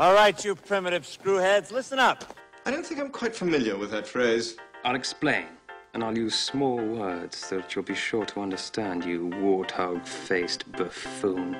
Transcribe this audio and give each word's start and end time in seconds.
All 0.00 0.14
right, 0.14 0.42
you 0.42 0.54
primitive 0.54 1.02
screwheads, 1.02 1.70
listen 1.70 1.98
up. 1.98 2.24
I 2.64 2.70
don't 2.70 2.86
think 2.86 2.98
I'm 3.00 3.10
quite 3.10 3.36
familiar 3.36 3.76
with 3.76 3.90
that 3.90 4.06
phrase. 4.06 4.56
I'll 4.82 4.94
explain, 4.94 5.44
and 5.92 6.02
I'll 6.02 6.16
use 6.16 6.34
small 6.34 6.78
words 6.78 7.36
so 7.36 7.58
that 7.58 7.74
you'll 7.74 7.84
be 7.84 7.94
sure 7.94 8.24
to 8.24 8.40
understand, 8.40 9.04
you 9.04 9.28
warthog 9.28 10.06
faced 10.06 10.72
buffoon. 10.72 11.52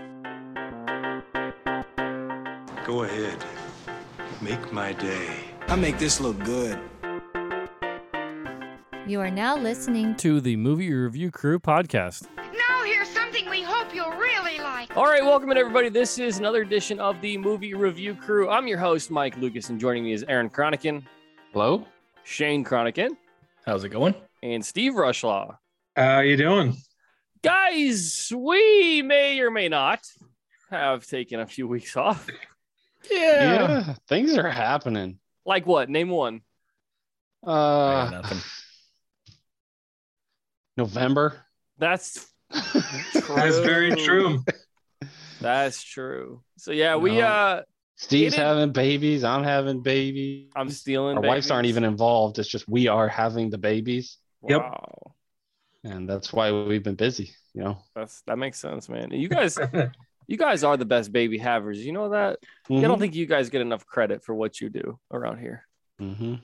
Go 2.86 3.02
ahead. 3.02 3.44
Make 4.40 4.72
my 4.72 4.94
day. 4.94 5.36
I 5.68 5.76
make 5.76 5.98
this 5.98 6.18
look 6.18 6.42
good. 6.42 6.80
You 9.06 9.20
are 9.20 9.30
now 9.30 9.58
listening 9.58 10.16
to 10.16 10.40
the 10.40 10.56
Movie 10.56 10.90
Review 10.90 11.30
Crew 11.30 11.58
podcast. 11.58 12.26
All 14.96 15.04
right, 15.06 15.22
welcome 15.22 15.50
in 15.50 15.56
everybody. 15.56 15.88
This 15.88 16.18
is 16.18 16.38
another 16.38 16.62
edition 16.62 16.98
of 17.00 17.20
the 17.20 17.38
Movie 17.38 17.74
Review 17.74 18.14
Crew. 18.14 18.50
I'm 18.50 18.66
your 18.66 18.78
host, 18.78 19.10
Mike 19.10 19.36
Lucas, 19.36 19.68
and 19.68 19.78
joining 19.80 20.04
me 20.04 20.12
is 20.12 20.24
Aaron 20.28 20.50
Cronican, 20.50 21.04
Hello? 21.52 21.86
Shane 22.24 22.64
Cronican, 22.64 23.10
How's 23.64 23.84
it 23.84 23.90
going? 23.90 24.14
and 24.42 24.64
Steve 24.64 24.94
Rushlaw. 24.94 25.56
How 25.96 26.20
you 26.20 26.36
doing? 26.36 26.76
Guys, 27.42 28.32
we 28.34 29.02
may 29.02 29.38
or 29.40 29.50
may 29.50 29.68
not 29.68 30.06
have 30.70 31.06
taken 31.06 31.40
a 31.40 31.46
few 31.46 31.66
weeks 31.68 31.96
off. 31.96 32.26
Yeah, 33.10 33.94
things 34.08 34.36
are 34.36 34.48
happening. 34.50 35.18
Like 35.46 35.66
what? 35.66 35.88
Name 35.88 36.10
one. 36.10 36.42
Uh, 37.46 38.08
nothing. 38.12 38.38
November. 40.76 41.46
That's 41.78 42.26
That's 42.50 43.58
very 43.60 43.94
true. 43.96 44.44
That's 45.40 45.82
true. 45.82 46.42
So 46.58 46.72
yeah, 46.72 46.96
we 46.96 47.12
No. 47.18 47.26
uh 47.26 47.62
Steve's 47.96 48.34
having 48.34 48.72
babies. 48.72 49.24
I'm 49.24 49.44
having 49.44 49.82
babies. 49.82 50.50
I'm 50.56 50.70
stealing 50.70 51.18
Our 51.18 51.22
wives 51.22 51.50
aren't 51.50 51.66
even 51.66 51.84
involved. 51.84 52.38
It's 52.38 52.48
just 52.48 52.66
we 52.68 52.88
are 52.88 53.08
having 53.08 53.50
the 53.50 53.58
babies, 53.58 54.16
Yep. 54.48 54.60
Wow. 54.60 55.14
and 55.84 56.08
that's 56.08 56.32
why 56.32 56.50
we've 56.52 56.82
been 56.82 56.94
busy. 56.94 57.32
You 57.52 57.64
know. 57.64 57.78
That's 57.94 58.22
that 58.22 58.38
makes 58.38 58.58
sense, 58.58 58.88
man. 58.88 59.10
You 59.10 59.28
guys 59.28 59.58
you 60.26 60.36
guys 60.36 60.64
are 60.64 60.76
the 60.76 60.84
best 60.86 61.12
baby 61.12 61.36
havers. 61.36 61.84
You 61.84 61.92
know 61.92 62.10
that? 62.10 62.38
I 62.68 62.72
Mhm. 62.72 62.82
don't 62.82 62.98
think 63.00 63.14
you 63.14 63.26
guys 63.26 63.50
get 63.50 63.60
enough 63.60 63.84
credit 63.84 64.22
for 64.24 64.34
what 64.34 64.60
you 64.60 64.70
do 64.70 64.98
around 65.12 65.38
here. 65.40 65.66
Mhm. 66.00 66.40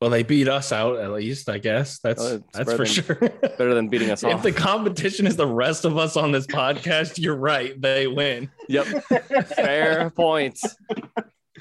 Well, 0.00 0.10
they 0.10 0.22
beat 0.22 0.48
us 0.48 0.70
out 0.70 0.98
at 0.98 1.10
least, 1.10 1.48
I 1.48 1.58
guess. 1.58 1.98
That's 1.98 2.22
Oh, 2.22 2.42
that's 2.52 2.70
for 2.70 2.76
than- 2.78 2.86
sure. 2.86 3.16
Better 3.16 3.74
than 3.74 3.88
beating 3.88 4.10
us 4.10 4.22
if 4.24 4.42
the 4.42 4.52
competition 4.52 5.26
is 5.26 5.34
the 5.36 5.46
rest 5.46 5.84
of 5.84 5.98
us 5.98 6.16
on 6.16 6.30
this 6.30 6.46
podcast, 6.46 7.18
you're 7.18 7.34
right. 7.36 7.80
They 7.80 8.06
win. 8.06 8.48
Yep. 8.68 8.86
Fair 9.56 10.10
point. 10.16 10.60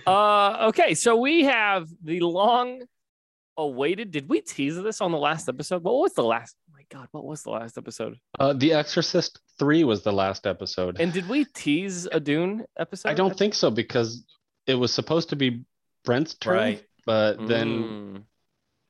Uh 0.06 0.68
okay, 0.70 0.94
so 0.94 1.16
we 1.18 1.44
have 1.46 1.88
the 2.04 2.20
long 2.22 2.84
awaited. 3.58 4.12
Did 4.12 4.30
we 4.30 4.42
tease 4.42 4.76
this 4.82 5.02
on 5.02 5.12
the 5.12 5.18
last 5.18 5.50
episode? 5.50 5.84
What 5.84 5.96
was 5.96 6.14
the 6.14 6.24
last? 6.24 6.56
Oh 6.70 6.74
my 6.76 6.84
god, 6.90 7.08
what 7.12 7.26
was 7.26 7.44
the 7.44 7.50
last 7.50 7.78
episode? 7.78 8.18
Uh, 8.40 8.54
the 8.54 8.74
Exorcist 8.74 9.40
three 9.60 9.84
was 9.84 10.04
the 10.04 10.14
last 10.14 10.46
episode. 10.48 10.98
And 11.00 11.12
did 11.12 11.28
we 11.28 11.46
tease 11.46 12.06
a 12.12 12.20
Dune 12.20 12.66
episode? 12.78 13.10
I 13.10 13.14
don't 13.16 13.38
think 13.38 13.54
so 13.54 13.70
because 13.72 14.24
it 14.68 14.76
was 14.76 14.94
supposed 14.94 15.30
to 15.30 15.36
be 15.36 15.64
Brent's 16.06 16.36
turn, 16.36 16.56
Right. 16.56 16.84
But 17.08 17.48
then 17.48 17.68
Mm. 17.68 18.24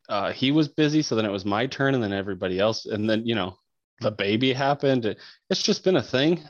uh, 0.10 0.32
he 0.34 0.52
was 0.52 0.68
busy, 0.68 1.02
so 1.04 1.16
then 1.16 1.26
it 1.26 1.32
was 1.32 1.46
my 1.46 1.68
turn, 1.68 1.94
and 1.96 2.04
then 2.04 2.12
everybody 2.14 2.60
else, 2.60 2.86
and 2.88 3.08
then 3.10 3.26
you 3.26 3.36
know, 3.36 3.56
the 4.02 4.12
baby 4.12 4.52
happened. 4.54 5.16
It's 5.50 5.62
just 5.64 5.84
been 5.84 5.96
a 5.98 6.04
thing, 6.04 6.44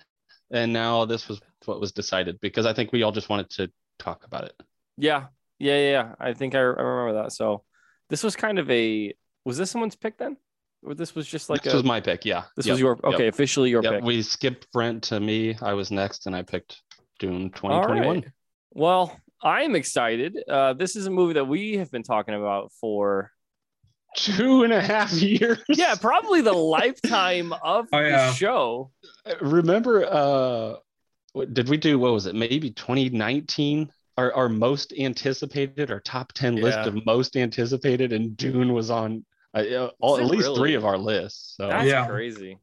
and 0.50 0.72
now 0.74 1.06
this 1.06 1.28
was 1.28 1.40
what 1.66 1.80
was 1.82 1.92
decided 1.92 2.40
because 2.40 2.66
I 2.66 2.74
think 2.74 2.92
we 2.94 3.04
all 3.04 3.12
just 3.12 3.30
wanted 3.30 3.50
to 3.52 3.70
talk 4.00 4.26
about 4.26 4.46
it. 4.46 4.56
Yeah, 4.98 5.28
yeah, 5.60 5.76
yeah. 5.78 5.92
yeah. 5.92 6.16
I 6.20 6.34
think 6.34 6.56
I, 6.56 6.60
I 6.60 6.62
remember 6.64 7.22
that. 7.24 7.32
So 7.34 7.64
this 8.10 8.24
was 8.24 8.36
kind 8.36 8.58
of 8.60 8.70
a. 8.72 9.14
Was 9.46 9.58
this 9.58 9.70
someone's 9.72 9.96
pick 9.96 10.18
then, 10.18 10.38
or 10.84 10.94
this 10.96 11.16
was 11.16 11.28
just 11.28 11.50
like 11.50 11.64
this 11.64 11.74
a? 11.74 11.78
was 11.78 11.86
my 11.86 12.00
pick. 12.02 12.26
Yeah, 12.26 12.44
this 12.56 12.66
Yep, 12.66 12.74
was 12.74 12.80
your 12.80 12.96
yep, 13.04 13.14
okay, 13.14 13.28
officially 13.28 13.70
your 13.70 13.84
yep. 13.84 13.94
pick. 13.96 14.04
We 14.04 14.22
skipped 14.22 14.72
Brent 14.72 15.04
to 15.10 15.20
me. 15.20 15.58
I 15.62 15.74
was 15.74 15.92
next, 15.92 16.28
and 16.28 16.36
I 16.36 16.44
picked 16.44 16.82
Dune 17.20 17.50
2021. 17.52 18.16
right. 18.16 18.26
Well, 18.72 19.20
I'm 19.42 19.76
excited. 19.76 20.38
Uh, 20.50 20.74
this 20.74 20.96
is 20.96 21.06
a 21.06 21.12
movie 21.12 21.34
that 21.34 21.46
we 21.46 21.78
have 21.78 21.92
been 21.92 22.04
talking 22.04 22.34
about 22.36 22.72
for 22.80 23.32
Two 24.16 24.64
and 24.64 24.74
a 24.74 24.82
half 24.82 25.12
years. 25.22 25.60
yeah, 25.70 25.94
probably 25.96 26.42
the 26.42 26.54
lifetime 26.54 27.54
of 27.54 27.86
Oh, 27.94 28.00
yeah. 28.00 28.30
the 28.30 28.34
show. 28.34 28.92
Remember, 29.42 30.06
uh, 30.06 30.76
what 31.34 31.54
did 31.54 31.70
we 31.70 31.78
do? 31.78 32.00
What 32.00 32.14
was 32.14 32.26
it? 32.26 32.34
Maybe 32.34 32.72
2019. 32.72 33.92
Our, 34.18 34.34
our 34.34 34.50
most 34.50 34.94
anticipated, 34.98 35.92
our 35.92 36.00
top 36.00 36.34
10 36.34 36.56
list 36.56 36.80
of 36.80 37.06
most 37.06 37.36
anticipated, 37.38 38.12
and 38.14 38.36
Dune 38.36 38.74
was 38.74 38.90
on 38.90 39.24
uh, 39.54 39.90
all, 40.00 40.18
at 40.18 40.26
least 40.26 40.46
really? 40.48 40.58
three 40.58 40.74
of 40.74 40.86
our 40.86 40.98
lists. 40.98 41.54
So 41.58 41.68
That's 41.68 41.86
Yeah. 41.88 42.08
crazy. 42.08 42.58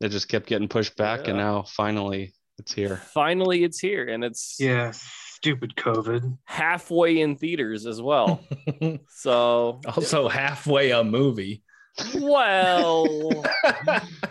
it 0.00 0.08
just 0.08 0.28
kept 0.28 0.46
getting 0.46 0.66
pushed 0.66 0.96
back, 0.96 1.28
and 1.28 1.38
now 1.38 1.62
finally 1.62 2.34
it's 2.58 2.72
here. 2.72 2.96
Finally, 2.96 3.62
it's 3.62 3.78
here, 3.78 4.08
and 4.08 4.24
it's 4.24 4.56
Yeah, 4.58 4.92
stupid 5.34 5.74
COVID. 5.76 6.38
halfway 6.44 7.20
in 7.20 7.36
theaters 7.36 7.86
as 7.86 8.00
well. 8.00 8.40
so, 9.08 9.80
also, 9.86 10.28
halfway 10.28 10.90
a 10.90 11.02
movie. 11.04 11.62
well, 12.20 13.06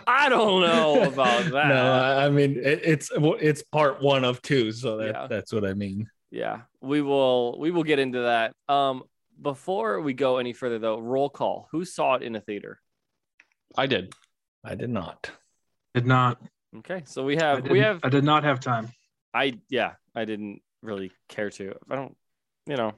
I 0.06 0.28
don't 0.28 0.60
know 0.60 1.02
about 1.04 1.44
that. 1.44 1.68
No, 1.68 1.92
I 1.92 2.26
I 2.26 2.28
mean 2.28 2.56
it, 2.58 2.80
it's 2.84 3.10
it's 3.14 3.62
part 3.62 4.02
one 4.02 4.24
of 4.24 4.42
two, 4.42 4.70
so 4.72 4.98
that, 4.98 5.06
Yeah. 5.14 5.26
that's 5.28 5.52
what 5.52 5.64
I 5.64 5.72
mean. 5.74 6.08
yeah 6.30 6.62
we 6.80 7.00
will 7.00 7.58
we 7.58 7.70
will 7.70 7.84
get 7.84 7.98
into 7.98 8.20
that 8.22 8.52
um 8.68 9.02
before 9.40 10.00
we 10.00 10.12
go 10.12 10.38
any 10.38 10.52
further 10.52 10.78
though 10.78 10.98
roll 10.98 11.30
call 11.30 11.68
who 11.72 11.84
saw 11.84 12.14
it 12.16 12.22
in 12.22 12.34
a 12.36 12.40
theater 12.40 12.80
I 13.76 13.86
did. 13.86 14.12
I 14.62 14.74
did 14.74 14.90
not. 14.90 15.30
Did 15.94 16.06
not. 16.06 16.38
okay 16.78 17.02
so 17.06 17.24
we 17.24 17.36
have 17.36 17.66
we 17.68 17.80
have 17.80 18.00
I 18.02 18.08
did 18.10 18.24
not 18.24 18.44
have 18.44 18.58
time. 18.60 18.86
i 19.32 19.54
yeah 19.70 19.92
i 20.14 20.24
didn't 20.26 20.60
really 20.84 21.10
care 21.28 21.50
to 21.50 21.74
i 21.90 21.96
don't 21.96 22.16
you 22.66 22.76
know 22.76 22.92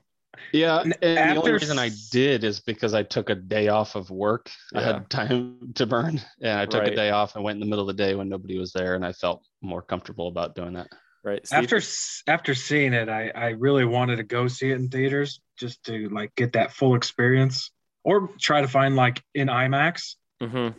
Yeah, 0.53 0.81
And 0.81 0.95
and 1.01 1.31
the 1.31 1.37
only 1.41 1.53
reason 1.53 1.79
I 1.79 1.91
did 2.13 2.45
is 2.45 2.61
because 2.61 2.93
I 2.93 3.03
took 3.05 3.31
a 3.31 3.35
day 3.35 3.69
off 3.69 3.95
of 3.97 4.11
work. 4.11 4.51
I 4.75 4.83
had 4.83 5.09
time 5.09 5.73
to 5.77 5.87
burn, 5.87 6.21
and 6.43 6.59
I 6.61 6.67
took 6.67 6.83
Right. 6.83 6.93
a 6.93 6.95
day 6.95 7.09
off. 7.11 7.37
I 7.37 7.41
went 7.41 7.57
in 7.57 7.61
the 7.61 7.67
middle 7.67 7.89
of 7.89 7.97
the 7.97 8.03
day 8.05 8.15
when 8.15 8.29
nobody 8.29 8.59
was 8.59 8.73
there, 8.73 8.95
and 8.97 9.07
I 9.07 9.13
felt 9.13 9.41
more 9.63 9.81
comfortable 9.81 10.29
about 10.29 10.55
doing 10.55 10.75
that. 10.75 10.89
right 11.25 11.47
Steve? 11.47 11.59
After 11.73 11.81
after 12.27 12.55
seeing 12.55 12.93
it, 12.93 13.09
I 13.09 13.31
I 13.35 13.49
really 13.57 13.87
wanted 13.87 14.17
to 14.17 14.25
go 14.25 14.47
see 14.47 14.71
it 14.73 14.77
in 14.77 14.91
theaters 14.91 15.41
just 15.57 15.83
to 15.85 16.11
like 16.11 16.35
get 16.35 16.53
that 16.53 16.73
full 16.73 16.97
experience, 16.97 17.71
or 18.05 18.29
try 18.39 18.61
to 18.61 18.69
find 18.69 18.95
like 18.95 19.23
in 19.35 19.49
IMAX. 19.49 20.17
Mhm. 20.43 20.75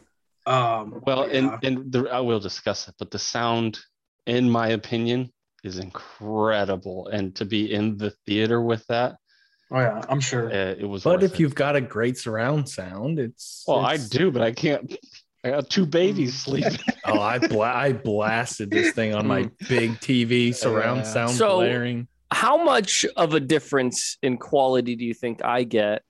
Um, 0.45 1.01
Well, 1.07 1.27
yeah. 1.27 1.37
and 1.37 1.63
and 1.65 1.91
the, 1.91 2.09
I 2.11 2.19
will 2.19 2.39
discuss 2.39 2.87
it, 2.87 2.95
but 2.99 3.09
the 3.09 3.19
sound, 3.19 3.79
in 4.27 4.49
my 4.49 4.67
opinion, 4.69 5.31
is 5.67 5.77
incredible, 5.79 7.07
and 7.07 7.35
to 7.35 7.45
be 7.45 7.71
in 7.73 7.97
the 7.97 8.11
theater 8.25 8.61
with 8.61 8.85
that, 8.87 9.17
oh 9.71 9.79
yeah, 9.79 10.01
I'm 10.09 10.19
sure. 10.19 10.47
uh, 10.49 10.75
it 10.79 10.85
was. 10.87 11.03
But 11.03 11.23
if 11.23 11.33
it. 11.33 11.39
you've 11.39 11.55
got 11.55 11.75
a 11.75 11.81
great 11.81 12.17
surround 12.17 12.67
sound, 12.69 13.19
it's 13.19 13.63
well, 13.67 13.79
I 13.85 13.97
do, 13.97 14.31
but 14.31 14.41
I 14.41 14.51
can't. 14.51 14.95
I 15.43 15.51
got 15.51 15.69
two 15.69 15.85
babies 15.85 16.39
sleeping. 16.41 16.77
Oh, 17.09 17.21
I 17.21 17.37
bla- 17.39 17.73
I 17.73 17.93
blasted 17.93 18.69
this 18.69 18.91
thing 18.93 19.15
on 19.15 19.25
my 19.27 19.49
big 19.69 19.91
TV 20.01 20.53
surround 20.53 20.97
Yeah. 21.05 21.13
sound 21.13 21.31
So- 21.35 21.57
blaring. 21.59 22.07
how 22.33 22.61
much 22.61 23.05
of 23.15 23.33
a 23.33 23.39
difference 23.39 24.17
in 24.21 24.35
quality 24.37 24.97
do 24.97 25.05
you 25.05 25.13
think 25.13 25.41
i 25.45 25.63
get 25.63 26.01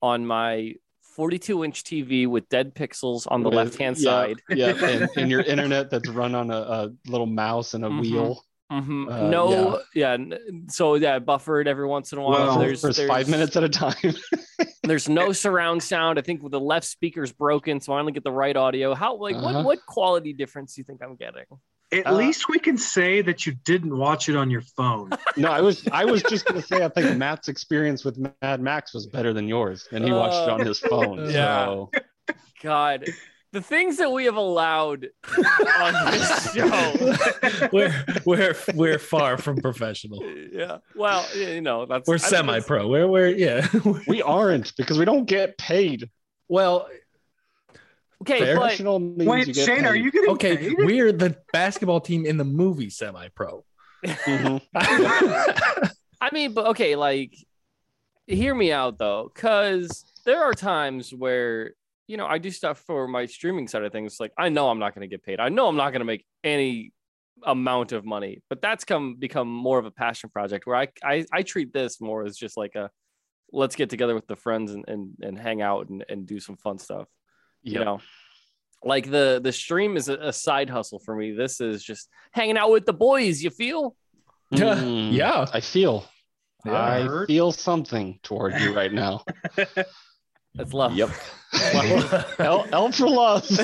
on 0.00 0.24
my 0.24 0.72
42 1.16 1.64
inch 1.64 1.84
tv 1.84 2.26
with 2.26 2.48
dead 2.48 2.74
pixels 2.74 3.26
on 3.30 3.42
the 3.42 3.50
left 3.50 3.76
hand 3.76 3.98
yeah, 3.98 4.02
side 4.10 4.38
Yeah, 4.48 4.72
and, 4.82 5.08
and 5.18 5.30
your 5.30 5.42
internet 5.42 5.90
that's 5.90 6.08
run 6.08 6.34
on 6.34 6.50
a, 6.50 6.56
a 6.78 6.90
little 7.06 7.26
mouse 7.26 7.74
and 7.74 7.84
a 7.84 7.88
Mhm. 7.90 8.00
wheel. 8.00 8.42
Mhm. 8.70 9.10
Uh, 9.10 9.28
no 9.30 9.80
yeah. 9.94 10.12
n- 10.12 10.66
so 10.68 10.94
yeah 10.96 11.18
buffered 11.18 11.66
every 11.66 11.86
once 11.86 12.12
in 12.12 12.18
a 12.18 12.22
while 12.22 12.32
Well, 12.32 12.58
there's 12.58 12.82
there's 12.82 13.02
five 13.06 13.28
minutes 13.28 13.56
at 13.56 13.64
a 13.64 13.68
time. 13.68 13.94
There's 14.82 15.08
no 15.08 15.32
surround 15.32 15.82
sound. 15.82 16.18
I 16.18 16.22
think 16.22 16.50
the 16.50 16.58
left 16.58 16.86
speaker's 16.86 17.30
broken, 17.30 17.78
so 17.78 17.92
I 17.92 18.00
only 18.00 18.12
get 18.12 18.24
the 18.24 18.32
right 18.32 18.56
audio. 18.56 18.94
How 18.94 19.16
like 19.16 19.36
Uh-huh. 19.36 19.52
what 19.56 19.64
what 19.64 19.86
quality 19.86 20.32
difference 20.32 20.74
do 20.74 20.80
you 20.80 20.84
think 20.84 21.02
I'm 21.02 21.14
getting? 21.16 21.44
At 21.92 22.06
uh, 22.06 22.12
least 22.12 22.48
we 22.48 22.58
can 22.58 22.76
say 22.78 23.20
that 23.22 23.44
you 23.46 23.52
didn't 23.64 23.96
watch 23.96 24.28
it 24.30 24.36
on 24.36 24.50
your 24.50 24.62
phone. 24.62 25.10
no, 25.36 25.50
I 25.50 25.60
was 25.60 25.86
I 25.92 26.04
was 26.06 26.22
just 26.22 26.46
gonna 26.46 26.62
say 26.62 26.82
I 26.84 26.88
think 26.88 27.16
Matt's 27.18 27.48
experience 27.48 28.02
with 28.04 28.18
Mad 28.42 28.60
Max 28.62 28.94
was 28.94 29.06
better 29.06 29.32
than 29.34 29.46
yours, 29.48 29.86
and 29.92 30.04
he 30.04 30.12
watched 30.12 30.42
it 30.42 30.50
on 30.50 30.60
his 30.66 30.78
phone. 30.78 31.30
Yeah. 31.30 31.64
So 31.66 31.90
God, 32.62 33.04
the 33.58 33.64
things 33.64 33.96
that 33.96 34.12
we 34.12 34.24
have 34.26 34.36
allowed 34.36 35.08
on 35.80 36.12
this 36.12 36.52
show. 36.54 37.68
we're 37.72 38.04
we're 38.24 38.54
we're 38.74 38.98
far 39.00 39.36
from 39.36 39.56
professional. 39.60 40.22
Yeah. 40.52 40.78
Well, 40.94 41.26
you 41.36 41.60
know 41.60 41.84
that's 41.84 42.06
We're 42.06 42.14
I 42.14 42.18
semi-pro. 42.18 42.86
We're 42.86 43.08
we're 43.08 43.28
yeah. 43.28 43.66
we 44.06 44.22
aren't 44.22 44.76
because 44.76 44.96
we 44.96 45.04
don't 45.04 45.24
get 45.24 45.58
paid. 45.58 46.08
well, 46.48 46.88
Okay, 48.22 48.40
Fair. 48.40 48.54
but 48.56 48.60
Professional 48.62 48.98
means 48.98 49.22
you 49.22 49.30
Wait, 49.30 49.46
get 49.46 49.64
Shane, 49.66 49.86
are 49.86 49.94
you 49.94 50.10
getting 50.10 50.30
okay, 50.30 50.56
paid? 50.56 50.74
we're 50.78 51.12
the 51.12 51.36
basketball 51.52 52.00
team 52.00 52.26
in 52.26 52.36
the 52.36 52.44
movie 52.44 52.90
semi-pro. 52.90 53.64
Mhm. 54.04 54.60
I 56.20 56.30
mean, 56.32 56.52
but 56.52 56.66
okay, 56.68 56.96
like, 56.96 57.36
hear 58.26 58.54
me 58.56 58.72
out 58.72 58.98
though, 58.98 59.30
because 59.32 60.04
there 60.24 60.42
are 60.42 60.52
times 60.52 61.14
where 61.14 61.74
you 62.08 62.16
know 62.16 62.26
I 62.26 62.38
do 62.38 62.50
stuff 62.50 62.82
for 62.86 63.06
my 63.06 63.26
streaming 63.26 63.68
side 63.68 63.84
of 63.84 63.92
things. 63.92 64.16
Like, 64.18 64.32
I 64.36 64.48
know 64.48 64.68
I'm 64.68 64.80
not 64.80 64.94
going 64.94 65.08
to 65.08 65.14
get 65.14 65.22
paid. 65.22 65.38
I 65.38 65.50
know 65.50 65.68
I'm 65.68 65.76
not 65.76 65.90
going 65.90 66.00
to 66.00 66.06
make 66.06 66.24
any 66.42 66.92
amount 67.44 67.92
of 67.92 68.04
money, 68.04 68.42
but 68.48 68.60
that's 68.60 68.84
come 68.84 69.14
become 69.14 69.46
more 69.46 69.78
of 69.78 69.84
a 69.84 69.90
passion 69.90 70.30
project 70.30 70.66
where 70.66 70.76
I 70.76 70.88
I, 71.04 71.24
I 71.32 71.42
treat 71.42 71.72
this 71.72 72.00
more 72.00 72.24
as 72.24 72.36
just 72.36 72.56
like 72.56 72.74
a 72.74 72.90
let's 73.52 73.76
get 73.76 73.90
together 73.90 74.14
with 74.14 74.26
the 74.26 74.36
friends 74.36 74.72
and 74.72 74.84
and, 74.88 75.12
and 75.20 75.38
hang 75.38 75.62
out 75.62 75.88
and, 75.90 76.04
and 76.08 76.26
do 76.26 76.40
some 76.40 76.56
fun 76.56 76.78
stuff. 76.78 77.06
You 77.62 77.84
know. 77.84 78.00
Like 78.84 79.10
the 79.10 79.40
the 79.42 79.52
stream 79.52 79.96
is 79.96 80.08
a, 80.08 80.14
a 80.14 80.32
side 80.32 80.70
hustle 80.70 81.00
for 81.00 81.14
me. 81.14 81.32
This 81.32 81.60
is 81.60 81.82
just 81.82 82.08
hanging 82.32 82.56
out 82.56 82.70
with 82.70 82.86
the 82.86 82.92
boys. 82.92 83.42
You 83.42 83.50
feel? 83.50 83.96
Mm, 84.52 85.12
yeah. 85.12 85.46
I 85.52 85.60
feel. 85.60 86.06
Yeah. 86.64 86.72
I 86.72 87.26
feel 87.26 87.50
something 87.52 88.20
toward 88.22 88.54
you 88.60 88.74
right 88.74 88.92
now. 88.92 89.24
That's 90.54 90.72
love. 90.74 90.94
Yep. 90.94 91.10
L, 92.38 92.66
L 92.72 92.92
for 92.98 93.08
love. 93.08 93.46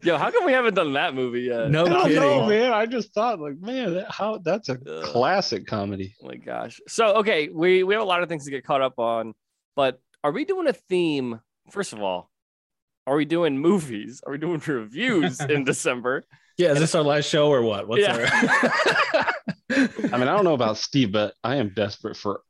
Yo, 0.00 0.16
how 0.16 0.30
come 0.30 0.44
we 0.46 0.52
haven't 0.52 0.74
done 0.74 0.92
that 0.92 1.12
movie 1.14 1.42
yet? 1.42 1.70
No 1.70 1.84
I 1.84 1.88
don't 1.88 2.02
kidding. 2.04 2.20
know, 2.20 2.46
man. 2.46 2.72
I 2.72 2.86
just 2.86 3.12
thought, 3.12 3.40
like, 3.40 3.58
man, 3.58 3.94
that, 3.94 4.08
how 4.10 4.38
that's 4.38 4.68
a 4.68 4.74
Ugh. 4.86 5.02
classic 5.04 5.66
comedy. 5.66 6.14
Oh 6.22 6.28
my 6.28 6.36
gosh. 6.36 6.80
So 6.86 7.16
okay, 7.16 7.48
we 7.48 7.82
we 7.82 7.94
have 7.94 8.02
a 8.02 8.06
lot 8.06 8.22
of 8.22 8.28
things 8.28 8.44
to 8.44 8.50
get 8.52 8.64
caught 8.64 8.80
up 8.80 8.98
on, 9.00 9.34
but 9.74 10.00
are 10.22 10.30
we 10.30 10.44
doing 10.44 10.68
a 10.68 10.72
theme? 10.72 11.40
First 11.72 11.92
of 11.92 12.00
all, 12.00 12.30
are 13.08 13.16
we 13.16 13.24
doing 13.24 13.58
movies? 13.58 14.22
Are 14.24 14.30
we 14.30 14.38
doing 14.38 14.62
reviews 14.64 15.40
in 15.48 15.64
December? 15.64 16.24
Yeah, 16.56 16.72
is 16.72 16.78
this 16.78 16.94
our 16.94 17.02
last 17.02 17.28
show 17.28 17.48
or 17.48 17.62
what? 17.62 17.88
What's 17.88 18.02
Yeah. 18.02 18.16
our 18.16 19.26
I 19.70 20.16
mean, 20.16 20.28
I 20.28 20.34
don't 20.34 20.44
know 20.44 20.54
about 20.54 20.76
Steve, 20.78 21.10
but 21.12 21.34
I 21.42 21.56
am 21.56 21.72
desperate 21.74 22.16
for 22.16 22.40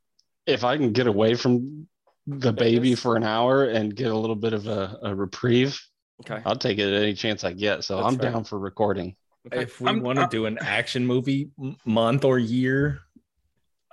if 0.48 0.64
I 0.64 0.76
can 0.76 0.92
get 0.92 1.06
away 1.06 1.34
from 1.34 1.86
the 2.26 2.52
baby 2.52 2.94
for 2.94 3.16
an 3.16 3.24
hour 3.24 3.64
and 3.64 3.94
get 3.94 4.10
a 4.10 4.16
little 4.16 4.36
bit 4.36 4.52
of 4.52 4.66
a, 4.66 4.98
a 5.02 5.14
reprieve. 5.14 5.80
Okay. 6.22 6.42
I'll 6.44 6.56
take 6.56 6.78
it 6.78 6.92
at 6.92 7.02
any 7.02 7.14
chance 7.14 7.44
I 7.44 7.52
get. 7.52 7.84
So 7.84 7.96
That's 7.96 8.08
I'm 8.08 8.18
fair. 8.18 8.32
down 8.32 8.44
for 8.44 8.58
recording. 8.58 9.16
if 9.52 9.80
we 9.80 9.98
want 10.00 10.18
to 10.18 10.28
do 10.30 10.46
an 10.46 10.58
action 10.60 11.06
movie 11.06 11.50
month 11.84 12.24
or 12.24 12.38
year, 12.38 13.00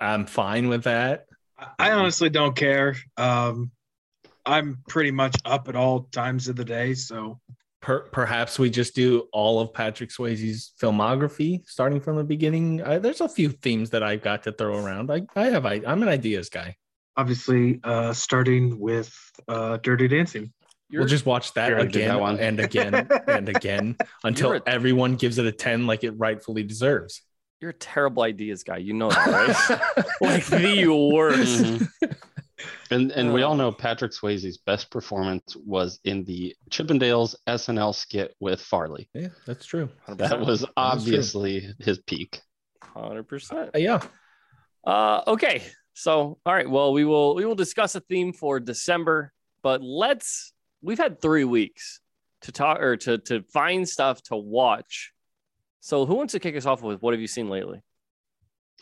I'm 0.00 0.26
fine 0.26 0.68
with 0.68 0.84
that. 0.84 1.26
I 1.78 1.92
honestly 1.92 2.28
don't 2.28 2.54
care. 2.54 2.96
Um, 3.16 3.70
I'm 4.44 4.78
pretty 4.88 5.10
much 5.10 5.36
up 5.44 5.68
at 5.68 5.76
all 5.76 6.08
times 6.12 6.48
of 6.48 6.56
the 6.56 6.64
day, 6.64 6.94
so 6.94 7.40
Per- 7.86 8.08
perhaps 8.10 8.58
we 8.58 8.68
just 8.68 8.96
do 8.96 9.28
all 9.32 9.60
of 9.60 9.72
Patrick 9.72 10.10
Swayze's 10.10 10.72
filmography 10.82 11.64
starting 11.68 12.00
from 12.00 12.16
the 12.16 12.24
beginning. 12.24 12.82
I, 12.82 12.98
there's 12.98 13.20
a 13.20 13.28
few 13.28 13.50
themes 13.50 13.90
that 13.90 14.02
I've 14.02 14.22
got 14.22 14.42
to 14.42 14.50
throw 14.52 14.76
around. 14.84 15.08
I, 15.12 15.22
I 15.36 15.50
have 15.50 15.64
I, 15.66 15.80
I'm 15.86 16.02
an 16.02 16.08
ideas 16.08 16.48
guy. 16.48 16.74
obviously 17.16 17.78
uh, 17.84 18.12
starting 18.12 18.80
with 18.80 19.16
uh, 19.46 19.76
Dirty 19.84 20.08
Dancing. 20.08 20.52
You're, 20.90 21.02
we'll 21.02 21.08
just 21.08 21.26
watch 21.26 21.54
that 21.54 21.68
You 21.68 21.74
already 21.74 21.92
did 21.92 21.98
again 22.02 22.08
that 22.14 22.20
one. 22.20 22.40
and 22.40 22.58
again 22.58 23.08
and 23.28 23.48
again 23.48 23.96
until 24.24 24.52
a- 24.54 24.62
everyone 24.66 25.14
gives 25.14 25.38
it 25.38 25.46
a 25.46 25.52
10 25.52 25.86
like 25.86 26.02
it 26.02 26.10
rightfully 26.18 26.64
deserves. 26.64 27.22
you're 27.60 27.70
a 27.70 27.74
terrible 27.74 28.24
ideas 28.24 28.64
guy. 28.64 28.78
You 28.78 28.94
know 28.94 29.10
that, 29.10 29.78
right? 29.88 30.04
like 30.20 30.46
the 30.46 30.88
worst. 30.88 31.62
Mhm. 31.62 32.16
And 32.90 33.10
and 33.12 33.32
we 33.32 33.42
Uh. 33.42 33.48
all 33.48 33.56
know 33.56 33.72
Patrick 33.72 34.12
Swayze's 34.12 34.58
best 34.58 34.90
performance 34.90 35.56
was 35.56 35.98
in 36.04 36.24
the 36.24 36.54
Chippendales 36.70 37.34
SNL 37.46 37.94
skit 37.94 38.34
with 38.40 38.60
Farley. 38.60 39.08
Yeah, 39.14 39.28
that's 39.46 39.66
true. 39.66 39.88
That 40.08 40.40
was 40.40 40.64
obviously 40.76 41.68
his 41.80 41.98
peak. 41.98 42.40
hundred 42.82 43.24
percent. 43.24 43.70
Uh, 43.74 43.78
yeah. 43.78 44.00
Uh, 44.86 45.22
okay. 45.26 45.62
So, 45.94 46.38
all 46.46 46.54
right. 46.54 46.68
Well, 46.68 46.92
we 46.92 47.04
will 47.04 47.34
we 47.34 47.44
will 47.44 47.54
discuss 47.54 47.94
a 47.94 48.00
theme 48.00 48.32
for 48.32 48.60
December, 48.60 49.32
but 49.62 49.82
let's. 49.82 50.52
We've 50.82 50.98
had 50.98 51.20
three 51.20 51.44
weeks 51.44 52.00
to 52.42 52.52
talk 52.52 52.80
or 52.80 52.96
to 52.98 53.18
to 53.18 53.42
find 53.52 53.88
stuff 53.88 54.22
to 54.24 54.36
watch. 54.36 55.12
So, 55.80 56.04
who 56.06 56.14
wants 56.14 56.32
to 56.32 56.40
kick 56.40 56.54
us 56.56 56.66
off 56.66 56.82
with 56.82 57.00
what 57.02 57.14
have 57.14 57.20
you 57.20 57.26
seen 57.26 57.48
lately? 57.48 57.80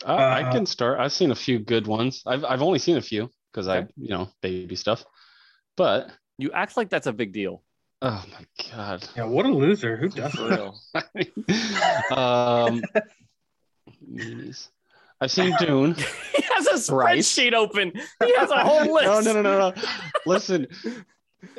Uh, 0.05 0.11
I 0.13 0.43
Uh, 0.43 0.51
can 0.51 0.65
start. 0.65 0.99
I've 0.99 1.13
seen 1.13 1.31
a 1.31 1.35
few 1.35 1.57
good 1.59 1.87
ones. 1.87 2.21
I've 2.25 2.43
I've 2.43 2.61
only 2.61 2.79
seen 2.79 2.97
a 2.97 3.01
few 3.01 3.29
because 3.55 3.67
I 3.69 3.87
you 3.97 4.09
know 4.09 4.29
baby 4.41 4.75
stuff. 4.75 5.05
But 5.77 6.09
You 6.37 6.51
act 6.51 6.75
like 6.77 6.89
that's 6.89 7.07
a 7.07 7.13
big 7.13 7.31
deal. 7.31 7.63
oh 8.01 8.23
my 8.31 8.45
god. 8.71 9.07
Yeah, 9.15 9.23
what 9.23 9.45
a 9.45 9.49
loser! 9.49 9.95
Who 9.95 10.09
does 10.09 10.33
For 10.33 10.49
that? 10.49 11.05
real. 11.15 12.17
um, 12.17 12.81
meanies. 14.13 14.67
I've 15.21 15.31
seen 15.31 15.55
Dune. 15.59 15.95
he 16.35 16.43
has 16.53 16.67
a 16.67 16.77
Thrice. 16.79 17.31
spreadsheet 17.33 17.53
open. 17.53 17.93
He 18.23 18.35
has 18.35 18.51
a 18.51 18.63
whole 18.63 18.93
list. 18.93 19.05
no, 19.05 19.21
no, 19.21 19.33
no, 19.33 19.41
no, 19.41 19.69
no. 19.69 19.73
Listen, 20.25 20.67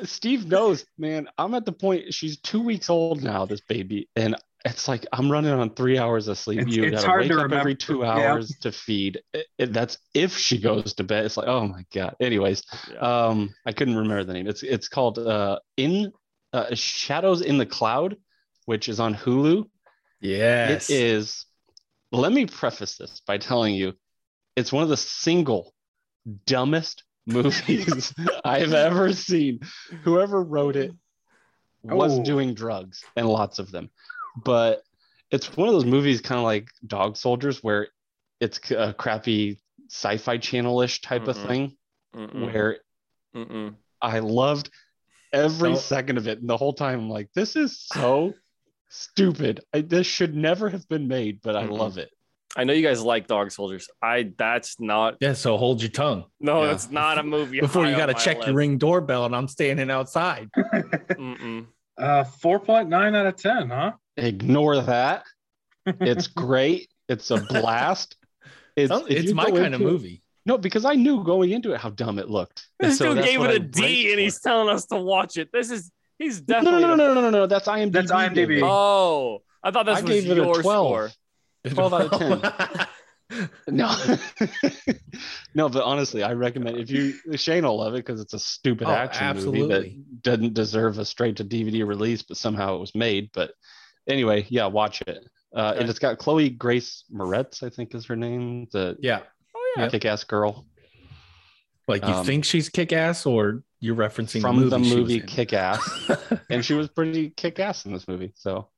Steve 0.03 0.45
knows, 0.45 0.85
man. 0.97 1.27
I'm 1.37 1.55
at 1.55 1.65
the 1.65 1.71
point. 1.71 2.13
She's 2.13 2.37
two 2.37 2.61
weeks 2.61 2.89
old 2.89 3.23
now. 3.23 3.45
This 3.45 3.61
baby, 3.61 4.09
and 4.15 4.35
it's 4.65 4.87
like 4.87 5.05
I'm 5.13 5.31
running 5.31 5.51
on 5.51 5.69
three 5.75 5.97
hours 5.97 6.27
of 6.27 6.37
sleep. 6.37 6.59
It's- 6.59 6.75
you 6.75 6.83
it's 6.83 6.95
gotta 6.95 7.07
hard 7.07 7.21
wake 7.21 7.29
to 7.31 7.37
up 7.37 7.43
remember. 7.43 7.59
every 7.59 7.75
two 7.75 7.99
Yeah. 7.99 8.31
hours 8.31 8.55
to 8.61 8.71
feed. 8.71 9.21
It- 9.33 9.47
it- 9.57 9.73
that's 9.73 9.97
if 10.13 10.37
she 10.37 10.59
goes 10.59 10.93
to 10.95 11.03
bed. 11.03 11.25
It's 11.25 11.37
like, 11.37 11.47
oh 11.47 11.67
my 11.67 11.85
god. 11.93 12.15
Anyways, 12.19 12.63
Yeah. 12.91 12.97
um, 12.99 13.53
I 13.65 13.71
couldn't 13.71 13.95
remember 13.95 14.23
the 14.23 14.33
name. 14.33 14.47
It's 14.47 14.63
it's 14.63 14.87
called 14.87 15.19
uh 15.19 15.59
in 15.77 16.11
uh, 16.53 16.73
Shadows 16.73 17.41
in 17.41 17.57
the 17.57 17.65
Cloud, 17.65 18.17
which 18.65 18.89
is 18.89 18.99
on 18.99 19.13
Hulu. 19.13 19.69
Yes. 20.21 20.89
It 20.89 20.95
is. 20.95 21.45
Let 22.11 22.31
me 22.31 22.45
preface 22.45 22.97
this 22.97 23.21
by 23.27 23.37
telling 23.37 23.75
you, 23.75 23.93
it's 24.55 24.71
one 24.71 24.81
of 24.83 24.89
the 24.89 24.97
single 24.97 25.73
dumbest 26.45 27.03
movies 27.27 28.13
I've 28.45 28.73
ever 28.73 29.13
seen. 29.13 29.59
Whoever 30.03 30.41
wrote 30.41 30.75
it 30.77 30.91
was 31.83 32.19
Oh. 32.19 32.23
doing 32.23 32.53
drugs 32.53 33.03
and 33.15 33.27
lots 33.27 33.59
of 33.59 33.71
them, 33.71 33.89
but 34.43 34.81
it's 35.31 35.55
one 35.57 35.67
of 35.67 35.73
those 35.73 35.85
movies, 35.85 36.21
kind 36.21 36.37
of 36.39 36.45
like 36.45 36.69
Dog 36.85 37.17
Soldiers, 37.17 37.63
where 37.63 37.89
it's 38.39 38.59
a 38.71 38.93
crappy 38.93 39.59
sci-fi 39.89 40.37
channel-ish 40.37 41.01
type 41.01 41.27
of 41.27 41.37
Mm-mm. 41.37 41.47
thing, 41.47 41.77
Mm-mm, 42.15 42.45
where 42.45 42.77
mm-mm. 43.35 43.75
I 44.01 44.19
loved 44.19 44.69
every 45.33 45.71
Don't- 45.71 45.79
second 45.81 46.17
of 46.17 46.27
it. 46.27 46.39
And 46.39 46.49
the 46.49 46.57
whole 46.57 46.73
time 46.73 46.99
I'm 46.99 47.09
like, 47.09 47.29
this 47.33 47.55
is 47.55 47.79
so 47.91 48.33
stupid. 48.89 49.61
I, 49.73 49.81
this 49.81 50.07
should 50.07 50.35
never 50.35 50.69
have 50.69 50.87
been 50.87 51.07
made, 51.07 51.41
but 51.43 51.55
I 51.55 51.65
love 51.65 51.97
it. 51.97 52.09
I 52.55 52.63
know 52.63 52.73
you 52.73 52.81
guys 52.81 53.01
like 53.03 53.27
Dog 53.27 53.51
Soldiers. 53.51 53.87
I 54.01 54.31
that's 54.37 54.79
not. 54.79 55.17
Yeah, 55.19 55.33
so 55.33 55.57
hold 55.57 55.81
your 55.81 55.91
tongue 55.91 56.23
No, 56.39 56.61
Yeah. 56.61 56.67
that's 56.67 56.89
not 56.89 57.17
a 57.17 57.23
movie. 57.23 57.59
before 57.59 57.85
you 57.85 57.95
got 57.95 58.07
to 58.07 58.13
my 58.13 58.19
check 58.19 58.45
your 58.45 58.55
ring 58.55 58.77
doorbell 58.77 59.25
and 59.25 59.35
I'm 59.35 59.47
standing 59.49 59.91
outside. 59.91 60.49
Uh, 61.97 62.23
four 62.23 62.59
point 62.59 62.89
nine 62.89 63.15
out 63.15 63.25
of 63.25 63.35
ten, 63.35 63.69
huh? 63.69 63.93
Ignore 64.17 64.81
that. 64.81 65.23
It's 65.85 66.27
great. 66.43 66.89
It's 67.09 67.31
a 67.31 67.37
blast. 67.37 68.15
It's, 68.75 68.89
Sounds- 68.91 69.07
It's 69.09 69.33
my 69.33 69.49
kind 69.49 69.73
of 69.73 69.81
movie. 69.81 70.21
No, 70.45 70.55
because 70.59 70.85
I 70.85 70.93
knew 70.93 71.23
going 71.23 71.49
into 71.49 71.73
it 71.73 71.79
how 71.81 71.89
dumb 71.89 72.19
it 72.19 72.29
looked. 72.29 72.67
This 72.79 72.99
so 72.99 73.15
dude 73.15 73.23
gave 73.23 73.39
what 73.39 73.49
it 73.49 73.53
I 73.53 73.55
a 73.55 73.59
D, 73.59 73.81
braced 73.81 74.07
and 74.11 74.19
he's 74.19 74.39
telling 74.39 74.69
us 74.69 74.85
to 74.85 74.97
watch 74.97 75.35
it. 75.37 75.49
This 75.51 75.71
is 75.71 75.91
he's 76.19 76.47
no, 76.47 76.61
no, 76.61 76.77
no, 76.79 76.95
no, 76.95 77.13
no, 77.15 77.21
no, 77.21 77.29
no. 77.31 77.47
That's 77.47 77.67
IMDb. 77.67 77.91
That's 77.91 78.11
IMDb. 78.11 78.61
Oh, 78.63 79.41
I 79.63 79.71
thought 79.71 79.87
this 79.87 79.97
I 79.97 80.01
was 80.01 80.11
gave 80.11 80.29
it 80.29 80.37
a 80.37 80.43
your 80.43 80.61
12. 80.61 80.63
score. 80.63 81.09
12 81.69 81.93
out 81.93 82.13
of 82.13 82.19
10. 82.75 82.87
No, 83.67 83.93
no, 85.53 85.67
but 85.69 85.83
honestly, 85.83 86.23
I 86.23 86.33
recommend 86.33 86.77
if 86.77 86.89
you 86.89 87.13
Shane 87.37 87.65
will 87.65 87.77
love 87.77 87.93
it 87.93 88.05
because 88.05 88.21
it's 88.21 88.33
a 88.33 88.39
stupid 88.39 88.87
Oh, 88.87 88.91
action 88.91 89.35
movie 89.43 89.67
that 89.67 90.21
doesn't 90.23 90.53
deserve 90.53 90.97
a 90.97 91.05
straight 91.05 91.35
to 91.37 91.43
DVD 91.43 91.85
release, 91.85 92.21
but 92.21 92.37
somehow 92.37 92.75
it 92.75 92.79
was 92.79 92.95
made. 92.95 93.29
But 93.33 93.51
anyway, 94.07 94.45
yeah, 94.49 94.65
watch 94.67 95.01
it. 95.01 95.27
Uh, 95.55 95.71
Okay. 95.71 95.79
And 95.81 95.89
it's 95.89 95.99
got 95.99 96.17
Chloe 96.17 96.49
Grace 96.49 97.03
Moretz, 97.13 97.63
I 97.63 97.69
think 97.69 97.93
is 97.95 98.05
her 98.05 98.15
name, 98.15 98.67
the 98.71 98.95
yeah. 99.01 99.19
Oh 99.55 99.73
yeah. 99.77 99.89
kick-ass 99.89 100.23
girl 100.23 100.65
Like 101.87 102.03
you 102.03 102.13
Um, 102.13 102.25
think 102.25 102.45
she's 102.45 102.69
kick 102.69 102.91
ass 102.93 103.25
or 103.25 103.63
you're 103.79 103.95
referencing 103.95 104.41
from 104.41 104.69
the 104.69 104.77
movie, 104.79 104.89
was 105.01 105.09
movie? 105.13 105.19
Kick-Ass, 105.21 106.11
and 106.49 106.63
she 106.65 106.73
was 106.73 106.87
pretty 106.89 107.29
kick-ass 107.29 107.85
in 107.85 107.93
this 107.93 108.07
movie. 108.07 108.31
So, 108.35 108.69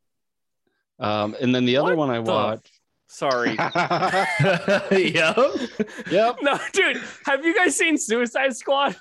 um, 1.00 1.36
and 1.40 1.54
then 1.56 1.66
the 1.66 1.78
other 1.78 1.96
What 1.96 1.98
one 1.98 2.10
I 2.10 2.16
the- 2.22 2.32
watched. 2.32 2.79
Sorry. 3.10 3.56
yep. 3.56 5.38
yep. 6.12 6.38
no, 6.42 6.60
dude. 6.74 7.02
Have 7.26 7.44
you 7.44 7.56
guys 7.56 7.76
seen 7.76 7.98
Suicide 7.98 8.56
Squad? 8.56 8.96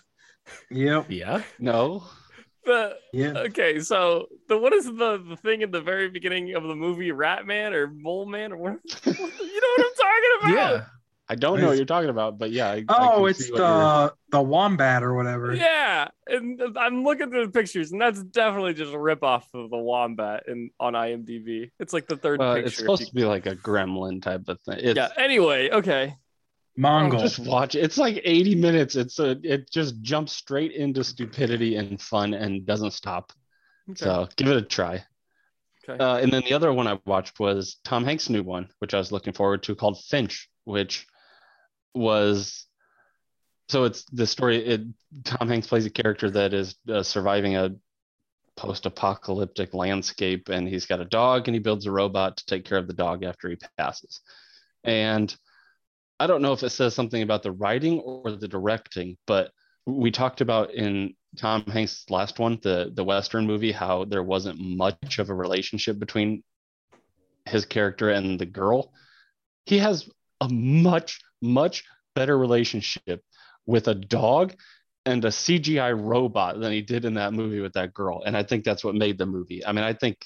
Yep. 0.71 1.07
Yeah. 1.11 1.43
No. 1.59 2.05
The 2.65 2.97
Yeah. 3.13 3.35
okay, 3.37 3.81
so 3.81 4.29
the 4.49 4.57
what 4.57 4.73
is 4.73 4.87
the 4.87 5.23
the 5.29 5.37
thing 5.37 5.61
in 5.61 5.71
the 5.71 5.83
very 5.83 6.09
beginning 6.09 6.55
of 6.55 6.63
the 6.63 6.75
movie 6.75 7.13
Rat 7.13 7.47
Man 7.47 7.75
or 7.75 7.89
Mole 7.89 8.25
Man 8.25 8.53
or 8.53 8.57
what? 8.57 8.79
you 9.05 9.13
know 9.13 9.75
what 9.77 9.87
I'm 9.87 9.95
talking 9.95 10.31
about? 10.41 10.55
Yeah. 10.55 10.85
I 11.31 11.35
don't 11.35 11.61
know 11.61 11.67
what 11.69 11.77
you're 11.77 11.85
talking 11.85 12.09
about, 12.11 12.39
but 12.39 12.51
yeah. 12.53 12.71
I, 12.71 12.77
I 12.77 12.85
Oh, 12.89 13.17
can 13.21 13.29
it's 13.29 13.39
see 13.41 13.49
you're- 13.49 13.59
the 13.59 14.15
the 14.31 14.41
wombat 14.43 15.03
or 15.03 15.15
whatever. 15.15 15.55
Yeah, 15.55 16.09
and 16.27 16.61
I'm 16.79 17.05
looking 17.05 17.31
through 17.31 17.47
the 17.47 17.53
pictures, 17.53 17.93
and 17.93 18.01
that's 18.01 18.23
definitely 18.23 18.75
just 18.75 18.93
a 18.95 18.97
ripoff 18.97 19.45
of 19.55 19.71
the 19.71 19.77
wombat 19.77 20.45
in 20.49 20.71
on 20.81 20.95
IMDb. 20.95 21.71
It's 21.79 21.93
like 21.93 22.07
the 22.07 22.17
third 22.17 22.41
Well, 22.41 22.55
picture. 22.55 22.67
it's 22.69 22.77
supposed 22.77 23.01
you- 23.03 23.07
to 23.09 23.15
be 23.15 23.25
like 23.25 23.47
a 23.47 23.55
gremlin 23.57 24.23
type 24.23 24.49
of 24.49 24.59
thing. 24.63 24.79
It's, 24.81 24.97
yeah. 24.97 25.09
Anyway, 25.19 25.71
okay. 25.71 26.15
Mongol. 26.77 27.21
Just 27.21 27.41
watch. 27.41 27.75
it. 27.75 27.81
It's 27.81 27.99
like 27.99 28.21
80 28.25 28.55
minutes. 28.55 28.95
It's 28.95 29.19
a. 29.19 29.37
It 29.43 29.71
just 29.71 30.01
jumps 30.01 30.33
straight 30.33 30.73
into 30.73 31.03
stupidity 31.03 31.75
and 31.77 32.01
fun 32.01 32.35
and 32.35 32.65
doesn't 32.65 32.93
stop. 32.93 33.33
Okay. 33.91 34.05
So 34.05 34.29
give 34.37 34.47
it 34.49 34.57
a 34.57 34.63
try. 34.63 35.05
okay. 35.89 36.03
Uh, 36.03 36.19
and 36.19 36.33
then 36.33 36.43
the 36.47 36.53
other 36.55 36.73
one 36.73 36.87
I 36.87 36.99
watched 37.05 37.41
was 37.41 37.79
Tom 37.85 38.05
Hanks' 38.05 38.29
new 38.31 38.43
one, 38.43 38.69
which 38.79 38.95
I 38.95 38.99
was 38.99 39.11
looking 39.11 39.33
forward 39.33 39.63
to, 39.65 39.75
called 39.75 39.99
Finch, 40.05 40.49
which 40.65 41.07
was 41.95 42.67
so 43.69 43.85
it's 43.85 44.05
the 44.05 44.27
story. 44.27 44.65
It, 44.65 44.81
Tom 45.25 45.49
Hanks 45.49 45.67
plays 45.67 45.87
a 45.87 45.91
character 45.91 46.31
that 46.31 46.55
is 46.55 46.75
uh, 46.89 47.03
surviving 47.03 47.57
a 47.57 47.75
post-apocalyptic 48.57 49.75
landscape, 49.75 50.49
and 50.49 50.67
he's 50.67 50.87
got 50.87 51.01
a 51.01 51.05
dog, 51.05 51.49
and 51.49 51.55
he 51.55 51.61
builds 51.61 51.87
a 51.87 51.93
robot 51.93 52.39
to 52.39 52.47
take 52.47 52.65
care 52.65 52.79
of 52.79 52.87
the 52.87 52.95
dog 52.95 53.25
after 53.25 53.49
he 53.49 53.57
passes. 53.77 54.21
And 54.85 55.35
I 56.19 56.27
don't 56.27 56.43
know 56.43 56.53
if 56.53 56.63
it 56.63 56.71
says 56.71 56.95
something 56.95 57.23
about 57.23 57.43
the 57.43 57.53
writing 57.53 58.01
or 58.01 58.33
the 58.33 58.49
directing, 58.49 59.17
but 59.27 59.53
we 59.87 60.11
talked 60.11 60.41
about 60.41 60.73
in 60.73 61.15
Tom 61.37 61.65
Hanks' 61.67 62.07
last 62.11 62.39
one, 62.39 62.59
the 62.63 62.91
the 62.93 63.05
Western 63.05 63.47
movie, 63.47 63.73
how 63.73 64.05
there 64.05 64.23
wasn't 64.23 64.59
much 64.59 65.19
of 65.19 65.31
a 65.31 65.35
relationship 65.35 65.99
between 65.99 66.43
his 67.47 67.65
character 67.65 68.11
and 68.11 68.39
the 68.39 68.47
girl. 68.47 68.93
He 69.67 69.79
has 69.79 70.09
a 70.41 70.49
much 70.49 71.21
much 71.43 71.85
better 72.15 72.37
relationship 72.39 73.23
with 73.67 73.89
a 73.89 73.95
dog 73.95 74.55
and 75.07 75.25
a 75.25 75.29
CGI 75.29 75.99
robot 75.99 76.61
than 76.61 76.73
he 76.73 76.83
did 76.83 77.05
in 77.05 77.15
that 77.15 77.33
movie 77.33 77.61
with 77.61 77.73
that 77.75 77.95
girl, 77.95 78.23
and 78.27 78.37
I 78.37 78.43
think 78.43 78.65
that's 78.65 78.85
what 78.85 78.95
made 78.95 79.17
the 79.19 79.27
movie. 79.27 79.65
I 79.65 79.73
mean, 79.73 79.85
I 79.85 79.93
think 79.95 80.19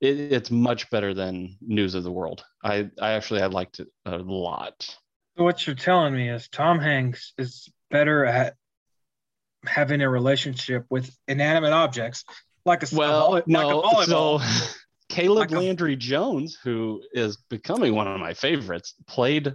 it, 0.00 0.18
it's 0.32 0.50
much 0.50 0.90
better 0.90 1.14
than 1.14 1.56
News 1.62 1.94
of 1.94 2.04
the 2.04 2.12
World. 2.12 2.44
I 2.62 2.90
I 3.00 3.12
actually 3.12 3.40
I 3.42 3.46
liked 3.46 3.80
it 3.80 3.88
a 4.04 4.18
lot. 4.18 4.94
What 5.36 5.66
you're 5.66 5.76
telling 5.76 6.14
me 6.14 6.28
is 6.30 6.48
Tom 6.48 6.78
Hanks 6.78 7.32
is 7.38 7.68
better 7.90 8.24
at 8.26 8.54
having 9.66 10.00
a 10.00 10.08
relationship 10.08 10.84
with 10.90 11.10
inanimate 11.28 11.72
objects, 11.72 12.24
like 12.64 12.82
a 12.82 12.94
Well, 12.94 13.30
like 13.32 13.48
no. 13.48 13.80
a 13.80 13.82
volleyball. 13.82 14.04
So 14.04 14.74
Caleb 15.08 15.38
Like 15.38 15.50
a- 15.52 15.60
Landry 15.60 15.96
Jones, 15.96 16.58
who 16.62 17.02
is 17.12 17.36
becoming 17.48 17.94
one 17.94 18.06
of 18.08 18.18
my 18.20 18.34
favorites, 18.34 18.94
played 19.06 19.54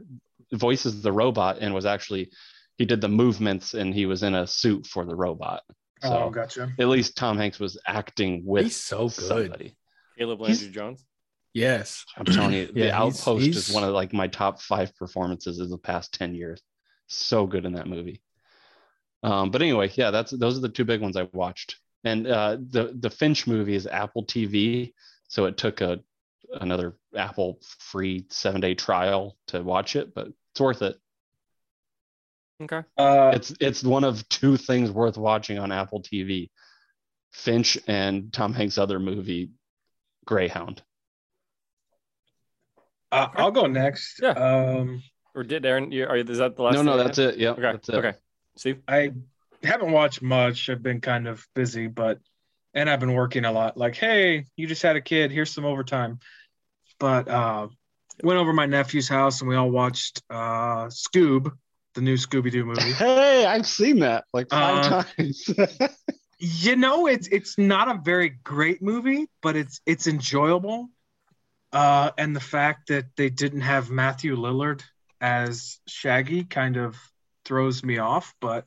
voices 0.53 1.01
the 1.01 1.11
robot 1.11 1.57
and 1.61 1.73
was 1.73 1.85
actually 1.85 2.31
he 2.77 2.85
did 2.85 3.01
the 3.01 3.07
movements 3.07 3.73
and 3.73 3.93
he 3.93 4.05
was 4.05 4.23
in 4.23 4.33
a 4.35 4.47
suit 4.47 4.85
for 4.87 5.05
the 5.05 5.15
robot. 5.15 5.61
So 6.01 6.17
oh, 6.25 6.29
gotcha. 6.31 6.71
at 6.79 6.87
least 6.87 7.15
Tom 7.15 7.37
Hanks 7.37 7.59
was 7.59 7.77
acting 7.85 8.43
with 8.45 8.63
He's 8.65 8.75
so 8.75 9.03
good. 9.03 9.11
somebody. 9.11 9.75
Caleb 10.17 10.39
he's- 10.39 10.49
Landry 10.61 10.73
Jones. 10.73 11.05
Yes. 11.53 12.05
I'm 12.17 12.25
telling 12.25 12.53
you, 12.53 12.71
Yeah, 12.73 12.85
the 12.97 13.03
he's- 13.05 13.19
Outpost 13.19 13.45
he's- 13.45 13.69
is 13.69 13.75
one 13.75 13.83
of 13.83 13.93
like 13.93 14.13
my 14.13 14.27
top 14.27 14.61
five 14.61 14.95
performances 14.95 15.59
of 15.59 15.69
the 15.69 15.77
past 15.77 16.13
ten 16.13 16.33
years. 16.33 16.61
So 17.07 17.45
good 17.45 17.65
in 17.65 17.73
that 17.73 17.87
movie. 17.87 18.21
Um, 19.23 19.51
but 19.51 19.61
anyway, 19.61 19.91
yeah, 19.93 20.09
that's 20.11 20.31
those 20.31 20.57
are 20.57 20.61
the 20.61 20.69
two 20.69 20.85
big 20.85 21.01
ones 21.01 21.15
I 21.17 21.27
watched. 21.33 21.77
And 22.03 22.25
uh, 22.25 22.57
the 22.59 22.95
the 22.99 23.09
Finch 23.11 23.45
movie 23.45 23.75
is 23.75 23.85
Apple 23.85 24.25
TV, 24.25 24.93
so 25.27 25.45
it 25.45 25.57
took 25.57 25.81
a 25.81 25.99
another 26.59 26.95
Apple 27.15 27.59
free 27.79 28.25
seven 28.29 28.59
day 28.61 28.73
trial 28.73 29.37
to 29.47 29.61
watch 29.61 29.95
it, 29.95 30.15
but 30.15 30.29
it's 30.53 30.61
worth 30.61 30.81
it. 30.81 30.97
Okay. 32.61 32.83
Uh, 32.97 33.31
It's 33.33 33.53
it's 33.59 33.83
one 33.83 34.03
of 34.03 34.27
two 34.29 34.57
things 34.57 34.91
worth 34.91 35.17
watching 35.17 35.57
on 35.57 35.71
Apple 35.71 36.01
TV: 36.01 36.49
Finch 37.31 37.77
and 37.87 38.31
Tom 38.31 38.53
Hanks' 38.53 38.77
other 38.77 38.99
movie, 38.99 39.51
Greyhound. 40.25 40.83
uh, 43.11 43.27
I'll 43.33 43.51
go 43.51 43.65
next. 43.65 44.19
Yeah. 44.21 44.29
Um, 44.31 45.01
Or 45.33 45.43
did 45.43 45.65
Aaron? 45.65 45.91
You, 45.91 46.05
are 46.05 46.17
is 46.17 46.37
that 46.37 46.55
the 46.55 46.63
last? 46.63 46.75
no, 46.75 46.83
no, 46.83 46.97
that's 46.97 47.17
it. 47.17 47.37
Yeah, 47.37 47.51
Okay. 47.51 47.61
that's 47.61 47.89
it. 47.89 47.95
Okay. 47.95 48.13
Steve. 48.57 48.81
I 48.87 49.11
haven't 49.63 49.91
watched 49.91 50.21
much. 50.21 50.69
I've 50.69 50.83
been 50.83 51.01
kind 51.01 51.27
of 51.27 51.45
busy, 51.55 51.87
but 51.87 52.19
and 52.73 52.89
I've 52.89 52.99
been 52.99 53.13
working 53.13 53.45
a 53.45 53.51
lot. 53.51 53.75
Like, 53.77 53.95
hey, 53.95 54.45
you 54.55 54.67
just 54.67 54.81
had 54.81 54.95
a 54.95 55.01
kid. 55.01 55.31
Here's 55.31 55.51
some 55.51 55.65
overtime. 55.65 56.19
But 56.99 57.27
uh, 57.27 57.67
went 58.23 58.39
over 58.39 58.51
to 58.51 58.55
my 58.55 58.65
nephew's 58.65 59.09
house 59.09 59.41
and 59.41 59.49
we 59.49 59.55
all 59.55 59.71
watched 59.71 60.21
uh, 60.29 60.87
Scoob, 60.87 61.51
the 61.95 62.01
new 62.01 62.15
Scooby 62.15 62.51
Doo 62.51 62.65
movie. 62.65 62.93
Hey, 62.93 63.45
I've 63.45 63.67
seen 63.67 63.99
that 63.99 64.25
like 64.33 64.49
five 64.49 64.79
Uh, 64.81 65.03
times. 65.17 65.49
you 66.39 66.75
know, 66.75 67.07
it's 67.07 67.27
it's 67.27 67.57
not 67.57 67.87
a 67.89 68.01
very 68.03 68.29
great 68.29 68.81
movie, 68.81 69.27
but 69.41 69.55
it's 69.55 69.81
it's 69.85 70.07
enjoyable. 70.07 70.89
Uh, 71.73 72.11
and 72.17 72.35
the 72.35 72.41
fact 72.41 72.89
that 72.89 73.05
they 73.17 73.29
didn't 73.29 73.61
have 73.61 73.89
Matthew 73.91 74.35
Lillard 74.37 74.83
as 75.21 75.79
Shaggy 75.87 76.45
kind 76.45 76.77
of 76.77 76.97
throws 77.45 77.83
me 77.83 77.99
off, 77.99 78.33
but 78.41 78.65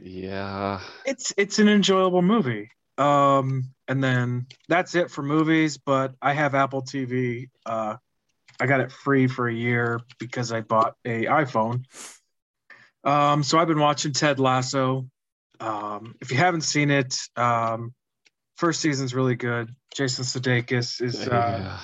yeah. 0.00 0.80
it's 1.04 1.32
it's 1.36 1.58
an 1.58 1.68
enjoyable 1.68 2.22
movie. 2.22 2.70
Um, 2.98 3.72
and 3.86 4.02
then 4.02 4.46
that's 4.68 4.94
it 4.94 5.10
for 5.10 5.22
movies. 5.22 5.78
But 5.78 6.14
I 6.20 6.32
have 6.32 6.54
Apple 6.54 6.82
TV. 6.82 7.50
Uh, 7.64 7.96
I 8.60 8.66
got 8.66 8.80
it 8.80 8.90
free 8.90 9.26
for 9.26 9.48
a 9.48 9.54
year 9.54 10.00
because 10.18 10.52
I 10.52 10.60
bought 10.62 10.94
a 11.04 11.24
iPhone. 11.26 11.84
Um, 13.04 13.42
so 13.42 13.58
I've 13.58 13.68
been 13.68 13.78
watching 13.78 14.12
Ted 14.12 14.38
Lasso. 14.40 15.08
Um, 15.60 16.14
if 16.20 16.30
you 16.30 16.36
haven't 16.36 16.62
seen 16.62 16.90
it, 16.90 17.16
um, 17.36 17.94
first 18.56 18.80
season's 18.80 19.14
really 19.14 19.36
good. 19.36 19.74
Jason 19.94 20.24
Sudeikis 20.24 21.00
is 21.00 21.26
uh, 21.28 21.30
Yeah. 21.30 21.78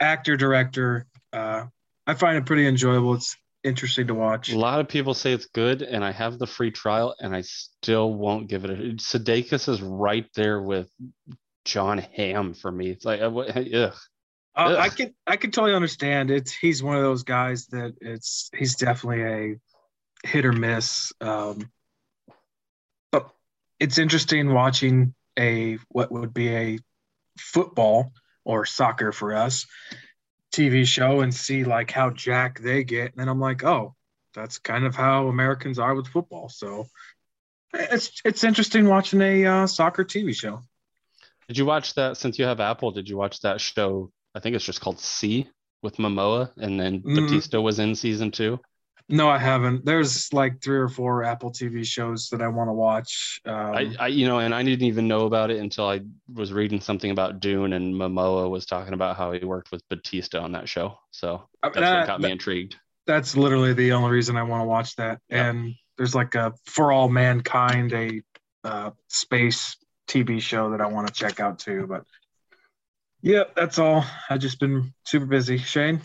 actor 0.00 0.36
director. 0.36 1.06
Uh, 1.32 1.66
I 2.06 2.14
find 2.14 2.36
it 2.38 2.46
pretty 2.46 2.66
enjoyable. 2.66 3.14
It's 3.14 3.36
interesting 3.62 4.06
to 4.08 4.14
watch. 4.14 4.52
A 4.52 4.58
lot 4.58 4.80
of 4.80 4.88
people 4.88 5.14
say 5.14 5.32
it's 5.32 5.46
good, 5.46 5.82
and 5.82 6.04
I 6.04 6.12
have 6.12 6.38
the 6.38 6.46
free 6.46 6.70
trial, 6.70 7.14
and 7.20 7.34
I 7.34 7.42
still 7.42 8.14
won't 8.14 8.48
give 8.48 8.64
it 8.64 8.70
a. 8.70 8.74
Sudeikis 8.94 9.68
is 9.68 9.82
right 9.82 10.26
there 10.34 10.62
with 10.62 10.90
Jon 11.64 11.98
Hamm 11.98 12.54
for 12.54 12.72
me. 12.72 12.90
It's 12.90 13.04
like, 13.04 13.20
ugh. 13.20 13.94
Uh, 14.54 14.76
I 14.78 14.88
can 14.88 15.14
I 15.26 15.36
can 15.36 15.50
totally 15.50 15.74
understand. 15.74 16.30
It's 16.30 16.52
he's 16.52 16.82
one 16.82 16.96
of 16.96 17.02
those 17.02 17.22
guys 17.22 17.66
that 17.68 17.94
it's 18.00 18.50
he's 18.56 18.74
definitely 18.76 19.22
a 19.22 20.28
hit 20.28 20.44
or 20.44 20.52
miss. 20.52 21.12
Um, 21.20 21.70
but 23.12 23.30
it's 23.78 23.98
interesting 23.98 24.52
watching 24.52 25.14
a 25.38 25.78
what 25.88 26.10
would 26.10 26.34
be 26.34 26.54
a 26.54 26.78
football 27.38 28.12
or 28.44 28.66
soccer 28.66 29.12
for 29.12 29.34
us 29.34 29.66
TV 30.52 30.84
show 30.84 31.20
and 31.20 31.32
see 31.32 31.64
like 31.64 31.90
how 31.90 32.10
jack 32.10 32.58
they 32.58 32.82
get, 32.82 33.12
and 33.12 33.20
then 33.20 33.28
I'm 33.28 33.40
like, 33.40 33.62
oh, 33.62 33.94
that's 34.34 34.58
kind 34.58 34.84
of 34.84 34.94
how 34.94 35.28
Americans 35.28 35.78
are 35.78 35.94
with 35.94 36.08
football. 36.08 36.48
So 36.48 36.86
it's 37.72 38.20
it's 38.24 38.44
interesting 38.44 38.88
watching 38.88 39.20
a 39.22 39.46
uh, 39.46 39.66
soccer 39.66 40.04
TV 40.04 40.34
show. 40.34 40.62
Did 41.46 41.58
you 41.58 41.66
watch 41.66 41.94
that? 41.94 42.16
Since 42.16 42.38
you 42.38 42.44
have 42.44 42.60
Apple, 42.60 42.90
did 42.90 43.08
you 43.08 43.16
watch 43.16 43.40
that 43.40 43.60
show? 43.60 44.10
I 44.34 44.40
think 44.40 44.56
it's 44.56 44.64
just 44.64 44.80
called 44.80 45.00
See 45.00 45.48
with 45.82 45.96
Momoa, 45.96 46.50
and 46.56 46.78
then 46.78 47.00
Mm. 47.02 47.14
Batista 47.26 47.60
was 47.60 47.78
in 47.78 47.94
season 47.94 48.30
two. 48.30 48.60
No, 49.08 49.28
I 49.28 49.38
haven't. 49.38 49.84
There's 49.84 50.32
like 50.32 50.62
three 50.62 50.76
or 50.78 50.88
four 50.88 51.24
Apple 51.24 51.50
TV 51.50 51.84
shows 51.84 52.28
that 52.28 52.40
I 52.40 52.46
want 52.46 52.68
to 52.68 52.72
watch. 52.72 53.40
Um, 53.44 53.54
I, 53.74 53.94
I, 53.98 54.06
you 54.06 54.28
know, 54.28 54.38
and 54.38 54.54
I 54.54 54.62
didn't 54.62 54.86
even 54.86 55.08
know 55.08 55.26
about 55.26 55.50
it 55.50 55.56
until 55.58 55.88
I 55.88 56.02
was 56.32 56.52
reading 56.52 56.80
something 56.80 57.10
about 57.10 57.40
Dune, 57.40 57.72
and 57.72 57.92
Momoa 57.94 58.48
was 58.48 58.66
talking 58.66 58.94
about 58.94 59.16
how 59.16 59.32
he 59.32 59.44
worked 59.44 59.72
with 59.72 59.82
Batista 59.88 60.38
on 60.40 60.52
that 60.52 60.68
show. 60.68 60.96
So 61.10 61.48
I- 61.62 61.68
that's 61.70 61.76
what 61.76 61.80
that- 61.80 62.06
got 62.06 62.20
me 62.20 62.30
intrigued. 62.30 62.76
that's 63.06 63.36
literally 63.36 63.72
the 63.72 63.90
only 63.92 64.10
reason 64.12 64.36
I 64.36 64.44
want 64.44 64.62
to 64.62 64.66
watch 64.68 64.94
that. 64.96 65.18
Yeah. 65.28 65.48
And 65.50 65.74
there's 65.98 66.14
like 66.14 66.36
a 66.36 66.52
For 66.66 66.92
All 66.92 67.08
Mankind, 67.08 67.92
a 67.92 68.22
uh, 68.62 68.90
space 69.08 69.76
TV 70.06 70.40
show 70.40 70.70
that 70.70 70.80
I 70.80 70.86
want 70.86 71.08
to 71.08 71.12
check 71.12 71.40
out 71.40 71.58
too. 71.58 71.86
But 71.88 72.04
yeah, 73.22 73.44
that's 73.56 73.78
all. 73.78 74.04
I've 74.28 74.40
just 74.40 74.58
been 74.60 74.92
super 75.04 75.26
busy. 75.26 75.58
Shane, 75.58 76.00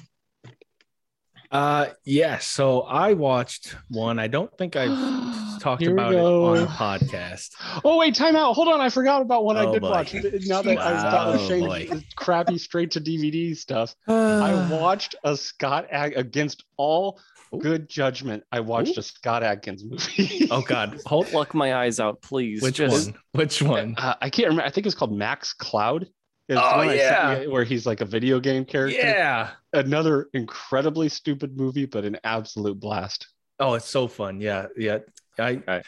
Uh 1.51 1.87
yeah, 2.05 2.39
so 2.39 2.81
I 2.81 3.13
watched 3.13 3.75
one. 3.89 4.19
I 4.19 4.27
don't 4.27 4.55
think 4.57 4.75
I've 4.75 4.89
talked 5.61 5.81
Here 5.81 5.91
we 5.91 5.93
about 6.01 6.13
it 6.13 6.19
on 6.19 6.57
a 6.57 6.65
podcast. 6.67 7.49
Oh 7.83 7.97
wait, 7.97 8.15
time 8.15 8.35
out. 8.35 8.53
Hold 8.53 8.67
on, 8.69 8.81
I 8.81 8.89
forgot 8.89 9.21
about 9.21 9.43
one 9.45 9.57
I 9.57 9.65
Oh, 9.65 9.73
did 9.73 9.81
boy. 9.81 9.89
watch. 9.89 10.13
Now 10.13 10.61
that 10.61 10.77
I 10.77 10.93
was 10.93 11.03
done 11.03 11.31
with 11.33 11.41
Oh, 11.41 11.47
Shane's 11.47 11.89
boy. 11.89 12.03
crappy 12.15 12.57
straight 12.57 12.91
to 12.91 13.01
DVD 13.01 13.55
stuff, 13.55 13.95
I 14.07 14.69
watched 14.71 15.15
a 15.23 15.35
Scott 15.37 15.87
Ag- 15.91 16.17
against 16.17 16.63
all 16.77 17.19
Ooh. 17.53 17.59
good 17.59 17.87
judgment. 17.87 18.43
I 18.51 18.61
watched 18.61 18.97
Ooh. 18.97 19.01
a 19.01 19.03
Scott 19.03 19.43
Adkins 19.43 19.83
movie. 19.83 20.47
Oh 20.51 20.61
god. 20.61 20.99
Pluck 21.05 21.53
my 21.53 21.75
eyes 21.75 21.99
out, 21.99 22.21
please. 22.21 22.61
Which 22.61 22.75
Just- 22.75 23.11
one? 23.11 23.19
Which 23.33 23.61
one? 23.61 23.95
Uh, 23.97 24.15
I 24.21 24.29
can't 24.29 24.47
remember. 24.49 24.65
I 24.67 24.71
think 24.71 24.87
it's 24.87 24.95
called 24.95 25.15
Max 25.15 25.53
Cloud. 25.53 26.07
It's 26.47 26.59
Oh, 26.61 26.77
one 26.77 26.89
I 26.89 26.97
sent 26.97 27.09
yeah. 27.09 27.39
you 27.41 27.51
where 27.51 27.63
he's 27.63 27.85
like 27.87 28.01
a 28.01 28.05
video 28.05 28.39
game 28.39 28.65
character. 28.65 28.99
Yeah. 28.99 29.51
Another 29.73 30.29
incredibly 30.33 31.09
stupid 31.09 31.57
movie, 31.57 31.85
but 31.85 32.05
an 32.05 32.17
absolute 32.23 32.79
blast. 32.79 33.27
Oh, 33.59 33.73
it's 33.73 33.89
so 33.89 34.07
fun. 34.07 34.39
Yeah, 34.41 34.67
yeah. 34.77 34.99
I 35.39 35.61
Right. 35.67 35.85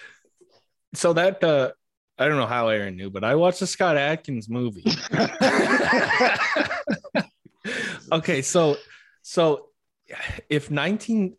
so 0.93 1.13
that 1.13 1.43
uh 1.43 1.71
I 2.17 2.27
don't 2.27 2.37
know 2.37 2.47
how 2.47 2.69
Aaron 2.69 2.95
knew, 2.95 3.11
but 3.11 3.23
I 3.23 3.35
watched 3.35 3.59
the 3.59 3.67
Scott 3.67 3.97
Adkins 3.97 4.49
movie. 4.49 4.83
okay, 8.11 8.41
so 8.41 8.77
so 9.21 9.67
if 10.49 10.71
19 10.71 11.35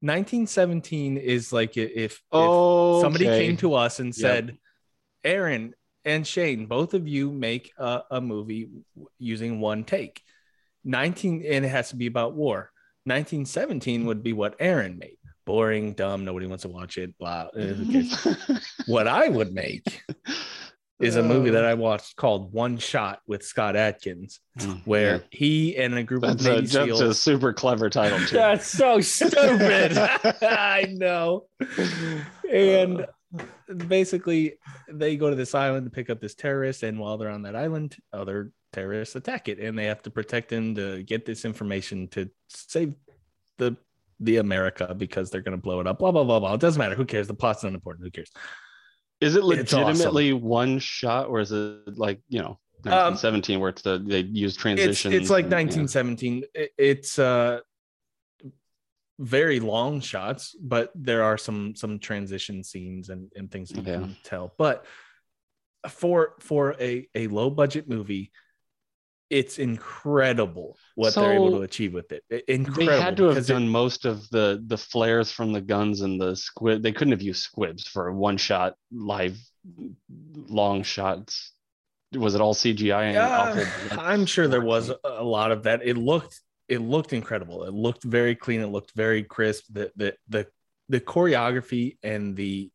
1917 0.00 1.16
is 1.16 1.52
like 1.52 1.70
i- 1.76 1.80
if, 1.80 2.12
if 2.12 2.20
Oh, 2.30 3.02
somebody 3.02 3.24
came 3.26 3.56
to 3.58 3.74
us 3.74 3.98
and 3.98 4.08
Yep. 4.08 4.14
said, 4.14 4.58
Aaron 5.24 5.74
and 6.08 6.26
Shane, 6.26 6.66
both 6.66 6.94
of 6.94 7.06
you 7.06 7.30
make 7.30 7.72
a, 7.78 8.02
a 8.10 8.20
movie 8.20 8.70
using 9.18 9.60
one 9.60 9.84
take. 9.84 10.22
19 10.84 11.44
and 11.46 11.64
it 11.64 11.68
has 11.68 11.90
to 11.90 11.96
be 11.96 12.06
about 12.06 12.34
war. 12.34 12.70
1917 13.04 14.06
would 14.06 14.22
be 14.22 14.32
what 14.32 14.56
Aaron 14.58 14.98
made. 14.98 15.16
Boring, 15.44 15.92
dumb, 15.92 16.24
nobody 16.24 16.46
wants 16.46 16.62
to 16.62 16.68
watch 16.68 16.98
it, 16.98 17.16
blah. 17.18 17.48
what 18.86 19.06
I 19.06 19.28
would 19.28 19.52
make 19.52 20.02
is 21.00 21.16
a 21.16 21.22
movie 21.22 21.50
that 21.50 21.64
I 21.64 21.72
uh. 21.72 21.76
watched 21.76 22.16
called 22.16 22.52
One 22.52 22.76
Shot 22.78 23.20
with 23.26 23.42
Scott 23.42 23.76
Adkins, 23.76 24.40
mm, 24.58 24.82
where 24.86 25.16
Yeah. 25.16 25.22
he 25.30 25.76
and 25.76 25.94
a 25.94 26.02
group 26.02 26.22
that's 26.22 26.44
of 26.44 26.52
a, 26.52 26.60
Navy 26.62 26.66
that's 26.66 27.00
a 27.00 27.14
super 27.14 27.52
clever 27.52 27.88
title 27.88 28.18
too. 28.20 28.36
That's 28.36 28.66
so 28.66 29.00
stupid. 29.00 29.96
I 29.98 30.86
know. 30.90 31.46
And 32.50 33.02
uh. 33.02 33.06
Basically, 33.86 34.54
they 34.90 35.16
go 35.16 35.30
to 35.30 35.36
this 35.36 35.54
island 35.54 35.86
to 35.86 35.90
pick 35.90 36.10
up 36.10 36.20
this 36.20 36.34
terrorist, 36.34 36.82
and 36.82 36.98
while 36.98 37.18
they're 37.18 37.30
on 37.30 37.42
that 37.42 37.56
island, 37.56 37.96
other 38.12 38.52
terrorists 38.72 39.16
attack 39.16 39.48
it, 39.48 39.58
and 39.58 39.78
they 39.78 39.86
have 39.86 40.02
to 40.02 40.10
protect 40.10 40.52
him 40.52 40.74
to 40.74 41.02
get 41.02 41.24
this 41.26 41.44
information 41.44 42.08
to 42.08 42.30
save 42.48 42.94
the 43.58 43.76
the 44.20 44.38
America 44.38 44.94
because 44.96 45.30
they're 45.30 45.42
going 45.42 45.56
to 45.56 45.62
blow 45.62 45.80
it 45.80 45.86
up. 45.86 45.98
Blah 46.00 46.10
blah 46.12 46.24
blah 46.24 46.40
blah. 46.40 46.54
It 46.54 46.60
doesn't 46.60 46.78
matter. 46.78 46.94
Who 46.96 47.04
cares? 47.04 47.28
The 47.28 47.34
plot's 47.34 47.62
not 47.62 47.74
important. 47.74 48.04
Who 48.06 48.10
cares? 48.10 48.30
Is 49.20 49.34
it 49.36 49.44
It's 49.44 49.72
awesome. 49.72 49.86
legitimately 49.86 50.32
one 50.32 50.78
shot, 50.78 51.28
or 51.28 51.40
is 51.40 51.52
it 51.52 51.96
like 51.98 52.20
you 52.28 52.40
know, 52.40 52.58
1917, 52.82 53.60
where 53.60 53.70
it's 53.70 53.82
the 53.82 53.98
they 53.98 54.20
use 54.20 54.54
It's 54.54 54.60
transitions? 54.62 55.14
it's 55.14 55.30
like 55.30 55.44
and- 55.44 55.52
yeah. 55.52 55.58
1917. 55.58 56.44
It- 56.54 56.70
It's 56.78 57.18
uh 57.18 57.60
very 59.18 59.60
long 59.60 60.00
shots, 60.00 60.54
but 60.60 60.90
there 60.94 61.22
are 61.24 61.36
some 61.38 61.74
some 61.74 61.98
transition 61.98 62.62
scenes 62.62 63.08
and, 63.08 63.30
and 63.36 63.50
things 63.50 63.70
that 63.70 63.84
you 63.86 63.92
Yeah. 63.92 63.98
can 64.00 64.16
tell. 64.22 64.54
But 64.58 64.84
for 65.88 66.34
for 66.40 66.74
a, 66.80 67.08
a 67.14 67.26
low 67.28 67.50
budget 67.50 67.88
movie, 67.88 68.30
it's 69.30 69.58
incredible 69.58 70.76
what 70.94 71.14
they're 71.14 71.34
able 71.34 71.50
to 71.50 71.62
achieve 71.62 71.92
with 71.94 72.12
it. 72.12 72.22
I- 72.32 72.42
They 72.46 72.54
Incredible. 72.54 73.00
had 73.00 73.16
to 73.18 73.24
have 73.24 73.34
because 73.34 73.50
it- 73.50 73.52
done 73.54 73.68
most 73.68 74.04
of 74.04 74.28
the 74.30 74.62
the 74.66 74.78
flares 74.78 75.30
from 75.32 75.52
the 75.52 75.60
guns 75.60 76.00
and 76.02 76.20
the 76.20 76.34
squib. 76.36 76.82
They 76.82 76.92
couldn't 76.92 77.12
have 77.12 77.22
used 77.22 77.42
squibs 77.42 77.86
for 77.86 78.12
one 78.12 78.36
shot 78.36 78.74
live 78.92 79.36
long 80.48 80.82
shots. 80.82 81.52
Was 82.14 82.34
it 82.34 82.40
all 82.40 82.54
CGI 82.54 83.02
and 83.06 83.14
Yeah, 83.14 83.38
awful? 83.38 84.00
I'm 84.00 84.24
sure 84.26 84.48
there 84.48 84.62
was 84.62 84.88
a 84.90 84.96
a 85.04 85.24
lot 85.24 85.50
of 85.52 85.64
that. 85.64 85.82
It 85.84 85.96
looked 85.98 86.40
it 86.68 86.80
looked 86.80 87.12
incredible. 87.12 87.64
It 87.64 87.72
looked 87.72 88.04
very 88.04 88.34
clean. 88.34 88.60
It 88.60 88.66
looked 88.66 88.92
very 88.94 89.22
crisp. 89.22 89.64
The 89.70 89.90
the 89.96 90.14
the 90.28 90.46
the 90.88 91.00
choreography 91.00 91.96
and 92.02 92.36
the 92.36 92.70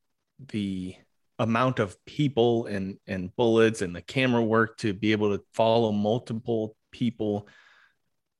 the 0.47 0.95
amount 1.39 1.79
of 1.79 2.03
people 2.05 2.65
and 2.65 2.97
and 3.07 3.35
bullets 3.35 3.81
and 3.81 3.95
the 3.95 4.01
camera 4.01 4.43
work 4.43 4.77
to 4.77 4.93
be 4.93 5.11
able 5.11 5.37
to 5.37 5.43
follow 5.53 5.91
multiple 5.91 6.75
people. 6.91 7.47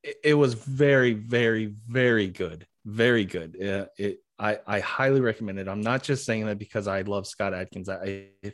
It, 0.04 0.16
it 0.24 0.34
was 0.34 0.56
very 0.56 1.14
very 1.14 1.74
very 1.88 2.28
good. 2.28 2.68
Very 2.86 3.26
good. 3.26 3.56
Uh, 3.62 3.86
it 3.98 4.20
I 4.40 4.60
I 4.66 4.80
highly 4.80 5.22
recommend 5.22 5.60
it. 5.60 5.68
I'm 5.68 5.82
not 5.82 6.04
just 6.04 6.26
saying 6.26 6.48
that 6.48 6.58
because 6.58 6.88
I 6.88 7.02
love 7.02 7.28
Scott 7.28 7.54
Adkins. 7.54 7.90
I, 7.90 8.28
I 8.44 8.54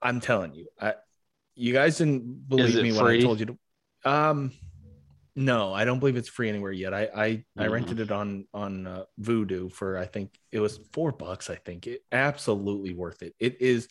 I'm 0.00 0.20
telling 0.20 0.54
you. 0.54 0.68
I 0.80 0.94
you 1.54 1.72
guys 1.72 1.98
didn't 1.98 2.48
believe 2.48 2.80
me 2.80 2.92
when 2.92 3.06
I 3.06 3.20
told 3.20 3.40
you 3.40 3.46
to. 3.46 3.58
Um, 4.10 4.52
no, 5.36 5.72
I 5.72 5.84
don't 5.84 5.98
believe 5.98 6.16
it's 6.16 6.28
free 6.28 6.48
anywhere 6.48 6.72
yet. 6.72 6.92
I 6.94 7.08
I, 7.14 7.44
I 7.58 7.66
Mhm. 7.66 7.72
rented 7.72 8.00
it 8.00 8.10
on 8.10 8.46
on 8.52 8.86
uh, 8.86 9.04
Vudu 9.20 9.72
for 9.72 9.96
I 9.98 10.06
think 10.06 10.36
it 10.52 10.60
was 10.60 10.78
four 10.92 11.12
bucks. 11.12 11.50
I 11.50 11.56
think 11.56 11.86
it 11.86 12.02
absolutely 12.12 12.94
worth 12.94 13.22
it. 13.22 13.34
It 13.38 13.60
is 13.60 13.88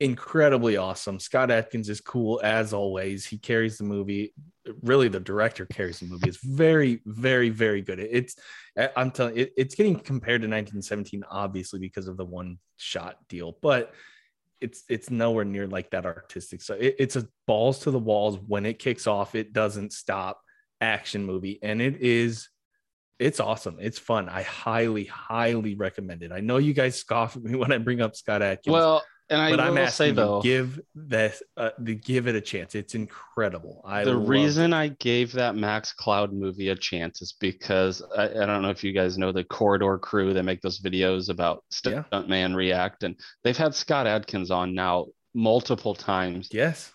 incredibly 0.00 0.76
awesome. 0.76 1.20
Scott 1.20 1.50
Adkins 1.50 1.88
is 1.88 2.00
cool 2.00 2.40
as 2.42 2.72
always. 2.72 3.24
He 3.24 3.38
carries 3.38 3.78
the 3.78 3.84
movie. 3.84 4.34
Really, 4.82 5.08
the 5.08 5.20
director 5.20 5.66
carries 5.66 6.00
the 6.00 6.06
movie. 6.06 6.28
It's 6.28 6.44
very, 6.44 7.00
very, 7.06 7.50
very 7.50 7.80
good. 7.82 8.00
It's 8.00 8.36
I'm 8.96 9.10
telling 9.10 9.36
it, 9.36 9.52
it's 9.56 9.74
getting 9.74 9.98
compared 9.98 10.42
to 10.42 10.48
1917, 10.48 11.22
obviously 11.30 11.78
because 11.78 12.08
of 12.08 12.16
the 12.16 12.24
one 12.24 12.58
shot 12.76 13.16
deal, 13.28 13.56
but 13.62 13.92
it's 14.60 14.84
it's 14.88 15.10
nowhere 15.10 15.44
near 15.44 15.66
like 15.66 15.90
that 15.90 16.06
artistic. 16.06 16.62
So 16.62 16.74
it, 16.74 16.96
it's 16.98 17.16
a 17.16 17.28
balls 17.46 17.80
to 17.80 17.90
the 17.90 17.98
walls 17.98 18.38
when 18.46 18.66
it 18.66 18.78
kicks 18.78 19.06
off. 19.06 19.34
It 19.34 19.52
doesn't 19.52 19.92
stop 19.92 20.40
action 20.84 21.24
movie, 21.24 21.58
and 21.62 21.80
it 21.82 21.96
is 22.00 22.48
it's 23.18 23.38
awesome. 23.40 23.76
It's 23.80 23.98
fun. 23.98 24.28
I 24.28 24.42
highly, 24.42 25.04
highly 25.04 25.76
recommend 25.76 26.22
it. 26.24 26.32
I 26.32 26.40
know 26.40 26.56
you 26.58 26.72
guys 26.74 26.96
scoff 26.98 27.36
at 27.36 27.42
me 27.44 27.54
when 27.60 27.72
I 27.72 27.78
bring 27.78 28.00
up 28.00 28.16
Scott 28.16 28.42
Adkins 28.42 28.72
Well, 28.72 29.04
and 29.30 29.40
I 29.40 29.50
but 29.50 29.60
I'm 29.60 29.74
will 29.74 29.78
asking 29.78 30.06
say 30.06 30.10
though, 30.10 30.42
give 30.42 30.80
this, 30.96 31.40
uh, 31.56 31.70
the, 31.78 31.94
give 31.94 32.26
it 32.26 32.34
a 32.34 32.40
chance. 32.40 32.74
It's 32.74 32.96
incredible. 32.96 33.82
I 33.86 34.02
the 34.04 34.16
reason 34.16 34.72
it. 34.72 34.76
I 34.76 34.88
gave 34.88 35.30
that 35.32 35.54
Max 35.54 35.92
Cloud 35.92 36.32
movie 36.32 36.70
a 36.70 36.74
chance 36.76 37.22
is 37.22 37.32
because 37.40 38.02
I, 38.16 38.24
I 38.24 38.46
don't 38.46 38.62
know 38.62 38.70
if 38.70 38.82
you 38.82 38.92
guys 38.92 39.16
know 39.16 39.30
the 39.32 39.44
Corridor 39.44 39.96
crew 39.98 40.34
that 40.34 40.42
make 40.42 40.60
those 40.60 40.80
videos 40.80 41.28
about 41.30 41.62
Yeah. 41.84 42.02
Stuntman 42.12 42.54
React, 42.56 43.04
and 43.04 43.16
they've 43.44 43.56
had 43.56 43.74
Scott 43.76 44.06
Adkins 44.08 44.50
on 44.50 44.74
now 44.74 45.06
multiple 45.34 45.94
times. 45.94 46.48
yes, 46.52 46.92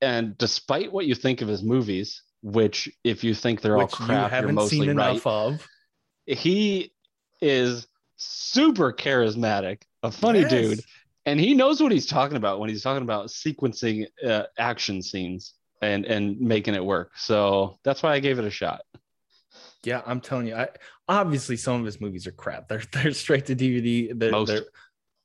And 0.00 0.38
despite 0.38 0.92
what 0.92 1.06
you 1.06 1.14
think 1.16 1.42
of 1.42 1.48
his 1.48 1.62
movies, 1.64 2.22
which 2.42 2.88
if 3.04 3.24
you 3.24 3.34
think 3.34 3.60
they're 3.60 3.76
which 3.76 3.82
all 4.00 4.06
crap, 4.06 4.08
you're 4.10 4.28
haven't 4.28 4.54
mostly 4.54 4.80
seen 4.80 4.96
right. 4.96 5.10
enough 5.10 5.26
of. 5.26 5.66
He 6.26 6.92
is 7.40 7.86
super 8.16 8.92
charismatic, 8.92 9.82
a 10.02 10.10
funny 10.10 10.40
Yes. 10.40 10.50
dude, 10.50 10.80
and 11.26 11.38
he 11.40 11.54
knows 11.54 11.80
what 11.80 11.92
he's 11.92 12.06
talking 12.06 12.36
about 12.36 12.60
when 12.60 12.68
he's 12.68 12.82
talking 12.82 13.02
about 13.02 13.28
sequencing 13.28 14.06
uh, 14.26 14.44
action 14.58 15.02
scenes 15.02 15.54
and 15.82 16.04
and 16.06 16.40
making 16.40 16.74
it 16.74 16.84
work. 16.84 17.12
So 17.16 17.78
that's 17.84 18.02
why 18.02 18.12
I 18.14 18.20
gave 18.20 18.38
it 18.38 18.44
a 18.44 18.50
shot. 18.50 18.82
Yeah, 19.84 20.02
I'm 20.06 20.20
telling 20.20 20.48
you. 20.48 20.56
I 20.56 20.68
obviously 21.08 21.56
some 21.56 21.80
of 21.80 21.86
his 21.86 22.00
movies 22.00 22.26
are 22.26 22.32
crap. 22.32 22.68
They're 22.68 22.82
they're 22.92 23.12
straight 23.12 23.46
to 23.46 23.56
DVD. 23.56 24.18
They're, 24.18 24.30
Most. 24.30 24.48
they're- 24.48 24.66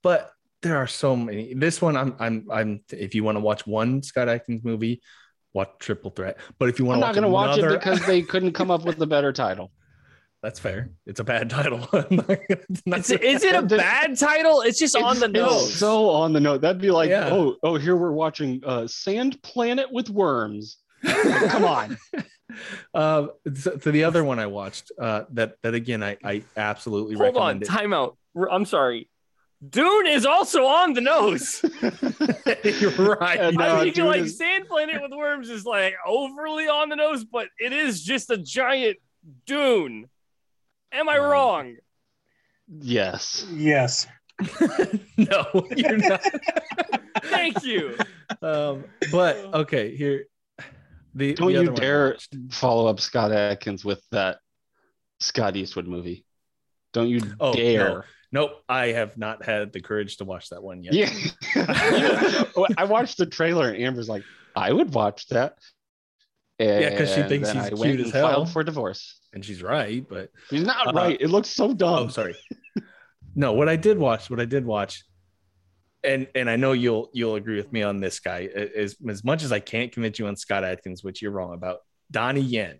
but 0.04 0.32
there 0.62 0.78
are 0.78 0.88
so 0.88 1.16
many. 1.16 1.54
This 1.54 1.82
one, 1.82 1.98
I'm 1.98 2.16
I'm 2.20 2.48
I'm. 2.52 2.82
If 2.92 3.16
you 3.16 3.24
want 3.24 3.36
to 3.38 3.40
watch 3.42 3.66
one 3.68 4.02
Scott 4.04 4.30
Adkins 4.30 4.64
movie, 4.64 5.02
watch 5.54 5.70
Triple 5.80 6.12
Threat. 6.12 6.38
But 6.60 6.70
if 6.70 6.80
you 6.80 6.86
want 6.86 6.98
I'm 6.98 7.02
not 7.02 7.14
going 7.14 7.24
to 7.24 7.30
watch 7.30 7.58
another, 7.58 7.76
it 7.76 7.80
because 7.80 8.06
they 8.06 8.22
couldn't 8.22 8.54
come 8.54 8.72
up 8.72 8.84
with 8.86 9.02
a 9.02 9.08
better 9.08 9.32
title. 9.34 9.72
that's 10.42 10.60
fair. 10.60 10.90
It's 11.06 11.20
a 11.20 11.24
bad 11.24 11.50
title. 11.50 11.88
I'm 11.94 12.16
not 12.18 12.28
gonna- 12.28 12.62
not 12.86 13.00
Is 13.00 13.12
it, 13.12 13.24
is 13.24 13.44
it 13.44 13.56
a 13.56 13.62
bad 13.62 14.18
title? 14.18 14.62
It's 14.62 14.78
just 14.80 14.96
on 14.96 15.20
the 15.20 15.26
It's- 15.30 15.32
nose. 15.50 15.70
It's 15.70 15.78
so 15.78 16.10
on 16.10 16.34
the 16.34 16.40
note. 16.40 16.62
That'd 16.62 16.82
be 16.82 16.92
like, 16.92 17.10
Yeah. 17.10 17.30
oh, 17.32 17.56
oh, 17.64 17.76
here 17.78 17.96
we're 17.96 18.12
watching 18.12 18.62
uh, 18.66 18.88
Sand 18.88 19.42
Planet 19.42 19.92
with 19.92 20.10
worms. 20.10 20.78
Come 21.06 21.66
on. 21.66 21.98
Uh, 22.94 23.28
so, 23.56 23.80
so 23.80 23.90
the 23.90 24.04
other 24.04 24.24
one 24.24 24.38
I 24.38 24.46
watched, 24.46 24.92
uh, 25.02 25.24
that 25.32 25.56
that 25.64 25.74
again, 25.74 26.04
I 26.04 26.18
I 26.24 26.44
absolutely 26.56 27.16
recommend. 27.16 27.36
Hold 27.36 27.44
on, 27.50 27.60
recommend 27.62 27.80
time 27.80 27.94
out. 27.94 28.18
R- 28.36 28.52
I'm 28.52 28.66
sorry. 28.66 29.10
Dune 29.70 30.08
is 30.08 30.26
also 30.26 30.66
on 30.66 30.94
the 30.94 31.02
nose. 31.02 31.62
You're 32.64 32.92
right. 33.16 33.40
And, 33.40 33.62
I 33.62 33.84
think 33.84 33.98
mean, 33.98 34.06
like 34.06 34.22
is- 34.22 34.38
Sand 34.38 34.68
Planet 34.68 35.02
with 35.02 35.12
Worms 35.12 35.50
is 35.50 35.66
like 35.66 35.96
overly 36.06 36.68
on 36.68 36.90
the 36.90 36.96
nose, 36.96 37.24
but 37.24 37.48
it 37.60 37.72
is 37.74 38.04
just 38.04 38.30
a 38.30 38.38
giant 38.38 38.98
dune. 39.46 40.10
Am 40.92 41.08
I 41.10 41.18
Um, 41.18 41.26
wrong? 41.26 41.76
Yes. 42.68 43.46
Yes. 43.52 44.08
no, 45.18 45.46
you're 45.76 45.98
not. 45.98 46.22
Thank 47.26 47.64
you. 47.64 47.96
um, 48.42 48.84
but 49.12 49.38
okay, 49.54 49.96
here. 49.96 50.26
The 51.16 51.36
Don't 51.36 51.54
the 51.54 51.62
you 51.62 51.66
one 51.72 51.76
dare 51.76 52.10
watched. 52.12 52.36
follow 52.50 52.88
up 52.88 53.00
Scott 53.00 53.32
Adkins 53.32 53.86
with 53.86 54.02
that 54.12 54.40
Scott 55.20 55.56
Eastwood 55.56 55.88
movie. 55.88 56.26
Don't 56.94 57.08
you 57.08 57.22
Oh, 57.40 57.54
dare. 57.54 57.90
no. 57.90 58.02
Nope, 58.34 58.64
I 58.68 58.88
have 58.88 59.16
not 59.18 59.46
had 59.46 59.72
the 59.72 59.80
courage 59.80 60.18
to 60.18 60.26
watch 60.26 60.50
that 60.50 60.62
one 60.62 60.84
yet. 60.84 60.94
Yeah. 60.96 61.10
I 62.78 62.86
watched 62.86 63.18
the 63.20 63.28
trailer 63.28 63.70
and 63.70 63.82
Amber's 63.82 64.10
like, 64.10 64.24
I 64.56 64.74
would 64.74 64.94
watch 64.94 65.28
that. 65.28 65.58
Yeah, 66.60 66.90
because 66.90 67.14
she 67.14 67.22
thinks 67.24 67.48
then 67.54 67.64
he's 67.64 67.80
I 67.80 67.84
cute 67.86 68.00
as 68.02 68.12
hell. 68.12 68.28
filed 68.28 68.50
for 68.52 68.64
divorce. 68.64 69.20
And 69.34 69.46
she's 69.46 69.62
right, 69.62 70.04
but 70.10 70.32
He's 70.50 70.64
not 70.66 70.88
Uh, 70.88 70.92
right. 70.94 71.18
It 71.22 71.30
looks 71.30 71.50
so 71.50 71.74
dumb. 71.74 72.06
oh, 72.06 72.08
sorry. 72.10 72.36
no, 73.36 73.54
what 73.54 73.70
I 73.70 73.76
did 73.76 73.98
watch, 74.00 74.30
what 74.30 74.40
I 74.40 74.46
did 74.46 74.66
watch, 74.66 75.04
and 76.04 76.28
and 76.36 76.50
I 76.50 76.56
know 76.56 76.72
you'll 76.74 77.10
you'll 77.14 77.36
agree 77.36 77.56
with 77.58 77.72
me 77.72 77.82
on 77.84 78.00
this 78.00 78.20
guy. 78.20 78.50
As 78.54 78.96
as 79.08 79.24
much 79.24 79.44
as 79.44 79.52
I 79.52 79.60
can't 79.60 79.92
convince 79.92 80.20
you 80.20 80.28
on 80.28 80.36
Scott 80.36 80.64
Adkins, 80.64 81.04
which 81.04 81.22
you're 81.22 81.32
wrong 81.32 81.54
about, 81.54 81.80
Donnie 82.12 82.42
Yen 82.42 82.80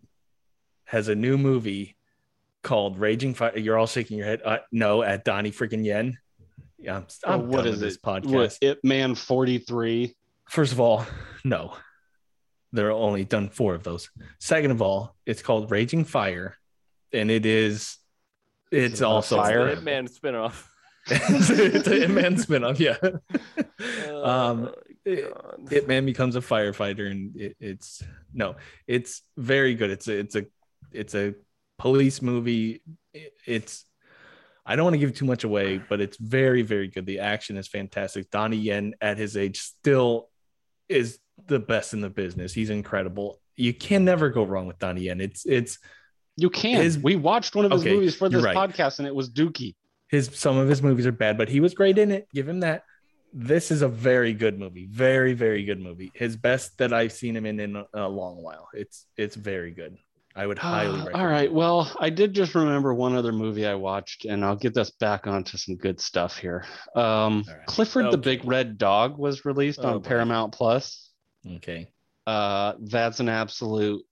has 0.86 1.08
a 1.10 1.16
new 1.16 1.38
movie 1.38 1.96
called 2.64 2.98
Raging 2.98 3.34
Fire. 3.34 3.58
You're 3.58 3.78
all 3.78 3.88
shaking 3.88 4.18
your 4.18 4.26
head. 4.28 4.42
Uh, 4.44 4.58
no, 4.72 5.04
at 5.04 5.24
Donnie 5.26 5.52
freaking 5.52 5.86
Yen. 5.86 6.18
Yeah, 6.80 6.98
I'm, 6.98 7.06
I'm 7.26 7.42
Oh, 7.42 7.44
what 7.46 7.58
done 7.58 7.68
is 7.68 7.72
with 7.74 7.80
this 7.82 7.96
it? 7.96 8.02
podcast. 8.02 8.32
What, 8.34 8.58
Ip 8.62 8.80
Man 8.84 9.16
43. 9.16 10.16
First 10.50 10.74
of 10.74 10.80
all, 10.80 11.06
no. 11.44 11.76
There 12.72 12.88
are 12.88 12.92
only 12.92 13.24
done 13.24 13.50
four 13.50 13.76
of 13.76 13.84
those. 13.84 14.10
Second 14.40 14.72
of 14.72 14.82
all, 14.82 15.16
it's 15.28 15.44
called 15.44 15.70
Raging 15.70 16.06
Fire, 16.06 16.58
and 17.12 17.30
it 17.30 17.46
is. 17.46 17.98
It's 18.72 19.02
it 19.02 19.04
also 19.04 19.38
fire? 19.38 19.68
It 19.68 19.84
Man 19.84 20.08
spinoff. 20.08 20.66
it's 21.08 21.50
a 21.52 21.92
Hitman 22.08 22.44
spinoff, 22.44 22.80
yeah. 22.80 22.98
Um, 24.24 24.70
Oh, 24.70 24.74
it- 25.06 25.32
God. 25.34 25.66
Hitman 25.68 26.06
becomes 26.06 26.36
a 26.36 26.40
firefighter, 26.40 27.12
and 27.12 27.36
it, 27.36 27.56
it's 27.60 28.02
no, 28.34 28.56
it's 28.88 29.22
very 29.38 29.76
good. 29.76 29.92
It's 29.92 30.08
a, 30.08 30.18
it's 30.18 30.36
a, 30.36 30.46
it's 30.92 31.14
a 31.14 31.36
police 31.78 32.22
movie. 32.22 32.82
It's, 33.46 33.86
I 34.66 34.76
don't 34.76 34.86
want 34.86 34.94
to 34.94 35.00
give 35.00 35.16
too 35.16 35.26
much 35.26 35.44
away, 35.44 35.82
but 35.90 36.00
it's 36.02 36.18
very, 36.18 36.62
very 36.62 36.88
good. 36.88 37.06
The 37.06 37.20
action 37.20 37.58
is 37.58 37.68
fantastic. 37.68 38.30
Donnie 38.32 38.58
Yen 38.58 38.94
at 39.02 39.18
his 39.18 39.36
age 39.36 39.60
still 39.60 40.30
is 40.88 41.20
the 41.48 41.60
best 41.60 41.94
in 41.94 42.02
the 42.02 42.10
business. 42.10 42.54
He's 42.54 42.70
incredible. 42.70 43.40
You 43.56 43.74
can 43.74 44.06
never 44.06 44.30
go 44.30 44.44
wrong 44.44 44.66
with 44.68 44.80
Donnie 44.80 45.02
Yen. 45.02 45.20
It's, 45.22 45.46
it's 45.46 45.80
You 46.38 46.50
can. 46.50 46.82
His- 46.82 46.98
we 47.00 47.16
watched 47.16 47.56
one 47.56 47.66
of 47.66 47.72
his 47.72 47.82
Okay, 47.82 47.94
movies 47.94 48.16
for 48.16 48.30
this 48.30 48.44
right. 48.44 48.56
podcast 48.56 49.00
and 49.00 49.08
it 49.08 49.14
was 49.14 49.30
Dookie. 49.30 49.76
his 50.08 50.30
some 50.34 50.58
of 50.58 50.68
his 50.70 50.82
movies 50.82 51.06
are 51.06 51.12
bad, 51.12 51.38
but 51.38 51.50
he 51.50 51.60
was 51.60 51.74
great 51.74 51.98
in 51.98 52.12
it. 52.12 52.28
Give 52.34 52.48
him 52.48 52.62
that. 52.62 52.84
This 53.36 53.72
is 53.72 53.82
a 53.82 53.88
very 53.88 54.32
good 54.34 54.60
movie. 54.60 54.86
Very, 54.90 55.34
very 55.34 55.64
good 55.66 55.80
movie. 55.82 56.12
His 56.14 56.36
best 56.38 56.78
that 56.78 56.94
I've 56.94 57.12
seen 57.12 57.36
him 57.36 57.46
in 57.48 57.60
in 57.60 57.76
a, 57.76 57.86
a 57.96 58.08
long 58.08 58.42
while. 58.44 58.70
It's 58.74 59.08
it's 59.18 59.36
very 59.36 59.72
good. 59.72 59.98
I 60.36 60.48
would 60.48 60.58
highly 60.58 60.88
Uh, 60.90 60.92
recommend. 61.06 61.16
all 61.16 61.28
right. 61.28 61.54
Well, 61.54 61.92
I 62.00 62.10
did 62.10 62.34
just 62.34 62.56
remember 62.56 62.94
one 62.94 63.16
other 63.16 63.32
movie 63.32 63.68
I 63.68 63.76
watched, 63.76 64.26
and 64.26 64.44
I'll 64.44 64.56
get 64.56 64.76
us 64.78 64.90
back 64.90 65.28
onto 65.28 65.58
some 65.58 65.76
good 65.76 66.00
stuff 66.02 66.38
here. 66.38 66.66
Um, 66.96 67.44
All 67.48 67.56
right. 67.56 67.66
Clifford 67.68 68.12
the 68.12 68.18
Big 68.18 68.44
Red 68.46 68.78
Dog 68.78 69.18
was 69.18 69.46
released 69.46 69.80
Oh, 69.84 69.90
on 69.90 70.00
boy. 70.00 70.08
Paramount 70.10 70.54
Plus. 70.54 71.12
Okay. 71.58 71.88
Uh, 72.26 72.74
that's 72.80 73.20
an 73.20 73.30
absolute 73.30 74.04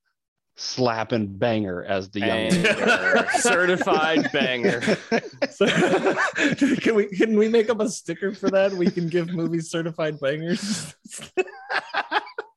slapping 0.58 1.26
banger, 1.38 1.84
as 1.86 2.10
the 2.12 2.20
young 2.20 2.50
Banger. 2.50 3.28
certified 3.40 4.30
banger. 4.32 4.82
So, 5.52 5.66
can 6.78 6.96
we 6.96 7.08
can 7.08 7.38
we 7.38 7.48
make 7.50 7.70
up 7.70 7.80
a 7.82 7.90
sticker 7.90 8.34
for 8.34 8.50
that? 8.52 8.72
We 8.74 8.90
can 8.92 9.08
give 9.10 9.34
movies 9.34 9.70
certified 9.70 10.20
bangers. 10.20 10.96
we'll 11.28 11.44
put 11.44 11.46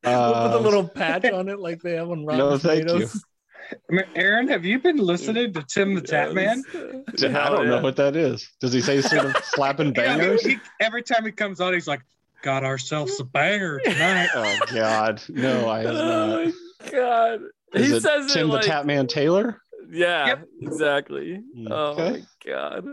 Uh, 0.05 0.51
a 0.55 0.59
little 0.61 0.87
patch 0.87 1.25
on 1.31 1.49
it 1.49 1.59
like 1.61 1.83
they 1.83 1.93
have 1.97 2.11
on 2.11 2.25
Rotten 2.27 2.39
No, 2.39 2.59
thank 2.59 2.83
you. 2.83 2.89
Tomatoes. 2.89 3.25
I 3.73 3.77
mean, 3.89 4.05
Aaron, 4.15 4.49
have 4.49 4.65
you 4.65 4.79
been 4.79 4.97
listening 4.99 5.53
to 5.55 5.63
Tim 5.63 5.95
the 5.95 6.01
Tap 6.01 6.33
Man? 6.33 6.63
I 6.75 7.49
don't 7.51 7.69
know 7.69 7.81
what 7.81 7.97
that 7.97 8.15
is. 8.17 8.49
Does 8.61 8.73
he 8.73 8.81
say 8.81 9.01
sort 9.01 9.25
of 9.27 9.37
slapping 9.45 9.95
Yeah, 9.95 10.17
bangers? 10.17 10.43
he- 10.45 10.59
every 10.81 11.03
time 11.03 11.25
he 11.25 11.33
comes 11.33 11.61
on, 11.61 11.73
he's 11.73 11.87
like, 11.89 12.03
"Got 12.43 12.65
ourselves 12.65 13.19
a 13.21 13.25
banger 13.25 13.81
tonight." 13.81 14.29
Oh 14.35 14.59
God, 14.73 15.23
no, 15.29 15.69
I 15.69 15.81
have 15.83 15.95
not. 15.95 16.29
Oh, 16.31 16.53
God. 16.91 17.41
Is 17.73 17.91
he 17.91 17.97
it 17.97 18.01
says 18.03 18.33
Tim 18.33 18.51
it 18.51 18.53
like, 18.55 18.63
the 18.65 18.69
Tapman 18.71 19.09
Taylor? 19.09 19.61
Yeah, 19.91 20.27
Yep. 20.27 20.49
exactly. 20.63 21.37
Hmm. 21.55 21.73
Oh 21.73 21.95
my 21.97 22.23
god. 22.47 22.87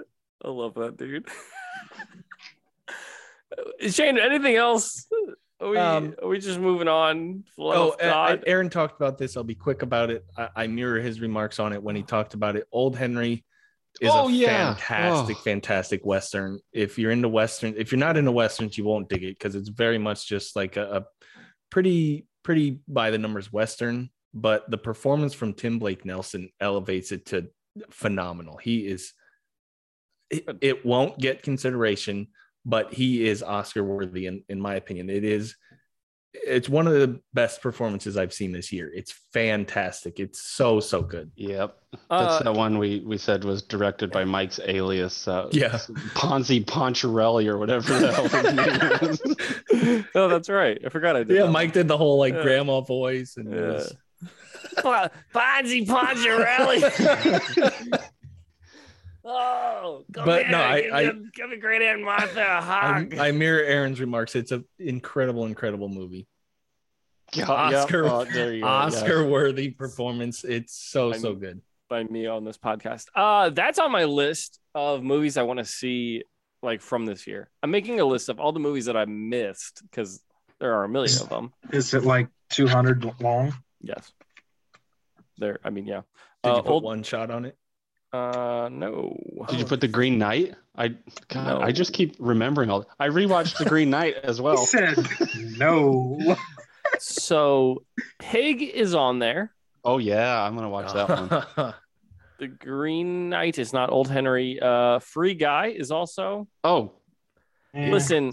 I 0.44 0.48
love 0.50 0.74
that 0.76 0.98
dude. 0.98 1.28
Shane, 3.92 4.18
anything 4.18 4.56
else? 4.56 5.08
Are 5.62 5.70
we, 5.70 5.78
Um, 5.78 6.16
are 6.22 6.28
we 6.28 6.40
just 6.40 6.60
moving 6.60 6.88
on? 6.88 7.44
Oh, 7.58 7.96
A- 8.00 8.08
A- 8.34 8.48
Aaron 8.48 8.70
talked 8.70 9.00
about 9.00 9.18
this. 9.18 9.38
I'll 9.38 9.44
be 9.44 9.56
quick 9.56 9.84
about 9.84 10.10
it. 10.10 10.26
I, 10.36 10.50
I 10.56 10.68
mirror 10.68 11.00
his 11.00 11.22
remarks 11.22 11.60
on 11.60 11.72
it 11.74 11.82
when 11.84 11.96
he 11.96 12.02
talked 12.04 12.34
about 12.34 12.56
it. 12.56 12.68
Old 12.72 12.96
Henry 12.96 13.46
is 14.02 14.10
Oh, 14.12 14.28
a 14.28 14.32
yeah. 14.32 14.74
fantastic, 14.76 15.38
Oh. 15.38 15.42
fantastic 15.44 16.06
western. 16.06 16.60
If 16.74 16.98
you're 16.98 17.12
into 17.12 17.30
western, 17.30 17.76
if 17.78 17.92
you're 17.92 18.00
not 18.00 18.18
into 18.18 18.32
westerns, 18.32 18.78
you 18.78 18.86
won't 18.86 19.08
dig 19.10 19.24
it 19.24 19.38
because 19.38 19.54
it's 19.54 19.70
very 19.70 20.00
much 20.00 20.28
just 20.28 20.56
like 20.56 20.78
a, 20.78 20.98
a 20.98 21.06
pretty, 21.70 22.26
pretty 22.44 22.80
by 22.88 23.12
the 23.12 23.18
numbers 23.20 23.54
western. 23.54 24.10
But 24.34 24.72
the 24.72 24.78
performance 24.78 25.34
from 25.34 25.54
Tim 25.54 25.78
Blake 25.78 26.06
Nelson 26.06 26.50
elevates 26.60 27.12
it 27.12 27.26
to 27.28 27.50
phenomenal. 27.92 28.58
He 28.58 28.88
is. 28.88 29.14
It, 30.30 30.46
it 30.62 30.86
won't 30.86 31.20
get 31.20 31.44
consideration, 31.44 32.28
but 32.66 32.94
he 32.94 33.28
is 33.28 33.42
Oscar 33.44 33.84
worthy 33.84 34.28
in, 34.28 34.44
in 34.50 34.60
my 34.62 34.76
opinion. 34.76 35.10
It 35.10 35.24
is 35.24 35.56
it's 36.34 36.70
one 36.70 36.88
of 36.88 36.94
the 36.94 37.20
best 37.34 37.62
performances 37.62 38.16
I've 38.16 38.32
seen 38.32 38.54
this 38.54 38.72
year. 38.72 38.90
It's 38.96 39.12
fantastic. 39.34 40.18
It's 40.18 40.42
so 40.42 40.80
so 40.80 41.02
good. 41.02 41.30
Yep, 41.36 41.78
that's 42.10 42.34
Uh, 42.36 42.44
the 42.44 42.54
one 42.54 42.78
we 42.78 43.02
we 43.06 43.18
said 43.18 43.44
was 43.44 43.62
directed 43.64 44.12
by 44.12 44.24
Mike's 44.24 44.58
alias. 44.66 45.28
Uh, 45.28 45.50
Yeah. 45.52 45.78
Ponzi 46.16 46.64
Poncherelli 46.64 47.48
or 47.48 47.58
whatever 47.58 48.00
the 48.00 48.14
hell 48.14 48.30
his 48.30 48.54
name 48.54 49.10
is. 49.12 50.06
oh, 50.16 50.30
that's 50.30 50.48
right. 50.48 50.80
I 50.86 50.90
forgot 50.90 51.18
I 51.18 51.24
did. 51.24 51.36
Yeah, 51.36 51.44
that. 51.48 51.52
Mike 51.52 51.74
did 51.74 51.90
the 51.90 51.98
whole 51.98 52.18
like 52.18 52.34
Yeah. 52.36 52.44
grandma 52.44 52.80
voice 52.80 53.36
and 53.36 53.54
it 53.54 53.58
Yeah. 53.60 53.68
was- 53.74 53.96
Ponzi 55.34 55.86
Poncherelli. 55.86 56.82
oh, 59.26 60.06
come 60.14 60.26
But 60.26 60.44
here, 60.44 60.52
no, 60.52 60.62
I- 60.62 60.82
give, 60.82 60.94
I- 60.94 61.12
me- 61.14 61.30
give 61.34 61.50
me 61.50 61.58
great 61.58 61.82
Aunt 61.82 62.02
Martha 62.04 62.40
a 62.42 62.44
I, 62.58 62.62
hug. 62.62 63.18
I 63.18 63.32
mirror 63.32 63.64
Aaron's 63.64 64.00
remarks. 64.00 64.36
It's 64.36 64.52
an 64.52 64.66
incredible, 64.80 65.46
incredible 65.46 65.90
movie. 65.90 66.28
Yeah, 67.34 67.46
Oscar- 67.50 68.04
yep. 68.04 68.12
Oh, 68.12 68.26
there 68.34 68.54
you 68.54 68.62
go. 68.62 68.68
Oscar 68.68 69.26
worthy 69.26 69.70
performance. 69.70 70.44
It's 70.44 70.74
so 70.74 71.12
so 71.14 71.30
I'm- 71.30 71.40
good. 71.40 71.62
by 71.90 72.04
me 72.04 72.26
on 72.28 72.44
this 72.46 72.58
podcast. 72.58 73.08
Uh, 73.16 73.50
that's 73.50 73.80
on 73.80 73.92
my 73.92 74.06
list 74.06 74.60
of 74.76 75.04
movies 75.04 75.38
I 75.38 75.44
want 75.44 75.60
to 75.60 75.66
see 75.66 76.24
like 76.64 76.82
from 76.82 77.06
this 77.06 77.26
year. 77.28 77.50
I'm 77.64 77.72
making 77.72 78.00
a 78.00 78.06
list 78.06 78.30
of 78.30 78.40
all 78.40 78.52
the 78.52 78.60
movies 78.60 78.86
that 78.86 78.96
I 78.98 79.06
missed 79.06 79.82
because 79.90 80.22
there 80.60 80.74
are 80.76 80.84
a 80.84 80.90
million 80.90 81.22
of 81.22 81.30
them. 81.30 81.52
Is 81.72 81.94
it 81.94 82.04
like 82.04 82.28
200 82.52 83.20
long? 83.22 83.54
Yes. 83.82 84.12
There, 85.38 85.60
I 85.64 85.70
mean, 85.72 85.86
yeah. 85.88 86.02
Did 86.44 86.52
Uh, 86.52 86.56
you 86.58 86.62
put 86.64 86.72
old- 86.72 86.84
one 86.84 87.02
shot 87.04 87.32
on 87.32 87.46
it? 87.46 87.58
Uh, 88.14 88.70
no. 88.72 89.18
Did 89.50 89.60
you 89.60 89.66
put 89.66 89.80
the 89.82 89.88
Green 89.88 90.18
Knight? 90.18 90.56
I 90.76 90.90
God, 91.30 91.48
No. 91.48 91.62
I 91.62 91.72
just 91.72 91.94
keep 91.94 92.16
remembering 92.20 92.70
all. 92.70 92.86
I 93.00 93.08
rewatched 93.08 93.58
the 93.58 93.66
Green 93.66 93.90
Knight 93.90 94.16
as 94.24 94.38
He 94.38 94.44
well. 94.44 94.58
said 94.58 94.98
no. 95.58 96.18
So, 97.00 97.84
Pig 98.20 98.62
is 98.62 98.94
on 98.96 99.20
there. 99.20 99.54
Oh 99.84 99.98
yeah, 99.98 100.44
I'm 100.44 100.56
gonna 100.56 100.70
watch 100.70 100.94
that 100.94 101.10
one. 101.56 101.74
The 102.40 102.48
Green 102.48 103.30
Knight 103.30 103.60
is 103.60 103.72
not 103.72 103.92
Old 103.92 104.10
Henry. 104.10 104.60
Uh, 104.60 104.98
Free 104.98 105.36
Guy 105.36 105.68
is 105.68 105.92
also. 105.92 106.48
Oh 106.64 106.94
Listen, 107.76 108.32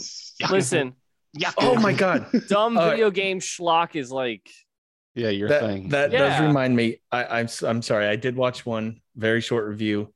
listen. 0.51 0.95
yeah. 1.35 1.53
oh 1.59 1.79
my 1.79 1.93
god. 1.93 2.27
Dumb 2.49 2.79
All 2.79 2.85
right. 2.87 2.91
video 2.93 3.11
game 3.11 3.39
schlock 3.39 3.97
is 3.97 4.11
like. 4.11 4.49
Yeah, 5.15 5.29
your 5.29 5.49
that, 5.51 5.61
thing. 5.61 5.91
That 5.91 6.11
does 6.11 6.41
remind 6.41 6.75
me. 6.75 7.01
I, 7.13 7.25
I'm 7.41 7.45
s- 7.45 7.63
I'm 7.63 7.83
sorry. 7.83 8.07
I 8.07 8.17
did 8.17 8.35
watch 8.35 8.65
one 8.65 9.01
very 9.19 9.41
short 9.41 9.67
review. 9.67 10.13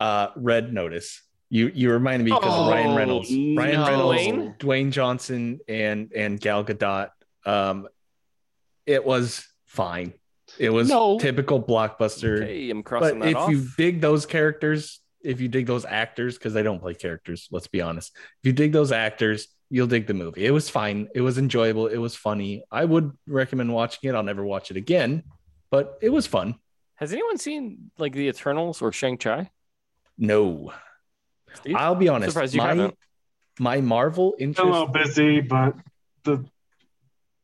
Uh, 0.00 0.28
Red 0.36 0.72
Notice. 0.72 1.22
You 1.50 1.70
you 1.72 1.92
reminded 1.92 2.24
me 2.24 2.32
because 2.32 2.52
of 2.58 2.68
Ryan 2.68 2.86
Oh, 2.88 2.96
Reynolds, 2.96 3.30
Ryan 3.30 3.54
no. 3.56 3.86
Reynolds, 3.86 4.22
Dwayne? 4.22 4.58
Dwayne 4.58 4.90
Johnson, 4.90 5.60
and 5.68 6.10
and 6.14 6.40
Gal 6.40 6.64
Gadot. 6.64 7.10
Um, 7.46 7.86
it 8.86 9.04
was 9.04 9.46
fine. 9.66 10.14
It 10.58 10.70
was 10.70 10.88
No. 10.88 11.18
typical 11.18 11.62
blockbuster. 11.62 12.42
Okay, 12.42 12.70
I'm 12.70 12.82
crossing 12.82 13.18
but 13.20 13.24
that 13.26 13.30
if 13.30 13.36
off. 13.36 13.50
you 13.50 13.66
dig 13.76 14.00
those 14.00 14.26
characters, 14.26 15.00
if 15.22 15.40
you 15.40 15.48
dig 15.48 15.66
those 15.66 15.84
actors, 15.84 16.36
because 16.36 16.54
they 16.54 16.62
don't 16.62 16.80
play 16.80 16.94
characters, 16.94 17.46
let's 17.52 17.68
be 17.68 17.80
honest. 17.80 18.16
If 18.42 18.46
you 18.46 18.52
dig 18.52 18.72
those 18.72 18.90
actors, 18.90 19.48
you'll 19.70 19.86
dig 19.86 20.06
the 20.06 20.14
movie. 20.14 20.44
It 20.46 20.50
was 20.50 20.68
fine. 20.68 21.08
It 21.14 21.20
was 21.20 21.38
enjoyable. 21.38 21.86
It 21.86 21.98
was 21.98 22.16
funny. 22.16 22.64
I 22.70 22.84
would 22.84 23.12
recommend 23.26 23.72
watching 23.72 24.10
it. 24.10 24.14
I'll 24.14 24.22
never 24.22 24.44
watch 24.44 24.70
it 24.70 24.76
again, 24.76 25.22
but 25.70 25.98
it 26.02 26.10
was 26.10 26.26
fun. 26.26 26.56
Has 26.96 27.12
anyone 27.12 27.38
seen 27.38 27.90
like 27.98 28.12
the 28.12 28.28
Eternals 28.28 28.80
or 28.82 28.92
Shang 28.92 29.16
Chi? 29.18 29.50
No, 30.16 30.72
Steve? 31.54 31.74
I'll 31.76 31.94
be 31.96 32.08
honest. 32.08 32.32
Surprised 32.32 32.54
you 32.54 32.60
my 32.60 32.68
haven't. 32.68 32.96
my 33.58 33.80
Marvel 33.80 34.34
a 34.38 34.42
interest. 34.42 34.70
little 34.70 34.86
busy, 34.88 35.40
but 35.40 35.74
the 36.24 36.44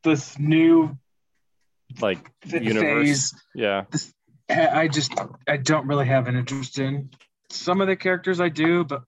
this 0.03 0.39
new 0.39 0.97
like 1.99 2.31
th- 2.43 2.63
universe. 2.63 3.05
phase, 3.31 3.33
Yeah. 3.53 3.83
I 4.49 4.67
I 4.83 4.87
just 4.87 5.13
I 5.47 5.57
don't 5.57 5.87
really 5.87 6.07
have 6.07 6.27
an 6.27 6.35
interest 6.37 6.79
in. 6.79 7.09
Some 7.49 7.81
of 7.81 7.87
the 7.87 7.97
characters 7.97 8.39
I 8.39 8.47
do, 8.49 8.85
but 8.85 9.03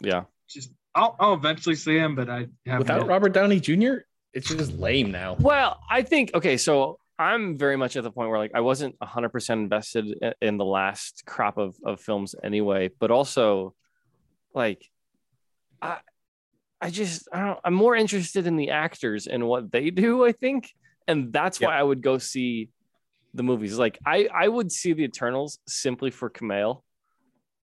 Yeah. 0.00 0.24
just 0.48 0.70
I'll, 0.94 1.14
I'll 1.20 1.34
eventually 1.34 1.74
see 1.74 1.98
them. 1.98 2.14
But 2.14 2.30
I 2.30 2.46
haven't. 2.64 2.78
Without 2.78 3.00
yet. 3.02 3.06
Robert 3.08 3.32
Downey 3.34 3.60
Jr., 3.60 3.96
it's 4.32 4.48
just 4.48 4.72
lame 4.78 5.10
now. 5.10 5.36
Well, 5.38 5.78
I 5.90 6.02
think 6.02 6.30
okay, 6.34 6.56
so 6.56 6.98
I'm 7.18 7.58
very 7.58 7.76
much 7.76 7.96
at 7.96 8.04
the 8.04 8.12
point 8.12 8.30
where 8.30 8.38
like 8.38 8.52
I 8.54 8.60
wasn't 8.60 8.98
100% 9.00 9.50
invested 9.50 10.06
in 10.40 10.56
the 10.56 10.64
last 10.64 11.24
crop 11.26 11.58
of 11.58 11.76
of 11.84 12.00
films 12.00 12.34
anyway, 12.42 12.90
but 12.98 13.10
also 13.10 13.74
like 14.54 14.84
I 15.82 15.98
I 16.80 16.90
just 16.90 17.28
I 17.32 17.40
don't 17.40 17.60
I'm 17.64 17.74
more 17.74 17.96
interested 17.96 18.46
in 18.46 18.56
the 18.56 18.70
actors 18.70 19.26
and 19.26 19.48
what 19.48 19.72
they 19.72 19.90
do, 20.04 20.24
I 20.24 20.32
think. 20.32 20.70
And 21.08 21.32
that's 21.32 21.60
why 21.60 21.74
I 21.74 21.82
would 21.82 22.02
go 22.02 22.18
see 22.18 22.68
the 23.34 23.42
movies. 23.42 23.78
Like 23.78 23.98
I 24.06 24.28
I 24.32 24.46
would 24.46 24.70
see 24.70 24.92
the 24.92 25.04
Eternals 25.04 25.58
simply 25.66 26.10
for 26.10 26.30
Kumail. 26.30 26.82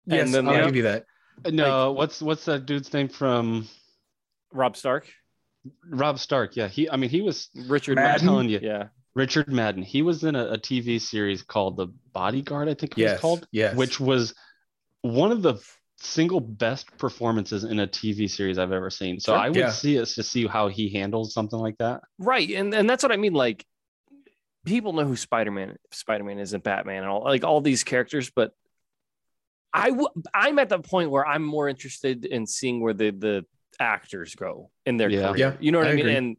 Yes, 0.07 0.27
and 0.27 0.35
then 0.35 0.49
I'll 0.49 0.55
like, 0.55 0.65
give 0.67 0.77
you 0.77 0.83
that. 0.83 1.07
Uh, 1.45 1.51
no, 1.51 1.93
what's 1.93 2.23
what's 2.23 2.45
that 2.45 2.67
dude's 2.67 2.93
name 2.93 3.09
from 3.09 3.67
Rob 4.53 4.77
Stark, 4.77 5.09
Rob 5.89 6.19
Stark? 6.19 6.57
Yeah, 6.57 6.69
he. 6.69 6.89
I 6.89 6.97
mean, 6.97 7.11
he 7.11 7.23
was. 7.23 7.49
Richard 7.67 7.99
I'm 7.99 8.19
telling 8.19 8.49
you, 8.49 8.61
Yeah. 8.63 8.89
Richard 9.15 9.53
Madden. 9.53 9.83
He 9.83 10.03
was 10.03 10.25
in 10.25 10.35
a, 10.37 10.53
a 10.53 10.59
TV 10.59 11.01
series 11.01 11.43
called 11.43 11.77
The 11.77 11.89
Bodyguard. 12.13 12.69
I 12.69 12.75
think 12.75 12.93
it 12.93 12.99
Yes, 12.99 13.13
was 13.15 13.21
called. 13.21 13.49
yes. 13.53 13.75
Which 13.75 13.99
was 14.01 14.35
one 15.03 15.33
of 15.33 15.43
the 15.43 15.55
single 15.97 16.41
best 16.41 16.97
performances 16.97 17.65
in 17.65 17.81
a 17.81 17.87
TV 17.87 18.29
series 18.31 18.59
I've 18.59 18.73
ever 18.73 18.89
seen. 18.91 19.21
So 19.21 19.33
Sure. 19.33 19.39
I 19.41 19.49
would 19.49 19.57
Yeah. 19.57 19.71
see 19.71 19.99
us 20.01 20.15
to 20.15 20.23
see 20.23 20.47
how 20.47 20.69
he 20.69 20.89
handles 20.91 21.35
something 21.35 21.59
like 21.59 21.77
that. 21.79 22.03
Right. 22.19 22.49
And 22.51 22.73
and 22.73 22.89
that's 22.89 23.03
what 23.03 23.13
I 23.13 23.17
mean. 23.17 23.35
Like 23.35 23.67
people 24.65 24.93
know 24.93 25.05
who 25.05 25.17
Spider-Man 25.17 25.77
Spider-Man 25.91 26.39
is 26.39 26.53
and 26.55 26.63
Batman 26.63 27.03
and 27.03 27.07
all 27.11 27.25
like 27.25 27.45
all 27.45 27.61
these 27.61 27.85
characters, 27.85 28.31
but 28.35 28.53
I 29.73 29.91
w- 29.91 30.09
I'm 30.35 30.59
at 30.59 30.69
the 30.69 30.79
point 30.81 31.11
where 31.11 31.27
I'm 31.27 31.43
more 31.45 31.69
interested 31.69 32.25
in 32.25 32.47
seeing 32.47 32.81
where 32.81 32.95
the 32.95 33.11
the 33.11 33.45
actors 33.79 34.35
go 34.35 34.71
in 34.87 34.97
their 34.97 35.11
Yeah. 35.11 35.29
career. 35.29 35.37
Yeah, 35.37 35.57
you 35.61 35.71
know 35.73 35.79
what 35.79 35.89
I, 35.89 35.93
I 35.93 35.95
mean? 35.95 36.07
agree. 36.07 36.17
And 36.17 36.37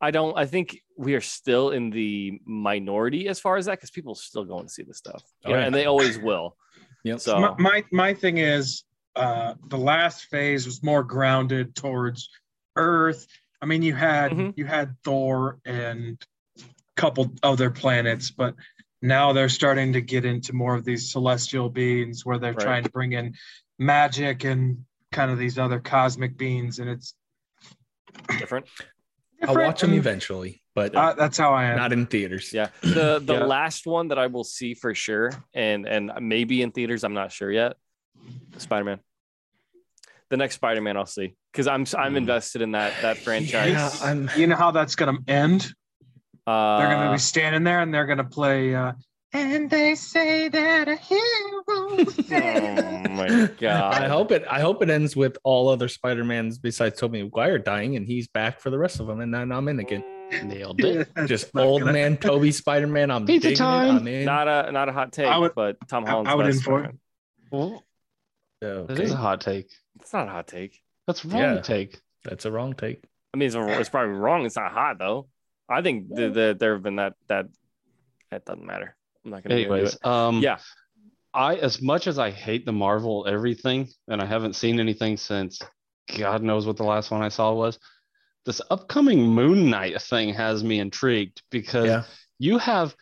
I 0.00 0.10
don't 0.10 0.36
I 0.36 0.46
think 0.46 0.80
we 0.96 1.14
are 1.14 1.20
still 1.20 1.70
in 1.70 1.90
the 1.90 2.40
minority 2.44 3.28
as 3.28 3.40
far 3.40 3.56
as 3.56 3.66
that 3.66 3.72
because 3.72 3.90
people 3.90 4.14
still 4.14 4.44
go 4.44 4.58
and 4.60 4.70
see 4.70 4.82
this 4.82 4.98
stuff. 4.98 5.22
Oh, 5.44 5.50
Yeah, 5.50 5.58
yeah. 5.58 5.66
and 5.66 5.74
they 5.74 5.86
always 5.86 6.18
will. 6.18 6.56
Yep. 7.04 7.20
So 7.20 7.38
my, 7.40 7.54
my 7.58 7.84
my 7.92 8.14
thing 8.14 8.38
is 8.38 8.84
uh 9.16 9.54
the 9.68 9.76
last 9.78 10.24
phase 10.26 10.66
was 10.66 10.82
more 10.82 11.02
grounded 11.04 11.76
towards 11.76 12.30
earth 12.76 13.28
i 13.62 13.66
mean 13.66 13.80
you 13.82 13.94
had 13.94 14.32
Mhm. 14.32 14.54
you 14.56 14.64
had 14.64 14.96
thor 15.04 15.60
and 15.64 16.20
a 16.58 16.62
couple 16.96 17.30
other 17.42 17.70
planets 17.70 18.32
but 18.32 18.54
now 19.02 19.32
they're 19.32 19.48
starting 19.50 19.92
to 19.92 20.00
get 20.00 20.24
into 20.24 20.52
more 20.54 20.74
of 20.74 20.84
these 20.84 21.12
celestial 21.12 21.68
beings 21.68 22.24
where 22.26 22.38
they're 22.38 22.54
Right. 22.54 22.64
trying 22.64 22.82
to 22.84 22.90
bring 22.90 23.12
in 23.12 23.34
magic 23.78 24.42
and 24.44 24.84
kind 25.12 25.30
of 25.30 25.38
these 25.38 25.58
other 25.58 25.78
cosmic 25.78 26.36
beings 26.36 26.78
and 26.80 26.88
it's 26.90 27.14
different. 28.38 28.66
I'll 29.48 29.56
watch 29.56 29.80
them 29.80 29.92
eventually, 29.94 30.62
but 30.74 30.94
uh, 30.94 31.14
that's 31.14 31.38
how 31.38 31.52
i 31.54 31.64
am 31.64 31.76
not 31.76 31.92
in 31.92 32.06
theaters. 32.06 32.52
Yeah. 32.52 32.68
The 32.82 33.20
the 33.24 33.34
Yeah. 33.34 33.44
last 33.44 33.86
one 33.86 34.08
that 34.08 34.18
I 34.18 34.26
will 34.26 34.44
see 34.44 34.74
for 34.74 34.94
sure, 34.94 35.32
and 35.54 35.86
and 35.86 36.12
maybe 36.20 36.62
in 36.62 36.70
theaters, 36.72 37.04
I'm 37.04 37.14
not 37.14 37.32
sure 37.32 37.50
yet. 37.50 37.76
Spider 38.58 38.84
Man. 38.84 39.00
The 40.30 40.36
next 40.36 40.56
Spider 40.56 40.80
Man 40.80 40.96
I'll 40.96 41.06
see 41.06 41.36
because 41.52 41.66
I'm 41.66 41.84
I'm 41.96 42.14
Mm. 42.14 42.18
invested 42.18 42.62
in 42.62 42.72
that 42.72 43.00
that 43.02 43.18
franchise. 43.24 43.72
Yeah, 43.72 43.90
I'm. 44.00 44.28
you 44.36 44.46
know 44.46 44.56
how 44.56 44.70
that's 44.70 44.96
going 44.96 45.16
to 45.16 45.32
end 45.32 45.72
uh, 46.46 46.78
they're 46.78 46.88
going 46.88 47.08
to 47.08 47.12
be 47.12 47.18
standing 47.18 47.64
there 47.64 47.80
and 47.80 47.92
they're 47.92 48.06
going 48.06 48.18
to 48.18 48.24
play 48.24 48.74
uh 48.74 48.92
and 49.34 49.68
they 49.68 49.94
say 49.94 50.48
that 50.48 50.88
a 50.88 50.96
hero 50.96 51.20
oh 51.66 53.08
my 53.10 53.50
god! 53.58 53.94
I 53.94 54.08
hope 54.08 54.30
it. 54.32 54.44
I 54.50 54.60
hope 54.60 54.82
it 54.82 54.88
ends 54.90 55.14
with 55.16 55.36
all 55.44 55.68
other 55.68 55.88
Spider 55.88 56.24
Mans 56.24 56.58
besides 56.58 56.98
Tobey 56.98 57.22
Maguire 57.22 57.58
dying, 57.58 57.96
and 57.96 58.06
he's 58.06 58.28
back 58.28 58.60
for 58.60 58.70
the 58.70 58.78
rest 58.78 59.00
of 59.00 59.06
them, 59.06 59.20
and 59.20 59.34
then 59.34 59.52
I'm 59.52 59.68
in 59.68 59.80
again. 59.80 60.04
Nailed 60.44 60.80
it. 60.80 61.08
Just 61.26 61.54
old 61.54 61.82
gonna- 61.82 61.92
man 61.92 62.16
Tobey 62.16 62.50
Spider 62.52 62.86
Man. 62.86 63.10
I'm 63.10 63.26
Pizza 63.26 63.48
digging 63.48 63.58
time. 63.58 63.96
it. 63.96 64.00
I'm 64.00 64.08
in. 64.08 64.24
Not 64.24 64.48
a 64.48 64.72
not 64.72 64.88
a 64.88 64.92
hot 64.92 65.12
take, 65.12 65.26
I 65.26 65.36
would- 65.38 65.54
but 65.54 65.76
Tom 65.88 66.04
I- 66.06 66.10
Holland's 66.10 66.30
I 66.30 66.34
would 66.34 66.46
best 66.46 66.58
in 66.58 66.62
for 66.64 66.78
it. 66.80 66.82
Spider-Man. 66.82 66.98
Well, 67.50 67.84
Okay. 68.62 68.94
that 68.94 69.02
is 69.02 69.12
a 69.12 69.16
hot 69.16 69.40
take. 69.42 69.68
It's 70.00 70.12
not 70.12 70.26
a 70.28 70.30
hot 70.30 70.46
take. 70.46 70.80
That's 71.06 71.24
wrong 71.24 71.40
Yeah. 71.40 71.60
take. 71.60 72.00
That's 72.24 72.46
a 72.46 72.50
wrong 72.50 72.72
take. 72.72 73.04
I 73.34 73.36
mean, 73.36 73.46
it's, 73.48 73.56
it's 73.56 73.88
probably 73.90 74.14
wrong. 74.14 74.46
It's 74.46 74.56
not 74.56 74.72
hot 74.72 74.98
though. 74.98 75.26
I 75.68 75.82
think 75.82 76.08
the, 76.08 76.30
the, 76.30 76.56
there 76.58 76.72
have 76.74 76.82
been 76.82 76.96
that 76.96 77.14
that 77.28 77.46
that 78.30 78.44
doesn't 78.46 78.64
matter. 78.64 78.96
I'm 79.24 79.30
not 79.30 79.42
gonna 79.42 79.54
get 79.56 79.62
into 79.62 79.72
Anyways, 79.74 79.94
it. 79.94 80.04
um, 80.06 80.40
Yeah. 80.42 80.58
I 81.32 81.56
as 81.56 81.82
much 81.82 82.06
as 82.06 82.18
I 82.18 82.30
hate 82.30 82.64
the 82.64 82.72
Marvel 82.72 83.26
everything, 83.26 83.88
and 84.08 84.20
I 84.22 84.26
haven't 84.26 84.54
seen 84.54 84.78
anything 84.78 85.16
since 85.16 85.60
God 86.16 86.42
knows 86.42 86.66
what 86.66 86.76
the 86.76 86.84
last 86.84 87.10
one 87.10 87.22
I 87.22 87.28
saw 87.28 87.52
was. 87.52 87.78
This 88.44 88.60
upcoming 88.70 89.26
Moon 89.26 89.70
Knight 89.70 90.00
thing 90.02 90.34
has 90.34 90.62
me 90.62 90.78
intrigued 90.78 91.42
because 91.50 91.86
Yeah. 91.88 92.04
you 92.38 92.58
have 92.58 92.94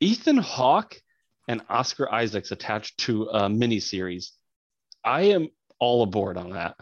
Ethan 0.00 0.36
Hawke 0.38 1.00
and 1.48 1.62
Oscar 1.68 2.12
Isaacs 2.12 2.50
attached 2.50 2.98
to 3.00 3.24
a 3.28 3.42
miniseries. 3.48 4.32
I 5.04 5.22
am 5.22 5.48
all 5.78 6.02
aboard 6.02 6.36
on 6.36 6.50
that. 6.50 6.76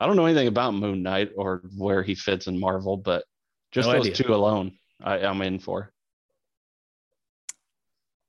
I 0.00 0.06
don't 0.06 0.16
know 0.16 0.24
anything 0.26 0.48
about 0.48 0.72
Moon 0.74 1.02
Knight 1.02 1.30
or 1.36 1.62
where 1.76 2.02
he 2.02 2.14
fits 2.14 2.46
in 2.48 2.58
Marvel, 2.58 2.96
but 2.96 3.24
just 3.70 3.86
No 3.88 3.94
those 3.94 4.06
idea. 4.08 4.24
two 4.24 4.34
alone, 4.34 4.72
I, 5.00 5.18
I'm 5.20 5.40
in 5.42 5.58
for. 5.58 5.92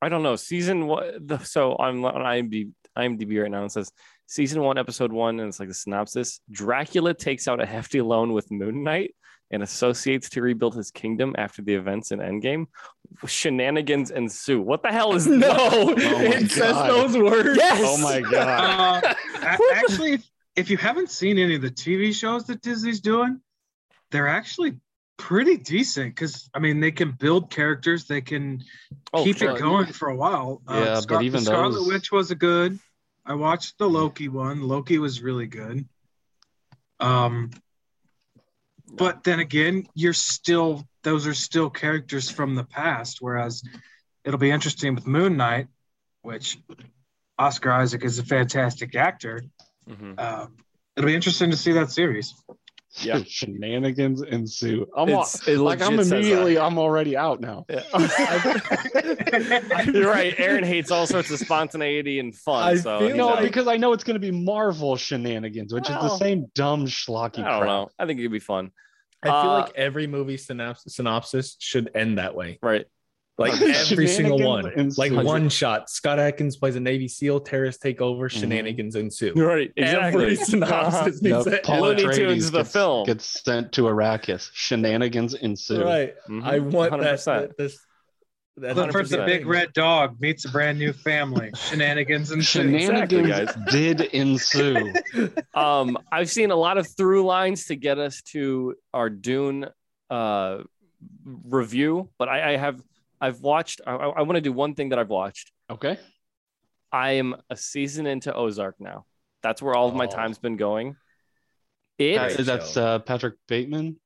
I 0.03 0.09
don't 0.09 0.23
know. 0.23 0.35
Season 0.35 0.87
one. 0.87 1.25
The, 1.25 1.37
so 1.39 1.75
I'm 1.79 2.03
on 2.05 2.13
IMDb, 2.15 2.71
IMDb 2.97 3.41
right 3.41 3.51
now 3.51 3.59
and 3.59 3.67
it 3.67 3.71
says 3.71 3.91
season 4.27 4.61
one, 4.61 4.77
episode 4.77 5.11
one, 5.11 5.39
and 5.39 5.49
it's 5.49 5.59
like 5.59 5.69
the 5.69 5.73
synopsis. 5.73 6.39
Dracula 6.51 7.13
takes 7.13 7.47
out 7.47 7.61
a 7.61 7.65
hefty 7.65 8.01
loan 8.01 8.33
with 8.33 8.51
Moon 8.51 8.83
Knight 8.83 9.15
and 9.51 9.61
associates 9.61 10.29
to 10.29 10.41
rebuild 10.41 10.75
his 10.75 10.89
kingdom 10.89 11.35
after 11.37 11.61
the 11.61 11.75
events 11.75 12.11
in 12.11 12.19
Endgame. 12.19 12.65
Shenanigans 13.25 14.09
ensue. 14.09 14.59
What 14.59 14.81
the 14.81 14.91
hell 14.91 15.13
is 15.13 15.27
No, 15.27 15.55
Oh 15.55 15.85
my 15.95 16.03
it 16.03 16.51
says 16.51 16.75
those 16.87 17.17
words. 17.17 17.57
Yes. 17.57 17.81
Oh 17.83 17.97
my 18.01 18.21
god! 18.21 19.03
Uh, 19.05 19.13
actually, 19.73 20.13
if, 20.13 20.29
if 20.55 20.69
you 20.69 20.77
haven't 20.77 21.11
seen 21.11 21.37
any 21.37 21.55
of 21.55 21.61
the 21.61 21.69
TV 21.69 22.13
shows 22.13 22.45
that 22.47 22.61
Disney's 22.61 22.99
doing, 22.99 23.39
they're 24.11 24.27
actually 24.27 24.79
pretty 25.27 25.55
decent 25.57 26.13
because 26.13 26.49
I 26.53 26.59
mean 26.59 26.81
they 26.81 26.91
can 26.91 27.11
build 27.11 27.49
characters, 27.49 28.05
they 28.07 28.19
can 28.21 28.61
Oh, 29.13 29.23
keep 29.23 29.37
sure. 29.37 29.51
it 29.55 29.59
going 29.59 29.87
for 29.93 30.09
a 30.09 30.15
while. 30.15 30.61
Uh, 30.67 30.73
Yeah, 30.73 30.85
but 30.95 31.01
Scar- 31.03 31.19
the 31.19 31.25
even 31.25 31.41
Scarlet 31.41 31.73
those- 31.75 31.87
Witch 31.87 32.11
was 32.11 32.31
a 32.31 32.35
good. 32.35 32.77
I 33.25 33.35
watched 33.35 33.77
the 33.77 33.87
Loki 33.89 34.27
one. 34.27 34.61
Loki 34.67 34.97
was 34.97 35.21
really 35.21 35.47
good. 35.47 35.87
Um, 36.99 37.51
but 38.91 39.23
then 39.23 39.39
again, 39.39 39.87
you're 39.95 40.13
still 40.13 40.85
those 41.03 41.25
are 41.27 41.33
still 41.33 41.69
characters 41.69 42.29
from 42.29 42.55
the 42.55 42.63
past. 42.65 43.17
Whereas 43.21 43.63
it'll 44.25 44.39
be 44.39 44.51
interesting 44.51 44.93
with 44.95 45.07
Moon 45.07 45.37
Knight, 45.37 45.67
which 46.21 46.57
Oscar 47.39 47.71
Isaac 47.71 48.03
is 48.03 48.19
a 48.19 48.25
fantastic 48.25 48.95
actor. 48.95 49.43
Mhm. 49.87 50.19
Um, 50.19 50.57
it'll 50.97 51.07
be 51.07 51.15
interesting 51.15 51.51
to 51.51 51.57
see 51.57 51.73
that 51.73 51.91
series. 51.91 52.33
Yeah. 53.01 53.21
Shenanigans 53.27 54.21
ensue. 54.21 54.85
I'm 54.95 55.09
all, 55.13 55.21
It's- 55.23 55.47
it 55.47 55.57
like 55.57 55.81
I'm 55.81 55.91
legit 55.97 55.99
says 56.05 56.09
that. 56.09 56.15
immediately. 56.17 56.57
I'm 56.59 56.77
already 56.77 57.17
out 57.17 57.41
now. 57.41 57.65
Yeah. 57.69 57.83
You're 59.91 60.09
right. 60.09 60.33
Aaron 60.37 60.63
hates 60.63 60.91
all 60.91 61.07
sorts 61.07 61.31
of 61.31 61.39
spontaneity 61.39 62.19
and 62.19 62.35
fun. 62.35 62.63
I 62.63 62.75
so 62.75 62.99
feel 62.99 63.07
he's 63.09 63.17
No, 63.17 63.29
out. 63.35 63.41
because 63.41 63.67
I 63.67 63.77
know 63.77 63.93
it's 63.93 64.03
going 64.03 64.15
to 64.15 64.19
be 64.19 64.31
Marvel 64.31 64.95
shenanigans, 64.95 65.73
which 65.73 65.89
is 65.89 65.95
the 65.95 66.17
same 66.17 66.47
dumb 66.55 66.85
schlocky 66.85 67.39
I 67.43 67.49
don't 67.51 67.59
crap. 67.61 67.65
know. 67.65 67.89
I 67.99 68.05
think 68.05 68.19
it'd 68.19 68.31
be 68.31 68.39
fun. 68.39 68.71
I 69.23 69.27
feel 69.27 69.35
Uh, 69.35 69.59
like 69.61 69.71
every 69.75 70.05
movie 70.07 70.37
synopsis, 70.37 70.95
synopsis 70.95 71.55
should 71.59 71.89
end 71.95 72.17
that 72.17 72.35
way. 72.35 72.59
Right. 72.61 72.85
Like 73.37 73.59
every 73.59 74.07
single 74.07 74.39
one. 74.39 74.63
Shenanigans 74.63 74.97
Like 74.99 75.11
one 75.11 75.49
shot. 75.49 75.89
Scott 75.89 76.19
Adkins 76.19 76.55
plays 76.57 76.75
a 76.75 76.79
Navy 76.79 77.07
SEAL, 77.07 77.39
terrorists 77.39 77.81
take 77.81 77.99
over, 77.99 78.29
Mhm. 78.29 78.39
shenanigans 78.41 78.95
ensue. 78.95 79.33
Right. 79.35 79.71
Exactly. 79.75 80.23
Every 80.23 80.35
synopsis 80.35 81.19
Yep, 81.21 81.33
needs 81.33 81.45
to 81.45 81.61
Paul 81.63 81.81
Looney 81.81 82.03
end. 82.03 82.13
Tunes, 82.13 82.51
the 82.51 82.59
gets, 82.59 82.71
film. 82.73 83.05
gets 83.07 83.43
sent 83.43 83.71
to 83.73 83.83
Arrakis. 83.83 84.51
Shenanigans 84.53 85.33
ensue. 85.33 85.83
Right. 85.83 86.13
Mhm. 86.29 86.43
I 86.43 86.59
want 86.59 86.91
100%. 86.91 87.25
that. 87.25 87.57
that 87.57 87.57
this, 87.57 87.79
that 88.57 88.75
Look 88.75 88.91
for 88.91 89.01
the 89.01 89.17
100%. 89.17 89.25
big 89.25 89.47
red 89.47 89.73
dog 89.73 90.21
meets 90.21 90.45
a 90.45 90.49
brand 90.49 90.77
new 90.77 90.93
family. 90.93 91.49
Shenanigans 91.71 92.29
and 92.29 92.45
shit. 92.45 92.65
Shenanigans 92.67 93.29
Exactly, 93.29 93.71
did 93.71 94.01
ensue. 94.13 94.93
um 95.55 95.97
i've 96.11 96.29
seen 96.29 96.51
a 96.51 96.55
lot 96.55 96.77
of 96.77 96.85
through 96.87 97.25
lines 97.25 97.65
to 97.65 97.75
get 97.75 97.97
us 97.97 98.21
to 98.21 98.75
our 98.93 99.09
dune 99.09 99.65
uh 100.11 100.59
review 101.25 102.09
but 102.19 102.29
i, 102.29 102.53
I 102.53 102.57
have 102.57 102.79
i've 103.25 103.39
watched 103.41 103.81
i, 103.87 103.93
I 103.93 104.21
want 104.27 104.35
to 104.35 104.41
do 104.49 104.53
one 104.53 104.75
thing 104.75 104.89
that 104.89 104.99
i've 104.99 105.09
watched 105.21 105.51
Okay. 105.75 105.95
i 106.91 107.07
am 107.21 107.35
a 107.49 107.57
season 107.57 108.05
into 108.05 108.33
ozark 108.33 108.75
now 108.79 109.05
that's 109.41 109.61
where 109.63 109.75
all 109.75 109.87
of 109.89 109.95
my 109.95 110.05
Oh. 110.05 110.15
time's 110.19 110.39
been 110.47 110.57
going 110.57 110.95
it 111.97 112.17
Great 112.17 112.45
That's 112.45 112.75
uh, 112.75 112.99
Patrick 112.99 113.35
Bateman. 113.47 113.97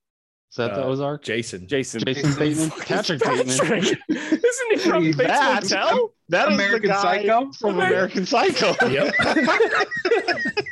Is 0.49 0.55
that 0.55 0.73
the 0.75 0.81
Uh, 0.83 0.87
Ozark? 0.87 1.23
Jason. 1.23 1.67
Jason. 1.67 2.01
Jason 2.05 2.33
Bateman? 2.39 2.69
Patrick 2.81 3.19
Bateman. 3.21 3.49
Isn't 3.49 3.99
he 4.71 4.77
from 4.77 5.03
Bates 5.05 5.17
That- 5.17 5.63
Motel? 5.63 6.13
That 6.29 6.49
is 6.49 6.55
American 6.55 6.81
the 6.81 6.87
guy 6.89 7.01
Psycho? 7.23 7.51
from 7.53 7.75
American 7.75 8.25
Psycho. 8.25 8.75
Yep. 8.89 9.13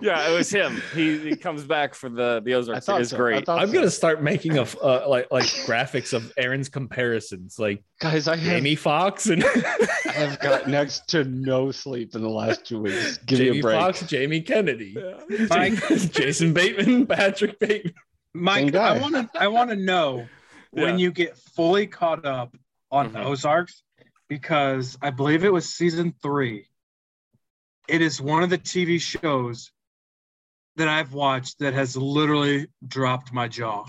yeah, 0.00 0.28
it 0.30 0.34
was 0.36 0.50
him. 0.50 0.82
He, 0.94 1.18
he 1.18 1.36
comes 1.36 1.64
back 1.64 1.94
for 1.94 2.08
the 2.10 2.40
the 2.44 2.54
Ozark. 2.54 2.82
thought 2.84 3.00
It's 3.00 3.10
so. 3.10 3.16
I 3.16 3.18
great. 3.18 3.48
I'm 3.48 3.68
so. 3.68 3.72
gonna 3.74 3.90
start 3.90 4.22
making 4.22 4.58
a 4.58 4.62
uh, 4.82 5.04
like 5.08 5.28
like 5.30 5.44
graphics 5.66 6.12
of 6.12 6.30
Aaron's 6.36 6.68
comparisons, 6.68 7.58
like 7.58 7.82
guys. 8.00 8.28
I 8.28 8.36
have, 8.36 8.44
Jamie 8.58 8.74
Foxx 8.76 9.26
and 9.26 9.42
I 9.44 10.12
have 10.12 10.38
got 10.40 10.68
next 10.68 11.08
to 11.08 11.24
no 11.24 11.70
sleep 11.70 12.14
in 12.14 12.22
the 12.22 12.28
last 12.28 12.66
two 12.66 12.80
weeks. 12.80 13.18
Give 13.18 13.40
me 13.40 13.58
a 13.60 13.62
break. 13.62 13.78
Fox, 13.78 14.02
Jamie 14.06 14.42
Kennedy, 14.42 14.96
Mike, 15.48 15.74
Jason 16.10 16.52
Bateman, 16.52 17.06
Patrick 17.06 17.58
Bateman. 17.58 17.94
Mike. 18.34 18.74
I 18.74 18.98
want 19.00 19.14
to 19.14 19.30
I 19.40 19.48
want 19.48 19.70
to 19.70 19.76
know 19.76 20.26
when 20.72 20.98
you 20.98 21.12
get 21.12 21.36
fully 21.38 21.86
caught 21.86 22.24
up 22.26 22.56
on 22.90 23.10
Mhm. 23.12 23.24
Ozarks 23.24 23.82
because 24.28 24.98
I 25.00 25.10
believe 25.10 25.44
it 25.44 25.52
was 25.52 25.68
season 25.68 26.14
3. 26.22 26.66
It 27.88 28.00
is 28.00 28.20
one 28.20 28.42
of 28.42 28.50
the 28.50 28.58
TV 28.58 29.00
shows 29.00 29.70
that 30.76 30.88
I've 30.88 31.12
watched 31.12 31.58
that 31.60 31.74
has 31.74 31.96
literally 31.96 32.66
dropped 32.86 33.32
my 33.32 33.46
jaw. 33.46 33.86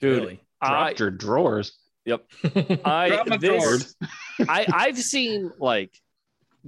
Dude, 0.00 0.22
Really? 0.22 0.40
I, 0.60 0.68
Dropped 0.68 1.00
your 1.00 1.10
drawers. 1.10 1.78
Yep. 2.06 2.24
I 2.84 3.22
my 3.26 3.36
this, 3.36 3.62
drawers. 3.62 3.96
I 4.48 4.66
I've 4.72 4.98
seen 4.98 5.50
like 5.58 5.90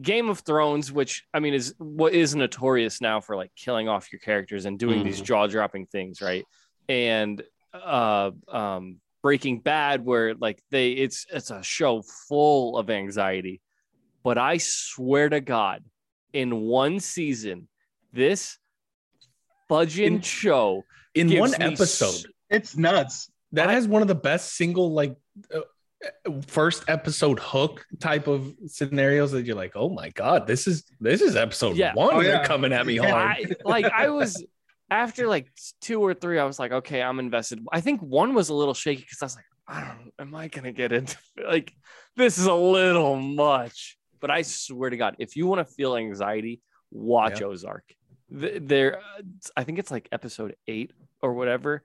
Game 0.00 0.28
of 0.28 0.40
Thrones, 0.40 0.92
which 0.92 1.24
I 1.34 1.40
mean 1.40 1.54
is 1.54 1.74
what 1.78 2.12
is 2.12 2.34
notorious 2.36 3.00
now 3.00 3.20
for 3.20 3.34
like 3.36 3.50
killing 3.56 3.88
off 3.88 4.12
your 4.12 4.20
characters 4.20 4.66
and 4.66 4.78
doing 4.78 5.02
these 5.02 5.20
Mhm. 5.20 5.24
jaw 5.24 5.46
dropping 5.46 5.86
things, 5.86 6.20
right? 6.20 6.44
And 6.88 7.42
uh 7.74 8.30
um 8.48 8.96
Breaking 9.22 9.58
Bad, 9.60 10.04
where 10.04 10.34
like 10.34 10.62
they 10.70 10.92
it's 10.92 11.26
it's 11.32 11.50
a 11.50 11.62
show 11.62 12.02
full 12.28 12.78
of 12.78 12.90
anxiety. 12.90 13.60
But 14.22 14.38
I 14.38 14.58
swear 14.58 15.28
to 15.28 15.40
God, 15.40 15.84
in 16.32 16.60
one 16.60 17.00
season, 17.00 17.68
this 18.12 18.58
fudging 19.70 20.06
In- 20.06 20.20
show 20.20 20.84
In 21.14 21.36
one 21.38 21.54
episode, 21.60 22.06
s- 22.08 22.24
It's 22.50 22.76
nuts. 22.76 23.30
that 23.52 23.68
I- 23.68 23.72
has 23.74 23.88
one 23.88 24.02
of 24.02 24.08
the 24.08 24.14
best 24.14 24.54
single 24.56 24.92
like 24.92 25.16
uh, 25.54 25.60
first 26.46 26.84
episode 26.88 27.38
hook 27.40 27.84
type 28.00 28.26
of 28.26 28.54
scenarios 28.66 29.32
that 29.32 29.44
you're 29.46 29.56
like, 29.56 29.72
oh 29.74 29.88
my 29.88 30.10
god, 30.10 30.46
this 30.46 30.66
is 30.66 30.84
this 31.00 31.20
is 31.20 31.34
episode 31.36 31.76
Yeah. 31.76 31.94
one. 31.94 32.14
Oh, 32.14 32.22
They're 32.22 32.44
coming 32.44 32.72
at 32.72 32.86
me 32.86 32.96
hard. 32.96 33.12
I 33.12 33.44
like 33.64 33.86
I 33.86 34.08
was 34.10 34.44
after 34.90 35.26
like 35.26 35.48
two 35.80 36.00
or 36.00 36.14
three, 36.14 36.38
I 36.38 36.44
was 36.44 36.58
like, 36.58 36.72
okay, 36.72 37.02
I'm 37.02 37.18
invested. 37.18 37.60
I 37.72 37.80
think 37.80 38.00
one 38.00 38.34
was 38.34 38.48
a 38.48 38.54
little 38.54 38.74
shaky 38.74 39.02
because 39.02 39.22
I 39.22 39.24
was 39.26 39.36
like, 39.36 39.44
I 39.68 39.80
don't 39.80 40.12
am 40.20 40.34
I 40.34 40.48
gonna 40.48 40.72
get 40.72 40.92
into 40.92 41.16
like 41.46 41.72
this 42.16 42.38
is 42.38 42.46
a 42.46 42.54
little 42.54 43.16
much. 43.16 43.98
But 44.20 44.30
I 44.30 44.42
swear 44.42 44.90
to 44.90 44.96
God, 44.96 45.16
if 45.18 45.36
you 45.36 45.46
want 45.46 45.66
to 45.66 45.72
feel 45.74 45.96
anxiety, 45.96 46.60
watch 46.90 47.40
Yeah. 47.40 47.48
Ozark. 47.48 47.84
There, 48.30 49.00
I 49.56 49.62
think 49.64 49.78
it's 49.78 49.90
like 49.90 50.08
episode 50.10 50.56
eight 50.66 50.92
or 51.22 51.34
whatever. 51.34 51.82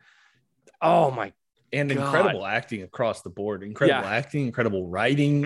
Oh 0.82 1.12
my, 1.12 1.34
and 1.74 1.90
God. 1.90 2.04
incredible 2.04 2.46
acting 2.46 2.84
across 2.84 3.22
the 3.22 3.30
board. 3.30 3.62
Incredible 3.64 4.02
Yeah. 4.02 4.16
acting, 4.16 4.46
incredible 4.48 4.88
writing, 4.88 5.44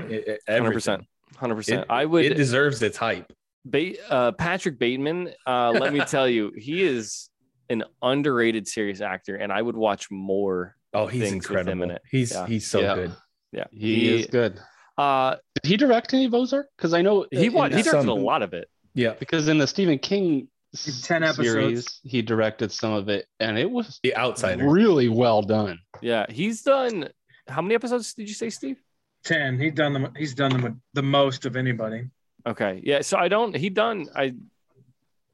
hundred 0.47 0.73
percent, 0.73 1.03
hundred 1.35 1.55
percent. 1.55 1.85
I 1.89 2.05
would. 2.05 2.25
It 2.25 2.35
deserves 2.35 2.81
its 2.81 2.97
hype. 2.97 3.31
Ba- 3.65 3.95
uh, 4.09 4.31
Patrick 4.33 4.77
Bateman, 4.79 5.31
uh, 5.47 5.71
let 5.71 5.91
me 5.91 5.99
tell 6.07 6.29
you, 6.29 6.51
he 6.55 6.83
is 6.83 7.29
an 7.69 7.83
underrated 8.01 8.67
serious 8.67 9.01
actor, 9.01 9.35
and 9.35 9.51
I 9.51 9.61
would 9.61 9.75
watch 9.75 10.09
more. 10.11 10.75
Oh, 10.93 11.07
he's 11.07 11.21
things 11.23 11.49
with 11.49 11.57
incredible. 11.59 11.83
in 11.83 11.91
it. 11.91 12.01
He's 12.09 12.31
Yeah. 12.31 12.47
he's 12.47 12.67
so 12.67 12.79
Yeah. 12.79 12.95
good. 12.95 13.15
Yeah, 13.51 13.65
He, 13.71 14.19
is 14.21 14.27
good. 14.27 14.59
Uh, 14.97 15.35
Did 15.61 15.69
he 15.69 15.77
direct 15.77 16.13
any 16.13 16.25
of 16.25 16.33
Ozark? 16.33 16.67
Because 16.77 16.93
I 16.93 17.01
know 17.01 17.25
he 17.31 17.47
in 17.47 17.53
wa- 17.53 17.69
he 17.69 17.75
the- 17.75 17.83
directed 17.83 18.09
a 18.09 18.13
lot 18.13 18.41
of 18.41 18.53
it. 18.53 18.69
Yeah, 18.93 19.13
because 19.19 19.47
in 19.47 19.57
the 19.57 19.67
Stephen 19.67 19.97
King 19.99 20.47
s- 20.73 21.01
10 21.01 21.23
episodes. 21.23 21.47
series, 21.49 21.99
he 22.03 22.21
directed 22.21 22.71
some 22.71 22.93
of 22.93 23.09
it, 23.09 23.27
and 23.39 23.57
it 23.57 23.69
was 23.69 23.99
The 24.03 24.15
Outsider. 24.15 24.67
really 24.69 25.09
well 25.09 25.41
done. 25.41 25.79
Yeah, 26.01 26.25
he's 26.29 26.61
done. 26.61 27.09
How 27.47 27.61
many 27.61 27.75
episodes 27.75 28.13
did 28.13 28.27
you 28.29 28.33
say, 28.35 28.49
Steve? 28.49 28.77
10. 29.25 29.59
He's 29.59 29.73
done 29.73 29.93
the 29.93 30.11
he's 30.17 30.33
done 30.33 30.51
the, 30.61 30.77
the 30.93 31.01
most 31.03 31.45
of 31.45 31.55
anybody. 31.55 32.09
Okay, 32.47 32.79
yeah. 32.83 33.01
So 33.01 33.17
I 33.17 33.27
don't. 33.27 33.55
He 33.55 33.69
done. 33.69 34.07
I. 34.15 34.33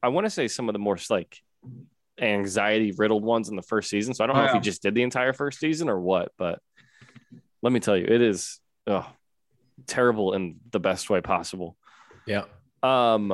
I 0.02 0.08
want 0.08 0.24
to 0.26 0.30
say 0.30 0.48
some 0.48 0.68
of 0.68 0.72
the 0.72 0.78
more 0.80 0.98
like 1.10 1.40
anxiety 2.20 2.92
riddled 2.92 3.24
ones 3.24 3.48
in 3.48 3.56
the 3.56 3.62
first 3.62 3.88
season. 3.90 4.14
So 4.14 4.24
I 4.24 4.26
don't 4.26 4.36
know 4.36 4.42
Oh, 4.42 4.46
if 4.46 4.52
he 4.52 4.60
just 4.60 4.82
did 4.82 4.94
the 4.94 5.02
entire 5.02 5.32
first 5.32 5.58
season 5.58 5.88
or 5.88 6.00
what, 6.00 6.32
but 6.38 6.60
let 7.62 7.72
me 7.72 7.80
tell 7.80 7.96
you, 7.96 8.04
it 8.04 8.20
is 8.20 8.60
oh, 8.86 9.06
terrible 9.86 10.34
in 10.34 10.56
the 10.70 10.80
best 10.80 11.08
way 11.10 11.20
possible. 11.20 11.76
Yeah. 12.26 12.44
Um, 12.82 13.32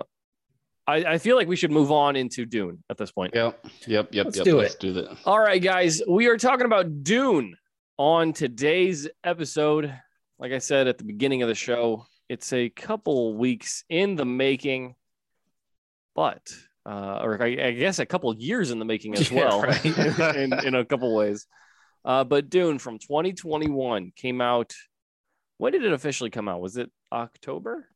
I, 0.87 1.05
I 1.05 1.19
feel 1.19 1.37
like 1.37 1.49
we 1.49 1.57
should 1.57 1.71
move 1.73 1.91
on 1.93 2.17
into 2.17 2.47
Dune 2.47 2.83
at 2.88 2.97
this 2.97 3.11
point. 3.11 3.35
Yep, 3.35 3.67
yep, 3.87 4.09
yep, 4.14 4.25
Let's 4.27 4.37
yep. 4.38 4.45
do 4.45 4.59
Let's 4.59 4.75
it. 4.75 4.81
do 4.81 4.93
that. 4.95 5.19
All 5.27 5.38
right, 5.38 5.62
guys, 5.62 6.01
we 6.09 6.27
are 6.29 6.37
talking 6.38 6.67
about 6.67 7.03
Dune 7.03 7.57
on 7.99 8.33
today's 8.33 9.09
episode. 9.25 9.93
Like 10.38 10.53
I 10.53 10.59
said 10.59 10.87
at 10.87 10.99
the 10.99 11.05
beginning 11.05 11.43
of 11.43 11.49
the 11.49 11.55
show, 11.55 12.07
it's 12.29 12.53
a 12.53 12.69
couple 12.71 13.35
weeks 13.35 13.85
in 13.88 14.14
the 14.17 14.25
making, 14.25 14.95
but 16.14 16.41
uh, 16.88 17.20
or 17.22 17.42
I, 17.42 17.48
I 17.48 17.70
guess 17.72 17.98
a 17.98 18.07
couple 18.07 18.35
years 18.37 18.70
in 18.70 18.79
the 18.79 18.85
making 18.85 19.14
as 19.14 19.31
Yeah, 19.31 19.48
well, 19.48 19.62
right. 19.62 19.85
in, 20.37 20.53
in 20.64 20.74
a 20.74 20.85
couple 20.85 21.14
ways. 21.14 21.46
Uh, 22.05 22.24
but 22.24 22.48
Dune 22.48 22.79
from 22.79 22.98
2021 22.98 24.12
came 24.16 24.40
out. 24.40 24.72
When 25.59 25.72
did 25.72 25.85
it 25.85 25.92
officially 25.92 26.31
come 26.31 26.48
out? 26.48 26.62
Was 26.62 26.79
it 26.79 26.90
October? 27.12 27.87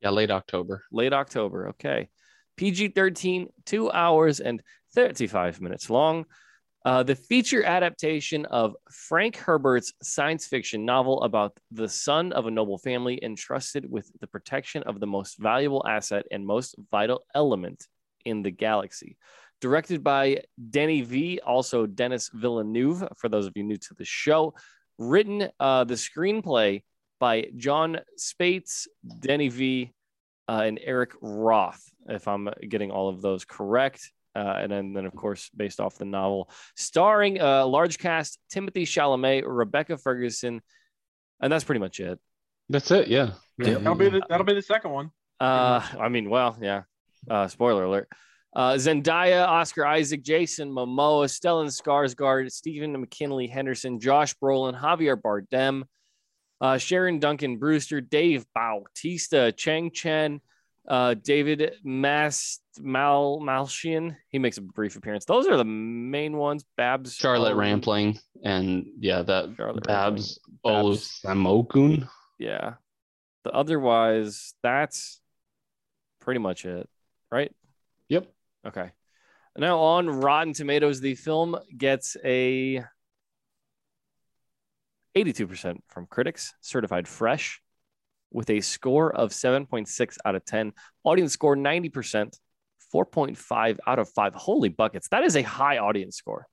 Yeah, 0.00 0.10
late 0.10 0.30
October. 0.30 0.84
late 0.92 1.12
October. 1.12 1.70
Okay. 1.70 2.08
PG 2.56 2.88
13, 2.88 3.48
two 3.64 3.90
hours 3.90 4.38
and 4.38 4.62
35 4.94 5.60
minutes 5.60 5.90
long. 5.90 6.24
Uh, 6.84 7.02
the 7.02 7.16
feature 7.16 7.64
adaptation 7.64 8.46
of 8.46 8.76
Frank 8.92 9.36
Herbert's 9.36 9.92
science 10.02 10.46
fiction 10.46 10.84
novel 10.84 11.20
about 11.22 11.58
the 11.72 11.88
son 11.88 12.32
of 12.32 12.46
a 12.46 12.50
noble 12.50 12.78
family 12.78 13.18
entrusted 13.20 13.90
with 13.90 14.08
the 14.20 14.28
protection 14.28 14.84
of 14.84 15.00
the 15.00 15.06
most 15.06 15.36
valuable 15.36 15.84
asset 15.88 16.26
and 16.30 16.46
most 16.46 16.76
vital 16.92 17.24
element 17.34 17.88
in 18.26 18.42
the 18.42 18.50
galaxy. 18.50 19.16
Directed 19.62 20.04
by 20.04 20.42
Denny 20.70 21.00
V, 21.00 21.40
also 21.44 21.86
Denis 21.86 22.28
Villeneuve, 22.28 23.08
for 23.16 23.30
those 23.30 23.46
of 23.46 23.52
you 23.56 23.62
new 23.62 23.78
to 23.78 23.94
the 23.94 24.04
show. 24.04 24.52
Written 24.98 25.48
uh, 25.58 25.84
the 25.84 25.94
screenplay 25.94 26.82
by 27.18 27.46
Jon 27.56 28.00
Spaihts, 28.18 28.86
Denny 29.20 29.48
V, 29.48 29.92
uh, 30.48 30.62
and 30.64 30.78
Eric 30.82 31.12
Roth, 31.22 31.82
if 32.08 32.28
I'm 32.28 32.48
getting 32.68 32.90
all 32.90 33.08
of 33.08 33.22
those 33.22 33.44
correct. 33.46 34.12
Uh, 34.34 34.58
and 34.60 34.70
then, 34.70 34.92
then, 34.92 35.06
of 35.06 35.14
course, 35.14 35.48
based 35.56 35.80
off 35.80 35.96
the 35.96 36.04
novel, 36.04 36.50
starring 36.74 37.40
a 37.40 37.64
large 37.64 37.98
cast 37.98 38.38
Timothy 38.50 38.84
Chalamet, 38.84 39.44
Rebecca 39.46 39.96
Ferguson, 39.96 40.60
and 41.40 41.50
that's 41.50 41.64
pretty 41.64 41.80
much 41.80 42.00
it. 42.00 42.18
That's 42.68 42.90
it. 42.90 43.08
Yeah. 43.08 43.30
yeah. 43.56 43.78
That'll 43.78 43.94
be 43.94 44.10
the, 44.10 44.20
that'll 44.28 44.44
be 44.44 44.52
the 44.52 44.60
second 44.60 44.90
one. 44.90 45.10
Uh, 45.40 45.80
I 45.98 46.10
mean, 46.10 46.28
well, 46.28 46.56
yeah. 46.60 46.82
Uh, 47.28 47.48
spoiler 47.48 47.84
alert. 47.84 48.08
Uh, 48.54 48.72
Zendaya, 48.74 49.46
Oscar 49.46 49.84
Isaac, 49.84 50.22
Jason 50.22 50.70
Momoa, 50.70 51.26
Stellan 51.26 51.66
Skarsgård, 51.66 52.50
Stephen 52.50 52.98
McKinley 52.98 53.46
Henderson, 53.46 54.00
Josh 54.00 54.34
Brolin, 54.36 54.78
Javier 54.80 55.20
Bardem, 55.20 55.82
uh, 56.60 56.78
Sharon 56.78 57.18
Duncan 57.18 57.58
Brewster, 57.58 58.00
Dave 58.00 58.46
Bautista, 58.54 59.52
Chang 59.52 59.90
Chen, 59.90 60.40
uh, 60.88 61.14
David 61.14 61.74
Mas 61.84 62.60
Mal 62.80 63.40
Malshian. 63.42 64.16
He 64.30 64.38
makes 64.38 64.56
a 64.56 64.62
brief 64.62 64.96
appearance. 64.96 65.24
Those 65.24 65.46
are 65.48 65.56
the 65.56 65.64
main 65.64 66.36
ones. 66.36 66.64
Babs, 66.76 67.14
Charlotte 67.14 67.56
Rampling 67.56 68.18
and 68.42 68.86
yeah, 68.98 69.22
that 69.22 69.54
Charlotte 69.56 69.84
Babs. 69.84 70.38
Olusanmokun. 70.64 72.08
Yeah. 72.38 72.74
The 73.44 73.50
otherwise, 73.52 74.54
that's 74.62 75.20
pretty 76.20 76.40
much 76.40 76.64
it, 76.64 76.88
right? 77.30 77.52
Yep. 78.08 78.26
Okay. 78.66 78.90
Now 79.56 79.78
on 79.78 80.08
Rotten 80.08 80.52
Tomatoes, 80.52 81.00
the 81.00 81.14
film 81.14 81.56
gets 81.76 82.16
a 82.24 82.84
82% 85.16 85.78
from 85.88 86.06
critics, 86.06 86.52
certified 86.60 87.08
fresh, 87.08 87.60
with 88.30 88.50
a 88.50 88.60
score 88.60 89.14
of 89.14 89.30
7.6 89.30 90.16
out 90.24 90.34
of 90.34 90.44
10. 90.44 90.72
Audience 91.04 91.32
score 91.32 91.56
90%, 91.56 92.36
4.5 92.94 93.78
out 93.86 93.98
of 93.98 94.10
5. 94.10 94.34
Holy 94.34 94.68
buckets. 94.68 95.08
That 95.08 95.24
is 95.24 95.36
a 95.36 95.42
high 95.42 95.78
audience 95.78 96.16
score. 96.16 96.46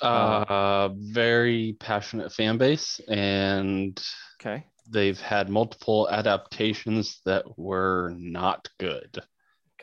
Uh, 0.00 0.88
very 0.96 1.76
passionate 1.78 2.32
fan 2.32 2.58
base, 2.58 3.00
and 3.08 4.02
Okay. 4.40 4.64
they've 4.90 5.20
had 5.20 5.48
multiple 5.48 6.08
adaptations 6.10 7.20
that 7.24 7.44
were 7.56 8.12
not 8.16 8.68
good. 8.80 9.22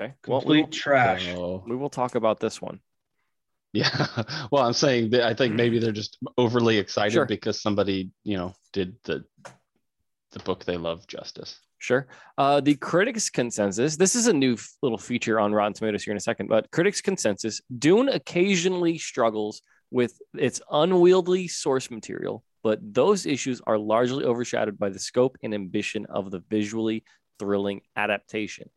Okay. 0.01 0.13
Well, 0.27 0.41
Complete 0.41 0.65
we, 0.65 0.71
trash. 0.71 1.25
So, 1.25 1.63
we 1.67 1.75
will 1.75 1.89
talk 1.89 2.15
about 2.15 2.39
this 2.39 2.61
one. 2.61 2.79
Yeah. 3.73 3.89
Well, 4.51 4.63
I'm 4.65 4.73
saying 4.73 5.11
that 5.11 5.23
I 5.23 5.33
think 5.33 5.55
maybe 5.55 5.79
they're 5.79 5.91
just 5.91 6.17
overly 6.37 6.77
excited 6.77 7.13
Sure. 7.13 7.25
because 7.25 7.61
somebody, 7.61 8.11
you 8.23 8.37
know, 8.37 8.53
did 8.73 8.95
the 9.03 9.23
the 10.31 10.39
book 10.39 10.63
they 10.65 10.77
love 10.77 11.07
justice. 11.07 11.59
Sure. 11.77 12.07
Uh, 12.37 12.61
the 12.61 12.75
critics' 12.75 13.29
consensus. 13.29 13.97
This 13.97 14.15
is 14.15 14.27
a 14.27 14.33
new 14.33 14.53
f- 14.53 14.69
little 14.81 14.97
feature 14.97 15.39
on 15.39 15.53
Rotten 15.53 15.73
Tomatoes 15.73 16.03
here 16.03 16.11
in 16.11 16.17
a 16.17 16.21
second, 16.21 16.47
but 16.47 16.69
critics' 16.71 17.01
consensus: 17.01 17.61
Dune 17.79 18.09
occasionally 18.09 18.97
struggles 18.97 19.61
with 19.89 20.19
its 20.37 20.61
unwieldy 20.71 21.47
source 21.47 21.89
material, 21.91 22.43
but 22.63 22.79
those 22.93 23.25
issues 23.25 23.61
are 23.67 23.77
largely 23.77 24.23
overshadowed 24.25 24.77
by 24.79 24.89
the 24.89 24.99
scope 24.99 25.37
and 25.43 25.53
ambition 25.53 26.05
of 26.09 26.31
the 26.31 26.39
visually 26.49 27.03
thrilling 27.39 27.81
adaptation. 27.95 28.69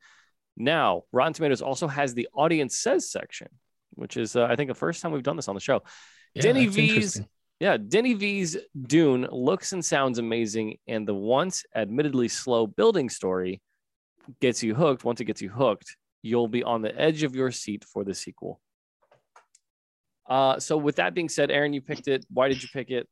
Now, 0.56 1.02
Rotten 1.12 1.32
Tomatoes 1.32 1.62
also 1.62 1.88
has 1.88 2.14
the 2.14 2.28
audience 2.34 2.78
says 2.78 3.10
section, 3.10 3.48
which 3.90 4.16
is, 4.16 4.36
uh, 4.36 4.44
I 4.44 4.56
think, 4.56 4.68
the 4.68 4.74
first 4.74 5.02
time 5.02 5.12
we've 5.12 5.22
done 5.22 5.36
this 5.36 5.48
on 5.48 5.54
the 5.54 5.60
show. 5.60 5.82
Yeah, 6.34 6.42
Denny 6.42 6.66
V's 6.66 7.20
yeah, 7.60 7.76
Denny 7.76 8.14
V's 8.14 8.56
Dune 8.82 9.28
looks 9.30 9.72
and 9.72 9.84
sounds 9.84 10.18
amazing, 10.18 10.78
and 10.88 11.06
the 11.06 11.14
once 11.14 11.64
admittedly 11.74 12.28
slow 12.28 12.66
building 12.66 13.08
story 13.08 13.62
gets 14.40 14.62
you 14.62 14.74
hooked. 14.74 15.04
Once 15.04 15.20
it 15.20 15.24
gets 15.24 15.40
you 15.40 15.50
hooked, 15.50 15.96
you'll 16.22 16.48
be 16.48 16.64
on 16.64 16.82
the 16.82 16.94
edge 17.00 17.22
of 17.22 17.34
your 17.34 17.50
seat 17.50 17.84
for 17.84 18.04
the 18.04 18.14
sequel. 18.14 18.60
Uh, 20.28 20.58
so 20.58 20.76
with 20.76 20.96
that 20.96 21.14
being 21.14 21.28
said, 21.28 21.50
Aaron, 21.50 21.72
you 21.72 21.80
picked 21.80 22.08
it. 22.08 22.24
Why 22.28 22.48
did 22.48 22.62
you 22.62 22.68
pick 22.72 22.90
it? 22.90 23.08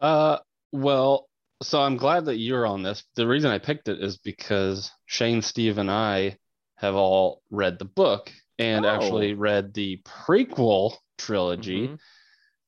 Uh, 0.00 0.38
well, 0.72 1.28
so 1.62 1.80
I'm 1.80 1.96
glad 1.96 2.24
that 2.26 2.38
you're 2.38 2.66
on 2.66 2.82
this. 2.82 3.04
The 3.14 3.26
reason 3.26 3.50
I 3.50 3.58
picked 3.58 3.88
it 3.88 4.00
is 4.00 4.18
because 4.18 4.90
Shane, 5.06 5.42
Steve, 5.42 5.78
and 5.78 5.90
I 5.90 6.38
have 6.84 6.94
all 6.94 7.42
read 7.50 7.78
the 7.78 7.84
book 7.84 8.30
and 8.58 8.84
Oh. 8.84 8.88
actually 8.88 9.34
read 9.34 9.74
the 9.74 10.00
prequel 10.04 10.94
trilogy. 11.18 11.88
Mhm. 11.88 11.98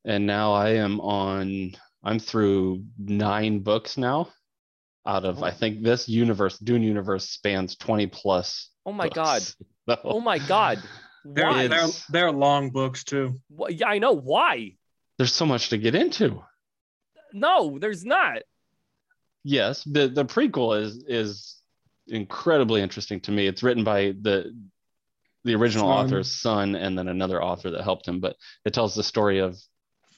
And 0.04 0.26
now 0.26 0.52
I 0.52 0.70
am 0.70 1.00
on, 1.00 1.72
I'm 2.02 2.18
through 2.18 2.84
nine 2.98 3.60
books 3.60 3.96
now 3.98 4.28
out 5.06 5.24
of, 5.24 5.42
I 5.42 5.48
Oh. 5.50 5.52
think 5.52 5.82
this 5.82 6.08
universe, 6.08 6.58
Dune 6.58 6.82
universe 6.82 7.28
spans 7.28 7.76
20 7.76 8.06
plus. 8.08 8.70
Oh 8.84 8.92
my 8.92 9.08
god! 9.08 9.42
So- 9.88 10.00
Oh 10.02 10.20
my 10.20 10.38
god! 10.38 10.82
They're, 11.24 11.46
Why? 11.46 11.68
they're, 11.68 11.86
they're 12.08 12.32
long 12.32 12.70
books 12.70 13.04
too. 13.04 13.34
Wh- 13.56 13.70
Yeah, 13.70 13.86
I 13.88 13.98
know 13.98 14.12
why. 14.12 14.76
There's 15.18 15.32
so 15.32 15.46
much 15.46 15.68
to 15.70 15.78
get 15.78 15.94
into. 15.94 16.42
No, 17.32 17.78
there's 17.78 18.04
not. 18.04 18.42
Yes, 19.44 19.84
the 19.84 20.08
the 20.08 20.24
prequel 20.24 20.80
is 20.80 21.04
is 21.06 21.55
incredibly 22.08 22.82
interesting 22.82 23.20
to 23.22 23.32
me. 23.32 23.46
It's 23.46 23.62
written 23.62 23.84
by 23.84 24.14
the 24.20 24.54
the 25.44 25.54
original 25.54 25.86
Son. 25.88 26.06
author's 26.06 26.30
son 26.40 26.74
and 26.74 26.98
then 26.98 27.06
another 27.06 27.40
author 27.42 27.70
that 27.70 27.82
helped 27.82 28.06
him, 28.08 28.18
but 28.18 28.36
it 28.64 28.74
tells 28.74 28.94
the 28.96 29.02
story 29.04 29.38
of 29.38 29.56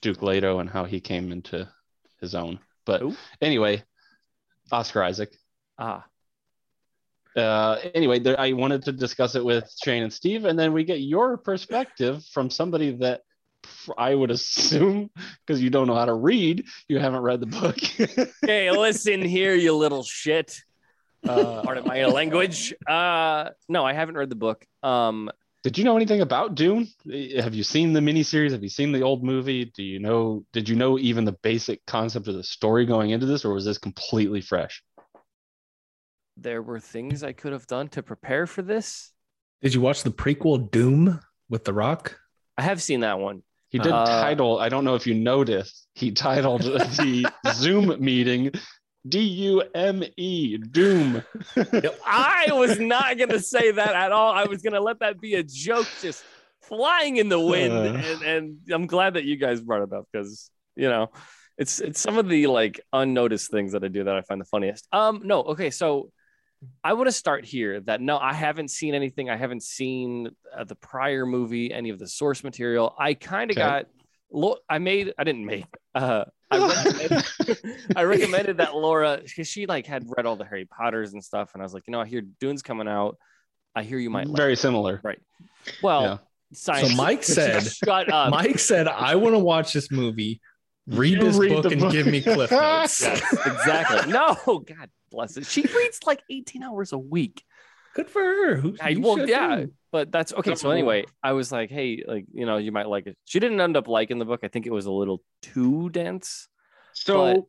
Duke 0.01 0.23
Leto 0.23 0.59
and 0.59 0.71
how 0.71 0.85
he 0.85 1.01
came 1.01 1.33
into 1.33 1.69
his 2.21 2.35
own. 2.35 2.59
But 2.87 3.03
Who? 3.03 3.15
anyway, 3.43 3.85
Oscar 4.73 5.03
Isaac. 5.03 5.37
Ah, 5.79 6.07
Uh, 7.37 7.79
anyway, 7.95 8.19
there, 8.21 8.41
I 8.41 8.53
wanted 8.53 8.83
to 8.85 8.93
discuss 8.93 9.35
it 9.35 9.45
with 9.45 9.71
Shane 9.85 10.03
and 10.03 10.13
Steve, 10.13 10.45
and 10.47 10.59
then 10.59 10.73
we 10.73 10.83
get 10.85 11.01
your 11.01 11.37
perspective 11.37 12.25
from 12.33 12.49
somebody 12.51 12.97
that 12.97 13.21
I 13.99 14.15
would 14.15 14.31
assume, 14.39 15.11
because 15.47 15.63
you 15.63 15.69
don't 15.69 15.87
know 15.87 15.95
how 15.95 16.07
to 16.07 16.15
read, 16.15 16.65
you 16.89 16.99
haven't 16.99 17.21
read 17.21 17.41
the 17.41 17.47
book. 17.47 17.79
hey, 18.43 18.71
listen 18.71 19.21
here, 19.23 19.55
you 19.55 19.75
little 19.77 20.03
shit. 20.03 20.59
Uh, 21.27 21.63
pardon 21.63 21.85
my 21.87 22.05
language. 22.21 22.75
Uh, 22.87 23.51
no, 23.69 23.85
I 23.85 23.93
haven't 23.93 24.17
read 24.17 24.31
the 24.31 24.37
book. 24.37 24.65
Um, 24.83 25.31
Did 25.65 25.79
you 25.79 25.85
know 25.85 25.97
anything 25.97 26.21
about 26.21 26.55
Dune? 26.55 26.89
Have 27.39 27.55
you 27.55 27.63
seen 27.63 27.93
the 27.93 28.01
miniseries? 28.01 28.53
Have 28.53 28.63
you 28.63 28.69
seen 28.69 28.93
the 28.93 29.03
old 29.03 29.25
movie? 29.25 29.67
Do 29.67 29.83
you 29.83 29.99
know? 29.99 30.45
Did 30.53 30.69
you 30.69 30.77
know 30.77 30.99
even 30.99 31.25
the 31.25 31.37
basic 31.43 31.85
concept 31.87 32.29
of 32.29 32.35
the 32.35 32.45
story 32.45 32.87
going 32.87 33.11
into 33.11 33.27
this, 33.27 33.45
or 33.45 33.53
was 33.53 33.65
this 33.65 33.79
completely 33.79 34.41
fresh? 34.41 34.83
there 36.41 36.63
were 36.63 36.79
things 36.79 37.25
I 37.25 37.33
could 37.33 37.53
have 37.53 37.67
done 37.67 37.89
to 37.89 38.03
prepare 38.03 38.47
for 38.47 38.63
this. 38.63 39.11
Did 39.61 39.75
you 39.75 39.81
watch 39.81 40.05
the 40.05 40.11
prequel 40.13 40.71
Doom 40.71 41.19
with 41.49 41.65
The 41.65 41.73
Rock? 41.73 42.17
I 42.57 42.63
have 42.63 42.81
seen 42.81 43.01
that 43.01 43.19
one. 43.19 43.43
He 43.71 43.81
did 43.81 43.91
Uh, 43.93 44.07
title. 44.07 44.59
I 44.61 44.69
don't 44.69 44.85
know 44.85 44.95
if 44.95 45.05
you 45.05 45.15
noticed. 45.15 45.89
He 45.95 46.13
titled 46.13 46.63
the 46.63 47.29
Zoom 47.55 47.97
meeting 47.99 48.53
D 49.07 49.21
U 49.21 49.63
M 49.75 50.03
E 50.17 50.57
Doom. 50.59 51.23
I 52.07 52.49
was 52.53 52.79
not 52.79 53.17
going 53.19 53.31
to 53.31 53.41
say 53.41 53.71
that 53.71 53.95
at 53.95 54.13
all. 54.13 54.33
I 54.33 54.45
was 54.45 54.63
going 54.63 54.73
to 54.73 54.81
let 54.81 55.01
that 55.01 55.21
be 55.21 55.35
a 55.35 55.43
joke 55.43 55.89
just 56.01 56.25
flying 56.63 57.17
in 57.17 57.29
the 57.29 57.41
wind. 57.41 57.73
Uh. 57.73 57.93
and, 57.93 58.23
and 58.23 58.59
I'm 58.71 58.87
glad 58.87 59.15
that 59.15 59.25
you 59.25 59.37
guys 59.37 59.61
brought 59.61 59.83
it 59.83 59.93
up 59.93 60.07
because, 60.13 60.51
you 60.77 60.89
know, 60.89 61.11
it's 61.57 61.81
it's 61.81 62.01
some 62.01 62.19
of 62.19 62.29
the 62.29 62.47
like 62.47 62.81
unnoticed 62.93 63.51
things 63.51 63.73
that 63.73 63.83
I 63.83 63.89
do 63.89 64.05
that 64.05 64.15
I 64.15 64.23
find 64.23 64.41
the 64.41 64.45
funniest. 64.45 64.87
Um, 64.93 65.23
no, 65.25 65.43
okay, 65.43 65.71
so 65.71 66.13
I 66.85 66.93
want 66.93 67.09
to 67.09 67.13
start 67.13 67.45
here 67.45 67.81
that 67.83 68.01
no, 68.01 68.19
I 68.19 68.33
haven't 68.33 68.69
seen 68.69 68.95
anything. 68.95 69.29
I 69.29 69.37
haven't 69.37 69.63
seen 69.63 70.31
uh, 70.57 70.65
the 70.65 70.77
prior 70.77 71.27
movie, 71.27 71.73
any 71.73 71.91
of 71.91 71.99
the 71.99 72.07
source 72.07 72.45
material. 72.45 72.95
I 72.99 73.15
kind 73.15 73.51
of 73.51 73.57
Okay. 73.57 73.67
got. 73.67 73.87
Lo- 74.31 74.59
I 74.69 74.79
made. 74.79 75.13
I 75.19 75.25
didn't 75.25 75.45
make. 75.47 75.65
Uh, 75.95 76.25
I 76.51 76.59
recommended, 76.59 77.25
I 77.97 78.03
recommended 78.05 78.57
that 78.59 78.75
Laura 78.75 79.21
because 79.23 79.49
she 79.49 79.67
like 79.67 79.87
had 79.87 80.05
read 80.17 80.27
all 80.27 80.37
the 80.37 80.45
Harry 80.45 80.65
Potters 80.67 81.13
and 81.13 81.23
stuff, 81.25 81.51
and 81.55 81.63
I 81.63 81.65
was 81.65 81.75
like, 81.75 81.85
you 81.87 81.93
know, 81.93 82.01
I 82.01 82.07
hear 82.07 82.23
Dune's 82.41 82.63
coming 82.63 82.89
out. 82.89 83.17
I 83.75 83.83
hear 83.83 83.99
you 83.99 84.11
might 84.11 84.27
like. 84.27 84.37
Very 84.37 84.53
it." 84.55 84.59
similar. 84.59 85.01
Right. 85.03 85.19
Well, 85.83 86.03
Yeah. 86.03 86.19
science. 86.53 86.91
So 86.91 86.97
Mike 86.97 87.23
said- 87.25 87.63
"Shut 87.65 88.11
up." 88.13 88.31
Mike 88.31 88.59
said, 88.59 88.89
I 88.89 89.15
want 89.17 89.35
to 89.35 89.39
watch 89.39 89.73
this 89.73 89.91
movie, 89.91 90.41
read 90.87 91.19
You 91.19 91.25
this 91.25 91.37
read 91.37 91.63
book, 91.63 91.73
and 91.73 91.81
book. 91.81 91.93
give 91.93 92.07
me 92.07 92.21
cliff 92.23 92.51
notes. 92.51 93.01
Yes, 93.03 93.47
exactly. 93.47 94.13
No, 94.13 94.35
God 94.45 94.91
bless 95.11 95.37
it. 95.37 95.47
She 95.47 95.63
reads 95.63 96.01
like 96.07 96.23
18 96.31 96.63
hours 96.63 96.93
a 96.93 96.99
week. 96.99 97.43
Good 97.99 98.11
for 98.11 98.23
her. 98.23 98.55
Who, 98.55 98.77
I, 98.81 98.91
you 98.91 99.01
well, 99.01 99.29
yeah, 99.29 99.57
too. 99.57 99.73
but 99.91 100.13
that's 100.13 100.33
okay. 100.33 100.55
So 100.55 100.71
anyway, 100.71 101.05
I 101.21 101.33
was 101.33 101.51
like, 101.51 101.69
hey, 101.69 102.05
like 102.07 102.27
you 102.33 102.47
know, 102.47 102.57
you 102.57 102.71
might 102.71 102.89
like 102.89 103.09
it. 103.09 103.17
She 103.25 103.41
didn't 103.41 103.61
end 103.61 103.77
up 103.77 103.89
liking 103.89 104.21
the 104.21 104.25
book. 104.25 104.41
I 104.45 104.49
think 104.49 104.67
it 104.67 104.71
was 104.71 104.87
a 104.87 104.93
little 104.93 105.21
too 105.43 105.91
dense. 105.91 106.47
So, 106.93 107.49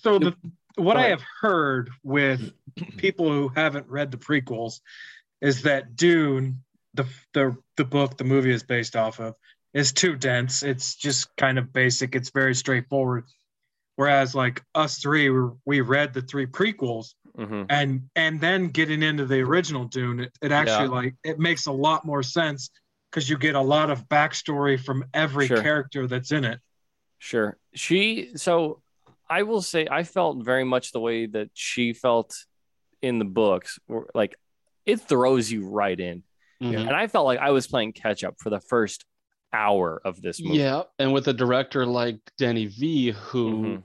so 0.00 0.20
the 0.20 0.36
what 0.76 0.94
Go 0.94 1.00
I 1.00 1.08
have 1.08 1.24
heard 1.40 1.90
with 2.04 2.52
people 2.96 3.28
who 3.28 3.48
haven't 3.48 3.88
read 3.88 4.12
the 4.12 4.18
prequels 4.18 4.78
is 5.40 5.62
that 5.62 5.96
Dune, 5.96 6.62
the 6.94 7.04
the 7.34 7.56
the 7.76 7.84
book 7.84 8.16
the 8.16 8.24
movie 8.24 8.52
is 8.52 8.62
based 8.62 8.94
off 8.94 9.18
of, 9.18 9.34
is 9.74 9.92
too 9.92 10.14
dense. 10.14 10.62
It's 10.62 10.94
just 10.94 11.34
kind 11.36 11.58
of 11.58 11.72
basic. 11.72 12.14
It's 12.14 12.30
very 12.30 12.54
straightforward. 12.54 13.24
Whereas 13.96 14.32
like 14.32 14.62
us 14.76 14.98
three, 14.98 15.28
we, 15.28 15.48
we 15.66 15.80
read 15.80 16.14
the 16.14 16.22
three 16.22 16.46
prequels 16.46 17.14
Mhm. 17.38 17.66
and 17.70 18.10
and 18.14 18.40
then 18.40 18.68
getting 18.68 19.02
into 19.02 19.24
the 19.24 19.40
original 19.40 19.84
Dune, 19.86 20.20
it, 20.20 20.36
it 20.42 20.52
actually 20.52 20.84
Yeah. 20.88 20.90
like 20.90 21.14
it 21.24 21.38
makes 21.38 21.66
a 21.66 21.72
lot 21.72 22.04
more 22.04 22.22
sense 22.22 22.70
because 23.10 23.28
you 23.28 23.38
get 23.38 23.54
a 23.54 23.60
lot 23.60 23.90
of 23.90 24.06
backstory 24.08 24.78
from 24.78 25.04
every 25.14 25.46
Sure. 25.46 25.62
character 25.62 26.06
that's 26.06 26.30
in 26.32 26.44
it. 26.44 26.60
Sure. 27.18 27.58
She. 27.74 28.32
So 28.36 28.82
I 29.30 29.44
will 29.44 29.62
say, 29.62 29.86
I 29.90 30.02
felt 30.04 30.44
very 30.44 30.64
much 30.64 30.92
the 30.92 31.00
way 31.00 31.24
that 31.26 31.48
she 31.54 31.92
felt 31.94 32.34
in 33.00 33.18
the 33.18 33.24
books. 33.24 33.78
Like 34.14 34.36
it 34.84 35.00
throws 35.00 35.50
you 35.50 35.66
right 35.68 35.98
in, 35.98 36.24
Mhm. 36.62 36.80
and 36.80 36.90
I 36.90 37.06
felt 37.06 37.24
like 37.24 37.38
I 37.38 37.50
was 37.50 37.66
playing 37.66 37.92
catch 37.94 38.24
up 38.24 38.34
for 38.40 38.50
the 38.50 38.60
first 38.60 39.04
hour 39.54 40.00
of 40.04 40.20
this 40.20 40.42
movie. 40.42 40.58
Yeah, 40.58 40.82
and 40.98 41.12
with 41.12 41.28
a 41.28 41.32
director 41.32 41.86
like 41.86 42.18
Denny 42.38 42.66
V, 42.66 43.10
who 43.12 43.82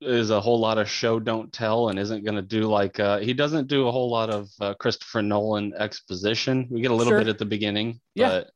is 0.00 0.30
a 0.30 0.40
whole 0.40 0.60
lot 0.60 0.78
of 0.78 0.88
show 0.88 1.18
don't 1.18 1.52
tell 1.52 1.88
and 1.88 1.98
isn't 1.98 2.24
going 2.24 2.36
to 2.36 2.42
do 2.42 2.62
like 2.62 3.00
uh, 3.00 3.18
he 3.18 3.32
doesn't 3.34 3.66
do 3.66 3.88
a 3.88 3.92
whole 3.92 4.08
lot 4.10 4.30
of 4.30 4.48
uh, 4.60 4.74
Christopher 4.74 5.22
Nolan 5.22 5.72
exposition. 5.76 6.68
We 6.70 6.80
get 6.80 6.90
a 6.90 6.94
little 6.94 7.10
Sure. 7.12 7.18
bit 7.18 7.28
at 7.28 7.38
the 7.38 7.44
beginning, 7.44 8.00
Yeah. 8.14 8.28
but 8.28 8.50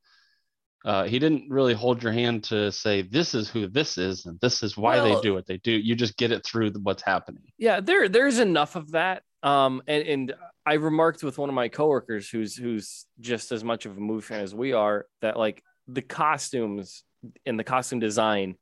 uh, 0.85 1.05
he 1.05 1.19
didn't 1.19 1.49
really 1.51 1.75
hold 1.75 2.03
your 2.03 2.13
hand 2.13 2.45
to 2.45 2.71
say 2.73 3.03
this 3.03 3.35
is 3.35 3.49
who 3.49 3.67
this 3.69 3.99
is 3.99 4.27
and 4.27 4.39
this 4.41 4.63
is 4.63 4.77
why 4.77 4.97
Well- 4.97 5.17
they 5.17 5.21
do 5.21 5.35
what 5.35 5.47
they 5.47 5.59
do. 5.59 5.73
You 5.73 5.95
just 5.97 6.17
get 6.17 6.31
it 6.33 6.45
through 6.45 6.71
the, 6.71 6.81
what's 6.81 7.03
happening. 7.03 7.43
Yeah, 7.59 7.81
there 7.81 8.09
there's 8.09 8.39
enough 8.39 8.77
of 8.77 8.93
that. 8.93 9.23
Um, 9.43 9.83
and, 9.89 10.03
and 10.07 10.35
I 10.65 10.75
remarked 10.75 11.25
with 11.25 11.39
one 11.39 11.49
of 11.49 11.55
my 11.57 11.69
coworkers 11.69 12.29
who's 12.29 12.55
who's 12.55 13.07
just 13.21 13.51
as 13.51 13.65
much 13.65 13.85
of 13.87 13.97
a 13.97 14.01
movie 14.01 14.23
fan 14.23 14.41
as 14.43 14.55
we 14.55 14.73
are 14.73 15.07
that 15.23 15.37
like 15.37 15.63
the 15.89 16.03
costumes 16.03 17.03
and 17.47 17.59
the 17.59 17.65
costume 17.65 17.99
design 17.99 18.55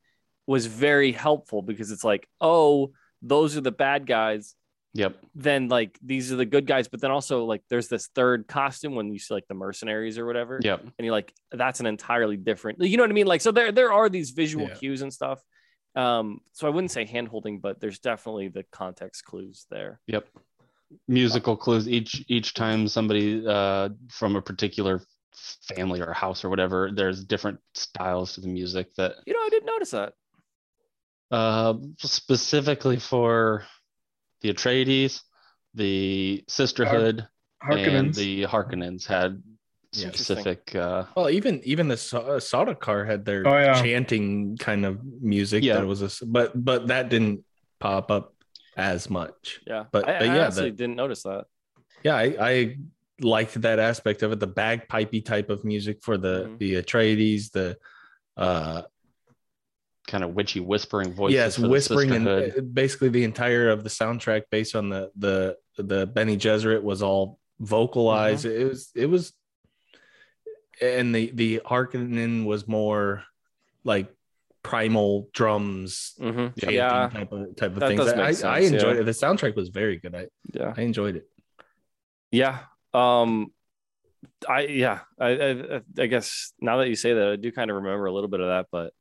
was 0.47 0.65
very 0.65 1.11
helpful 1.11 1.61
because 1.61 1.91
it's 1.91 2.03
like, 2.03 2.27
oh, 2.39 2.91
those 3.21 3.55
are 3.57 3.61
the 3.61 3.71
bad 3.71 4.05
guys. 4.07 4.55
Yep. 4.93 5.15
Then 5.35 5.69
like 5.69 5.97
these 6.03 6.33
are 6.33 6.35
the 6.35 6.45
good 6.45 6.67
guys, 6.67 6.89
but 6.89 6.99
then 6.99 7.11
also 7.11 7.45
like 7.45 7.61
there's 7.69 7.87
this 7.87 8.07
third 8.13 8.47
costume 8.47 8.93
when 8.95 9.11
you 9.13 9.19
see 9.19 9.33
like 9.33 9.47
the 9.47 9.53
mercenaries 9.53 10.17
or 10.17 10.25
whatever. 10.25 10.59
Yep. 10.61 10.81
and 10.81 10.91
you're 11.05 11.13
like 11.13 11.33
that's 11.51 11.79
an 11.79 11.85
entirely 11.85 12.35
different 12.35 12.81
you 12.81 12.97
know 12.97 13.03
what 13.03 13.09
i 13.09 13.13
mean 13.13 13.27
like 13.27 13.39
so 13.41 13.51
there 13.51 13.71
there 13.71 13.93
are 13.93 14.09
these 14.09 14.31
visual 14.31 14.67
Yeah. 14.67 14.73
cues 14.75 15.01
and 15.01 15.13
stuff 15.13 15.41
um 15.95 16.39
so 16.53 16.67
i 16.67 16.69
wouldn't 16.69 16.91
say 16.91 17.05
hand 17.05 17.27
holding 17.29 17.59
but 17.59 17.79
there's 17.79 17.99
definitely 17.99 18.47
the 18.49 18.63
context 18.71 19.23
clues 19.25 19.65
there 19.69 19.99
Yep. 20.07 20.27
Musical 21.07 21.55
clues 21.55 21.87
each 21.87 22.25
each 22.27 22.53
time 22.53 22.87
somebody 22.87 23.45
uh, 23.47 23.89
from 24.09 24.35
a 24.35 24.41
particular 24.41 25.01
family 25.75 26.01
or 26.01 26.11
house 26.11 26.43
or 26.43 26.49
whatever. 26.49 26.91
There's 26.93 27.23
different 27.23 27.59
styles 27.75 28.33
to 28.35 28.41
the 28.41 28.47
music 28.49 28.93
that 28.97 29.13
You 29.25 29.33
know, 29.33 29.39
I 29.39 29.47
didn't 29.49 29.67
notice 29.67 29.91
that. 29.91 30.13
Uh, 31.31 31.73
specifically 31.97 32.97
for 32.97 33.65
the 34.41 34.53
Atreides, 34.53 35.21
the 35.73 36.43
Sisterhood, 36.47 37.27
and 37.61 38.13
the 38.13 38.43
Harkonnens 38.43 39.05
had 39.05 39.41
specific. 39.93 40.73
Uh, 40.75 41.05
Well, 41.15 41.29
even 41.29 41.61
even 41.63 41.87
the 41.87 41.97
Sa- 41.97 42.19
uh, 42.19 42.39
Sardaukar 42.39 43.05
had 43.05 43.25
their 43.25 43.47
Oh, 43.47 43.57
yeah. 43.57 43.81
chanting 43.81 44.57
kind 44.57 44.85
of 44.85 44.99
music. 45.21 45.63
Yeah. 45.63 45.75
that 45.75 45.85
was 45.85 46.01
a 46.01 46.05
s 46.05 46.19
but 46.25 46.51
but 46.55 46.87
that 46.87 47.09
didn't 47.09 47.43
pop 47.79 48.09
up 48.11 48.33
as 48.77 49.09
much. 49.09 49.59
Yeah, 49.67 49.83
But- 49.91 50.07
I, 50.07 50.19
but 50.19 50.21
I 50.29 50.35
yeah, 50.35 50.41
honestly 50.43 50.69
the- 50.71 50.77
didn't 50.77 50.95
notice 50.95 51.23
that. 51.23 51.45
Yeah, 52.03 52.15
I, 52.15 52.27
I 52.51 52.77
liked 53.19 53.61
that 53.61 53.79
aspect 53.79 54.23
of 54.23 54.31
it. 54.31 54.39
The 54.39 54.47
bagpipey 54.47 55.23
type 55.23 55.49
of 55.49 55.63
music 55.63 55.97
for 56.01 56.17
the 56.17 56.35
Mhm. 56.47 56.57
the 56.61 56.69
Atreides, 56.81 57.51
the 57.51 57.77
uh 58.37 58.81
kind 60.11 60.23
of 60.23 60.35
witchy 60.35 60.59
whispering 60.59 61.13
voices. 61.13 61.33
yes, 61.35 61.57
whispering 61.57 62.11
and 62.11 62.27
uh, 62.27 62.61
basically 62.73 63.09
the 63.09 63.23
entire 63.23 63.69
of 63.69 63.83
the 63.83 63.89
soundtrack 63.89 64.43
based 64.51 64.75
on 64.75 64.89
the 64.89 65.09
the 65.15 65.57
the 65.77 66.05
Bene 66.05 66.35
Gesserit 66.35 66.83
was 66.83 67.01
all 67.01 67.39
vocalized. 67.59 68.45
Mm-hmm. 68.45 68.61
It 68.61 68.65
was 68.65 68.91
it 68.93 69.05
was, 69.07 69.33
and 70.81 71.15
the 71.15 71.31
the 71.33 71.61
Harkonnen 71.65 72.45
was 72.45 72.67
more 72.67 73.23
like 73.83 74.13
primal 74.63 75.29
drums. 75.33 76.13
hmm 76.19 76.47
Yeah, 76.55 77.09
type 77.11 77.31
of 77.31 77.55
type 77.55 77.71
of 77.73 77.79
That 77.79 77.87
things. 77.87 78.43
I, 78.43 78.57
I 78.57 78.59
enjoyed 78.59 78.95
yeah. 78.95 79.01
it. 79.01 79.05
The 79.05 79.11
soundtrack 79.11 79.55
was 79.55 79.69
very 79.69 79.97
good. 79.97 80.13
I, 80.13 80.27
yeah, 80.53 80.73
I 80.75 80.81
enjoyed 80.81 81.15
it. 81.15 81.27
yeah. 82.31 82.59
Um, 82.93 83.53
I 84.47 84.61
yeah, 84.67 84.99
I, 85.19 85.29
I 85.29 85.81
I 85.97 86.05
guess 86.07 86.53
now 86.59 86.77
that 86.77 86.89
you 86.89 86.95
say 86.95 87.13
that, 87.13 87.27
I 87.29 87.35
do 87.37 87.51
kind 87.51 87.71
of 87.71 87.77
remember 87.77 88.05
a 88.05 88.11
little 88.13 88.29
bit 88.29 88.39
of 88.41 88.47
that, 88.47 88.67
but 88.71 88.93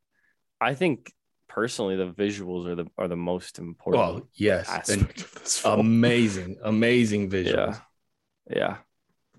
I 0.61 0.74
think 0.74 1.12
personally 1.48 1.96
the 1.96 2.12
visuals 2.12 2.66
are 2.66 2.74
the 2.74 2.86
are 2.98 3.08
the 3.08 3.16
most 3.16 3.58
important. 3.58 4.02
Well, 4.02 4.28
yes, 4.34 4.68
and 4.90 5.02
aspect 5.02 5.20
of 5.22 5.34
this 5.42 5.58
film. 5.58 5.80
amazing, 5.80 6.56
amazing 6.62 7.30
visuals. 7.36 7.80
Yeah. 8.48 8.56
Yeah. 8.56 8.76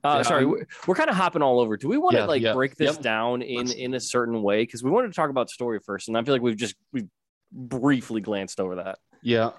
Uh, 0.03 0.15
Yeah, 0.17 0.21
sorry, 0.23 0.45
we're, 0.45 0.65
we're 0.87 0.95
kind 0.95 1.09
of 1.09 1.15
hopping 1.15 1.41
all 1.43 1.59
over. 1.59 1.77
Do 1.77 1.87
we 1.87 1.97
want 1.97 2.13
to 2.13 2.19
Yeah, 2.21 2.25
like 2.25 2.41
yeah, 2.41 2.53
break 2.53 2.75
this 2.75 2.95
yep. 2.95 3.03
down 3.03 3.41
in 3.43 3.57
Let's- 3.57 3.73
in 3.73 3.93
a 3.93 3.99
certain 3.99 4.41
way? 4.41 4.63
Because 4.63 4.83
we 4.83 4.89
wanted 4.89 5.09
to 5.09 5.13
talk 5.13 5.29
about 5.29 5.49
story 5.49 5.79
first, 5.85 6.07
and 6.07 6.17
I 6.17 6.23
feel 6.23 6.33
like 6.33 6.41
we've 6.41 6.57
just 6.57 6.75
we 6.91 7.07
briefly 7.51 8.21
glanced 8.21 8.59
over 8.59 8.75
that. 8.75 8.97
Yeah. 9.21 9.51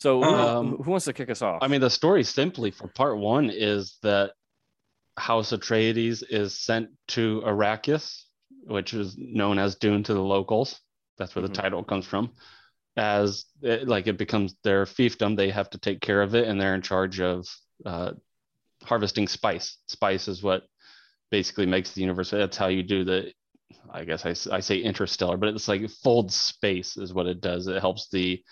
So 0.00 0.20
who, 0.22 0.34
Um, 0.34 0.76
who 0.82 0.90
wants 0.90 1.04
to 1.06 1.12
kick 1.12 1.30
us 1.30 1.40
off? 1.40 1.62
I 1.62 1.68
mean, 1.68 1.80
the 1.80 1.88
story 1.90 2.24
simply 2.24 2.70
for 2.72 2.88
part 2.88 3.16
one 3.16 3.48
is 3.48 3.96
that 4.02 4.32
House 5.16 5.52
Atreides 5.52 6.24
is 6.28 6.58
sent 6.58 6.88
to 7.08 7.40
Arrakis, 7.46 8.23
which 8.66 8.94
is 8.94 9.16
known 9.18 9.58
as 9.58 9.76
Dune 9.76 10.02
to 10.04 10.14
the 10.14 10.20
locals. 10.20 10.80
That's 11.18 11.34
where 11.34 11.46
the 11.46 11.54
title 11.54 11.84
comes 11.84 12.06
from. 12.06 12.32
As 12.96 13.44
it, 13.62 13.88
like 13.88 14.06
it 14.06 14.18
becomes 14.18 14.54
their 14.62 14.84
fiefdom, 14.84 15.36
they 15.36 15.50
have 15.50 15.70
to 15.70 15.78
take 15.78 16.00
care 16.00 16.22
of 16.22 16.34
it, 16.34 16.48
and 16.48 16.60
they're 16.60 16.74
in 16.74 16.82
charge 16.82 17.20
of 17.20 17.46
uh, 17.84 18.12
harvesting 18.82 19.28
spice. 19.28 19.78
Spice 19.86 20.28
is 20.28 20.42
what 20.42 20.64
basically 21.30 21.66
makes 21.66 21.92
the 21.92 22.00
universe. 22.00 22.30
That's 22.30 22.56
how 22.56 22.68
you 22.68 22.82
do 22.82 23.04
the. 23.04 23.32
I 23.90 24.04
guess 24.04 24.24
I, 24.24 24.56
I 24.56 24.60
say 24.60 24.78
interstellar, 24.78 25.36
but 25.36 25.48
it's 25.50 25.68
like 25.68 25.82
it 25.82 25.90
folds 25.90 26.34
space 26.34 26.96
is 26.96 27.12
what 27.12 27.26
it 27.26 27.40
does. 27.40 27.66
It 27.66 27.80
helps 27.80 28.08
the 28.08 28.42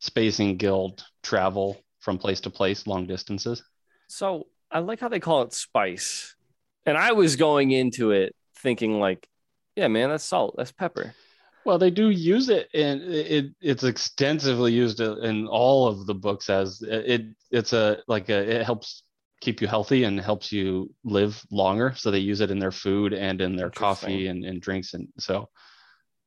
spacing 0.00 0.56
guild 0.56 1.04
travel 1.22 1.80
from 2.00 2.18
place 2.18 2.40
to 2.42 2.50
place 2.50 2.86
long 2.86 3.06
distances. 3.06 3.62
so 4.08 4.46
I 4.70 4.80
like 4.80 5.00
how 5.00 5.08
they 5.08 5.20
call 5.20 5.42
it 5.42 5.52
spice, 5.52 6.34
and 6.84 6.96
I 6.96 7.12
was 7.12 7.36
going 7.36 7.70
into 7.70 8.10
it 8.10 8.34
thinking 8.58 8.98
like, 8.98 9.28
yeah, 9.76 9.88
man, 9.88 10.10
that's 10.10 10.24
salt, 10.24 10.54
that's 10.56 10.72
pepper. 10.72 11.14
Well, 11.64 11.78
they 11.78 11.90
do 11.90 12.10
use 12.10 12.48
it, 12.48 12.68
and 12.74 13.02
it 13.02 13.46
it's 13.60 13.82
extensively 13.84 14.72
used 14.72 15.00
in 15.00 15.46
all 15.48 15.88
of 15.88 16.06
the 16.06 16.14
books 16.14 16.48
as 16.48 16.80
it 16.82 17.22
it's 17.50 17.72
a 17.72 17.98
like 18.06 18.28
a 18.28 18.60
it 18.60 18.64
helps 18.64 19.02
keep 19.40 19.60
you 19.60 19.66
healthy 19.66 20.04
and 20.04 20.18
helps 20.20 20.52
you 20.52 20.94
live 21.04 21.42
longer. 21.50 21.92
So 21.96 22.10
they 22.10 22.20
use 22.20 22.40
it 22.40 22.50
in 22.52 22.58
their 22.60 22.70
food 22.70 23.12
and 23.12 23.40
in 23.40 23.56
their 23.56 23.70
coffee 23.70 24.28
and, 24.28 24.44
and 24.44 24.60
drinks, 24.62 24.94
and 24.94 25.08
so 25.18 25.48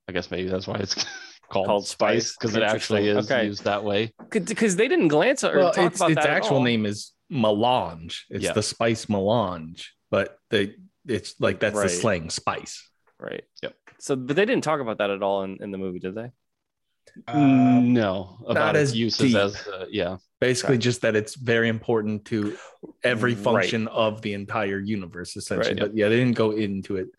I 0.07 0.11
guess 0.11 0.29
maybe 0.29 0.49
that's 0.49 0.67
why 0.67 0.75
it's 0.75 0.93
called, 1.49 1.67
Called 1.67 1.87
spice. 1.87 2.35
because 2.35 2.55
it 2.55 2.63
actually 2.63 3.07
is 3.07 3.31
Okay. 3.31 3.45
used 3.45 3.63
that 3.63 3.83
way. 3.83 4.13
Because 4.29 4.75
they 4.75 4.87
didn't 4.89 5.07
glance 5.07 5.43
or 5.43 5.55
Well, 5.55 5.71
talk 5.71 5.87
its 5.93 5.99
about 6.01 6.11
its 6.11 6.15
that 6.17 6.29
at 6.29 6.35
actual 6.35 6.57
all. 6.57 6.63
name 6.63 6.85
is 6.85 7.13
melange. 7.29 8.25
It's 8.29 8.43
Yeah. 8.43 8.53
the 8.53 8.63
spice 8.63 9.07
melange, 9.07 9.93
but 10.11 10.37
they 10.49 10.75
it's 11.07 11.39
like 11.39 11.59
that's 11.61 11.75
Right. 11.77 11.83
the 11.83 11.89
slang 11.89 12.29
spice. 12.29 12.88
Right? 13.19 13.43
Yep. 13.61 13.75
So, 13.99 14.15
but 14.15 14.35
they 14.35 14.45
didn't 14.45 14.63
talk 14.63 14.79
about 14.79 14.97
that 14.99 15.09
at 15.09 15.21
all 15.21 15.43
in, 15.43 15.57
in 15.61 15.71
the 15.71 15.77
movie, 15.77 15.99
did 15.99 16.15
they? 16.15 16.31
Uh, 17.27 17.79
no, 17.81 18.37
about 18.47 18.75
its 18.75 18.91
as 18.91 18.97
uses 18.97 19.19
deep. 19.19 19.35
as 19.35 19.67
uh, 19.67 19.85
yeah. 19.89 20.17
Basically, 20.39 20.75
Okay. 20.75 20.81
just 20.83 21.01
that 21.01 21.15
it's 21.15 21.35
very 21.35 21.67
important 21.67 22.23
to 22.25 22.55
every 23.03 23.33
Right. 23.33 23.43
function 23.43 23.87
of 23.87 24.21
the 24.21 24.33
entire 24.33 24.79
universe, 24.79 25.35
essentially. 25.35 25.73
Right. 25.73 25.81
But 25.81 25.97
yeah, 25.97 26.07
they 26.07 26.17
didn't 26.17 26.37
go 26.37 26.51
into 26.51 26.97
it 26.97 27.09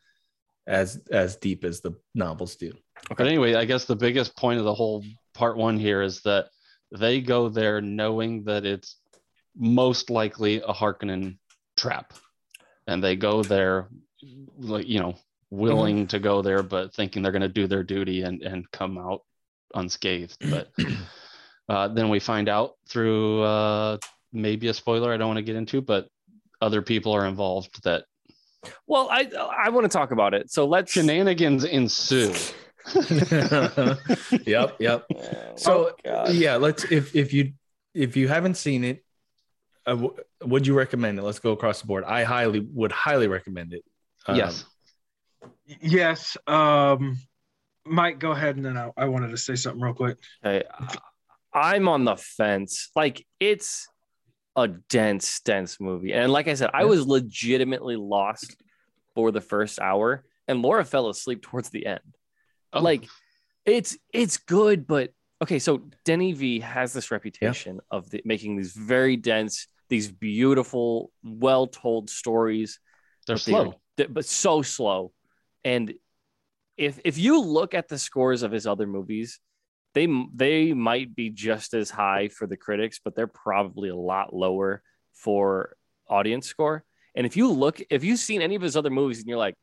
as 0.67 1.03
as 1.11 1.37
deep 1.37 1.65
as 1.65 1.81
the 1.81 1.93
novels 2.15 2.57
do. 2.57 2.73
But 3.17 3.27
anyway, 3.27 3.55
I 3.55 3.65
guess 3.65 3.85
the 3.85 3.97
biggest 3.97 4.37
point 4.37 4.59
of 4.59 4.65
the 4.65 4.75
whole 4.75 5.05
part 5.35 5.57
one 5.57 5.79
here 5.79 6.03
is 6.03 6.21
that 6.23 6.47
they 6.93 7.21
go 7.21 7.49
there 7.49 7.81
knowing 7.81 8.45
that 8.45 8.65
it's 8.65 8.97
most 9.57 10.09
likely 10.11 10.59
a 10.59 10.73
Harkonnen 10.73 11.39
trap. 11.77 12.13
And 12.87 13.03
they 13.03 13.17
go 13.17 13.43
there, 13.43 13.89
like, 14.59 14.87
you 14.89 15.01
know, 15.01 15.15
willing 15.51 16.07
to 16.09 16.19
go 16.19 16.43
there, 16.43 16.63
but 16.63 16.95
thinking 16.95 17.23
they're 17.23 17.33
going 17.33 17.43
to 17.43 17.49
do 17.49 17.67
their 17.67 17.83
duty 17.83 18.23
and, 18.23 18.43
and 18.43 18.71
come 18.71 18.99
out 18.99 19.23
unscathed. 19.75 20.37
But 20.51 20.71
uh, 21.69 21.89
then 21.89 22.09
we 22.09 22.19
find 22.21 22.49
out 22.49 22.73
through 22.89 23.43
uh, 23.43 23.99
maybe 24.33 24.69
a 24.69 24.75
spoiler 24.75 25.13
I 25.13 25.17
don't 25.17 25.29
want 25.29 25.39
to 25.39 25.43
get 25.45 25.55
into, 25.57 25.81
but 25.81 26.09
other 26.61 26.83
people 26.83 27.13
are 27.13 27.27
involved 27.27 27.83
that 27.85 28.05
Well, 28.87 29.09
I 29.11 29.31
I 29.67 29.69
want 29.71 29.85
to 29.85 29.89
talk 29.89 30.11
about 30.11 30.35
it. 30.35 30.51
So 30.51 30.67
let's. 30.67 30.93
shenanigans 30.93 31.65
ensue. 31.65 32.35
yep, 34.47 34.77
yep. 34.81 35.07
Oh, 35.15 35.53
So 35.57 35.93
God. 36.05 36.33
yeah, 36.35 36.57
let's 36.57 36.85
if 36.91 37.15
if 37.15 37.33
you 37.33 37.53
if 37.95 38.17
you 38.17 38.29
haven't 38.29 38.55
seen 38.57 38.85
it, 38.85 39.05
uh, 39.87 39.93
w- 39.95 40.17
would 40.43 40.67
you 40.67 40.75
recommend 40.75 41.19
it? 41.19 41.23
Let's 41.23 41.39
go 41.39 41.53
across 41.53 41.81
the 41.81 41.87
board. 41.87 42.05
I 42.05 42.25
highly 42.25 42.61
would 42.73 42.93
highly 42.93 43.29
recommend 43.29 43.73
it. 43.75 43.85
Um, 44.27 44.37
yes. 44.37 44.65
Yes. 45.81 46.37
Um, 46.47 47.19
Mike, 47.87 48.19
go 48.19 48.33
ahead, 48.33 48.57
and 48.57 48.65
then 48.65 48.77
I, 48.77 48.91
I 48.97 49.05
wanted 49.07 49.31
to 49.31 49.37
say 49.37 49.55
something 49.55 49.81
real 49.81 49.95
quick. 49.95 50.19
Okay, 50.45 50.67
I- 50.79 50.97
I'm 51.53 51.89
on 51.89 52.05
the 52.05 52.17
fence. 52.17 52.91
Like 52.95 53.27
it's 53.41 53.89
a 54.55 54.69
dense, 54.69 55.41
dense 55.41 55.81
movie, 55.81 56.13
and 56.13 56.33
like 56.33 56.47
I 56.49 56.55
said, 56.55 56.71
I 56.73 56.85
was 56.85 57.07
legitimately 57.07 57.97
lost 57.97 58.57
for 59.15 59.33
the 59.33 59.41
first 59.41 59.81
hour, 59.81 60.25
and 60.47 60.63
Laura 60.63 60.85
fell 60.85 61.09
asleep 61.09 61.43
towards 61.43 61.71
the 61.71 61.87
end. 61.87 62.01
Oh. 62.73 62.81
Like 62.81 63.05
it's 63.65 63.97
it's 64.13 64.37
good, 64.37 64.87
but 64.87 65.11
okay. 65.43 65.59
So 65.59 65.83
Denny 66.05 66.33
V 66.35 66.61
has 66.61 66.93
this 66.93 67.11
reputation 67.11 67.81
of 67.91 68.09
the, 68.11 68.23
making 68.25 68.57
these 68.57 68.73
very 68.73 69.17
dense, 69.17 69.67
these 69.89 70.09
beautiful, 70.09 71.11
well 71.25 71.67
told 71.67 72.11
stories. 72.11 72.79
they're 73.27 73.37
but 73.37 73.45
they 73.45 73.53
are- 73.55 73.65
slow. 73.65 74.07
but 74.09 74.25
so 74.25 74.63
slow. 74.63 75.13
And 75.65 75.95
if 76.77 77.01
if 77.05 77.19
you 77.19 77.41
look 77.43 77.75
at 77.75 77.89
the 77.89 77.99
scores 77.99 78.43
of 78.43 78.53
his 78.53 78.67
other 78.67 78.87
movies, 78.87 79.41
they 79.95 80.09
they 80.35 80.73
might 80.73 81.15
be 81.15 81.31
just 81.31 81.75
as 81.75 81.91
high 81.91 82.29
for 82.29 82.47
the 82.47 82.57
critics, 82.57 83.01
but 83.05 83.15
they're 83.15 83.27
probably 83.27 83.89
a 83.91 83.97
lot 83.97 84.35
lower 84.35 84.83
for 85.13 85.77
audience 86.09 86.47
score. 86.47 86.85
And 87.15 87.27
if 87.27 87.37
you 87.37 87.51
look, 87.53 87.81
if 87.91 88.05
you've 88.05 88.21
seen 88.21 88.43
any 88.43 88.55
of 88.55 88.63
his 88.63 88.77
other 88.77 88.91
movies 88.91 89.19
and 89.19 89.29
you're 89.29 89.39
like, 89.39 89.55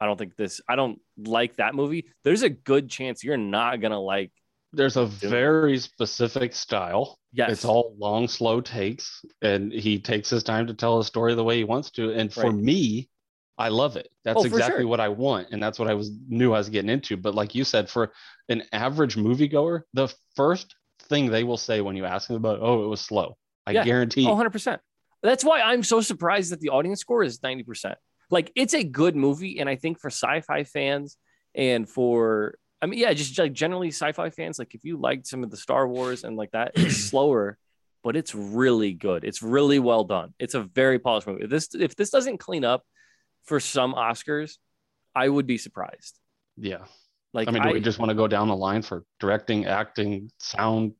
I 0.00 0.06
don't 0.06 0.18
think 0.18 0.36
this, 0.36 0.60
I 0.68 0.76
don't 0.76 1.00
like 1.18 1.56
that 1.56 1.74
movie, 1.74 2.06
there's 2.24 2.42
a 2.42 2.50
good 2.50 2.88
chance 2.90 3.24
you're 3.24 3.36
not 3.36 3.80
gonna 3.80 4.00
like. 4.00 4.32
there's 4.72 4.96
a 4.96 5.06
very 5.06 5.78
specific 5.78 6.54
style. 6.54 7.18
Yes, 7.32 7.50
It's 7.50 7.64
all 7.64 7.94
long, 7.98 8.28
slow 8.28 8.60
takes, 8.60 9.24
and 9.42 9.72
he 9.72 10.00
takes 10.00 10.30
his 10.30 10.42
time 10.42 10.66
to 10.66 10.74
tell 10.74 10.98
a 10.98 11.04
story 11.04 11.34
the 11.34 11.44
way 11.44 11.56
he 11.58 11.64
wants 11.64 11.90
to. 11.92 12.12
And 12.12 12.32
for 12.32 12.46
Right. 12.46 12.52
me, 12.52 13.08
I 13.56 13.68
love 13.68 13.96
it. 13.96 14.08
That's 14.24 14.40
Oh, 14.40 14.44
exactly 14.44 14.82
sure. 14.82 14.88
what 14.88 15.00
I 15.00 15.08
want, 15.08 15.48
and 15.52 15.62
that's 15.62 15.78
what 15.78 15.88
I 15.88 15.94
was 15.94 16.10
knew 16.28 16.52
I 16.54 16.58
was 16.58 16.68
getting 16.68 16.90
into. 16.90 17.16
But 17.16 17.34
like 17.34 17.54
you 17.54 17.62
said, 17.64 17.88
for 17.88 18.12
an 18.48 18.62
average 18.72 19.16
moviegoer, 19.16 19.82
the 19.92 20.12
first 20.34 20.74
thing 21.02 21.30
they 21.30 21.44
will 21.44 21.56
say 21.56 21.80
when 21.80 21.96
you 21.96 22.04
ask 22.04 22.28
them 22.28 22.36
about, 22.36 22.58
oh, 22.60 22.84
it 22.84 22.88
was 22.88 23.00
slow. 23.00 23.36
I 23.66 23.72
Yeah. 23.72 23.84
guarantee. 23.84 24.26
Oh, 24.26 24.34
100%. 24.34 24.78
That's 25.22 25.44
why 25.44 25.60
I'm 25.60 25.82
so 25.82 26.00
surprised 26.00 26.50
that 26.52 26.60
the 26.60 26.70
audience 26.70 27.00
score 27.00 27.22
is 27.22 27.38
90%. 27.38 27.94
Like, 28.30 28.50
it's 28.56 28.74
a 28.74 28.82
good 28.82 29.14
movie. 29.16 29.58
And 29.60 29.68
I 29.68 29.76
think 29.76 30.00
for 30.00 30.08
sci 30.08 30.40
fi 30.40 30.64
fans 30.64 31.16
and 31.54 31.88
for, 31.88 32.58
I 32.82 32.86
mean, 32.86 32.98
yeah, 32.98 33.12
just 33.12 33.38
like 33.38 33.52
generally 33.52 33.88
sci 33.88 34.12
fi 34.12 34.30
fans, 34.30 34.58
like 34.58 34.74
if 34.74 34.84
you 34.84 34.96
liked 34.98 35.26
some 35.26 35.44
of 35.44 35.50
the 35.50 35.56
Star 35.56 35.86
Wars 35.86 36.24
and 36.24 36.36
like 36.36 36.50
that, 36.50 36.72
it's 36.74 36.96
slower, 37.10 37.56
but 38.02 38.16
it's 38.16 38.34
really 38.34 38.92
good. 38.92 39.24
It's 39.24 39.42
really 39.42 39.78
well 39.78 40.04
done. 40.04 40.34
It's 40.38 40.54
a 40.54 40.62
very 40.62 40.98
polished 40.98 41.26
movie. 41.26 41.44
If 41.44 41.50
this, 41.50 41.68
if 41.74 41.94
this 41.96 42.10
doesn't 42.10 42.38
clean 42.38 42.64
up 42.64 42.82
for 43.44 43.60
some 43.60 43.94
Oscars, 43.94 44.58
I 45.14 45.28
would 45.28 45.46
be 45.46 45.58
surprised. 45.58 46.18
Yeah. 46.56 46.84
Like 47.32 47.48
I 47.48 47.50
mean, 47.52 47.62
I, 47.62 47.68
do 47.68 47.74
we 47.74 47.80
just 47.80 47.98
want 47.98 48.10
to 48.10 48.14
go 48.14 48.28
down 48.28 48.48
the 48.48 48.56
line 48.56 48.82
for 48.82 49.04
directing, 49.20 49.66
acting, 49.66 50.30
sound, 50.38 50.92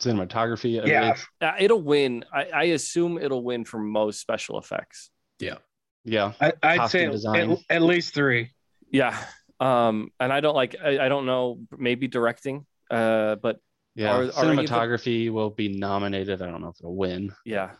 cinematography? 0.00 0.82
I 0.82 0.86
Yeah, 0.86 1.02
it's- 1.10 1.26
uh, 1.40 1.52
it'll 1.58 1.82
win. 1.82 2.24
I, 2.32 2.44
I 2.46 2.62
assume 2.64 3.18
it'll 3.18 3.42
win 3.42 3.64
for 3.64 3.78
most 3.78 4.20
special 4.20 4.58
effects. 4.58 5.10
yeah. 5.38 5.56
Yeah. 6.04 6.32
I, 6.40 6.52
I'd 6.62 6.78
Costume 6.78 6.88
say 7.00 7.04
at, 7.06 7.12
design. 7.12 7.56
at 7.68 7.82
least 7.82 8.14
three. 8.14 8.50
Yeah. 8.90 9.18
Um, 9.60 10.10
and 10.18 10.32
I 10.32 10.40
don't 10.40 10.54
like. 10.54 10.76
I, 10.82 11.00
I 11.00 11.08
don't 11.10 11.26
know. 11.26 11.58
Maybe 11.76 12.06
directing. 12.08 12.64
Uh, 12.90 13.34
but 13.34 13.58
Yeah. 13.94 14.12
Are- 14.12 14.14
are 14.14 14.20
any 14.22 14.30
of 14.30 14.56
the- 14.56 14.62
Cinematography 14.74 15.30
will 15.30 15.50
be 15.50 15.68
nominated. 15.68 16.40
I 16.40 16.46
don't 16.46 16.62
know 16.62 16.68
if 16.68 16.76
it'll 16.80 16.96
win. 16.96 17.34
yeah. 17.44 17.72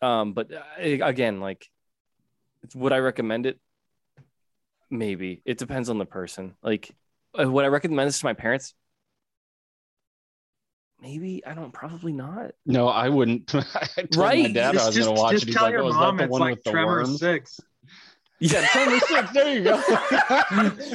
Um, 0.00 0.32
but 0.34 0.52
uh, 0.52 0.60
again, 0.78 1.40
like, 1.40 1.66
it's, 2.66 2.74
would 2.74 2.92
I 2.92 2.98
recommend 2.98 3.46
it? 3.46 3.58
Maybe 4.90 5.42
it 5.44 5.58
depends 5.58 5.88
on 5.88 5.98
the 5.98 6.04
person. 6.04 6.54
Like, 6.62 6.94
uh, 7.38 7.50
would 7.50 7.64
I 7.64 7.68
recommend 7.68 8.08
this 8.08 8.20
to 8.20 8.26
my 8.26 8.34
parents? 8.34 8.74
Maybe 11.00 11.44
I 11.44 11.54
don't. 11.54 11.72
Probably 11.72 12.12
not. 12.12 12.52
No, 12.64 12.88
I 12.88 13.08
wouldn't. 13.08 13.54
I 13.54 13.86
told 13.96 14.16
my 14.16 14.24
Right, 14.24 14.54
dad 14.54 14.76
I 14.76 14.86
was 14.86 14.96
going 14.96 15.14
to 15.14 15.20
watch 15.20 15.32
just 15.32 15.44
it. 15.44 15.46
He's 15.48 15.56
tell 15.56 15.64
like, 15.64 15.72
your 15.72 15.82
oh, 15.82 15.92
mom 15.92 16.20
it's 16.20 16.32
like 16.32 16.56
with 16.56 16.64
the 16.64 16.70
Tremor? 16.70 17.04
Six. 17.04 17.60
Yeah, 18.38 18.66
Tremor 18.66 19.00
Six. 19.00 19.32
There 19.32 19.54
you 19.56 19.64
go. 19.64 19.82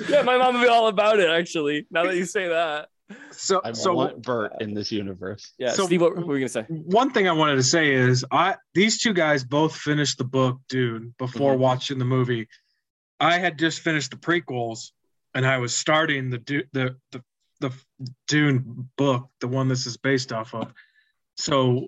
yeah, 0.09 0.21
my 0.21 0.37
mom 0.37 0.53
would 0.53 0.61
be 0.61 0.67
all 0.67 0.89
about 0.89 1.19
it. 1.19 1.27
Actually, 1.27 1.87
now 1.89 2.05
that 2.05 2.15
you 2.15 2.25
say 2.25 2.49
that. 2.49 2.89
So, 3.31 3.61
I 3.63 3.71
so 3.73 3.93
want 3.93 4.21
Bert 4.23 4.53
in 4.61 4.73
this 4.73 4.91
universe. 4.91 5.53
Yeah, 5.57 5.71
So- 5.73 5.85
Steve, 5.85 6.01
what 6.01 6.15
were 6.15 6.25
we 6.25 6.39
gonna 6.39 6.49
say? 6.49 6.63
one 6.69 7.11
thing 7.11 7.27
I 7.27 7.31
wanted 7.31 7.55
to 7.55 7.63
say 7.63 7.91
is 7.93 8.25
I 8.31 8.55
these 8.73 9.01
two 9.01 9.13
guys 9.13 9.43
both 9.43 9.75
finished 9.75 10.17
the 10.17 10.23
book 10.23 10.59
Dune 10.69 11.13
before 11.17 11.55
Mhm. 11.55 11.59
watching 11.59 11.99
the 11.99 12.05
movie. 12.05 12.47
I 13.19 13.37
had 13.37 13.57
just 13.59 13.79
finished 13.81 14.11
the 14.11 14.17
prequels 14.17 14.91
and 15.33 15.45
I 15.45 15.57
was 15.59 15.75
starting 15.75 16.29
the 16.29 16.39
the 16.73 16.95
the 17.11 17.23
the 17.59 17.71
Dune 18.27 18.89
book, 18.97 19.29
the 19.39 19.47
one 19.47 19.67
this 19.67 19.85
is 19.85 19.97
based 19.97 20.33
off 20.33 20.53
of. 20.55 20.73
So 21.37 21.87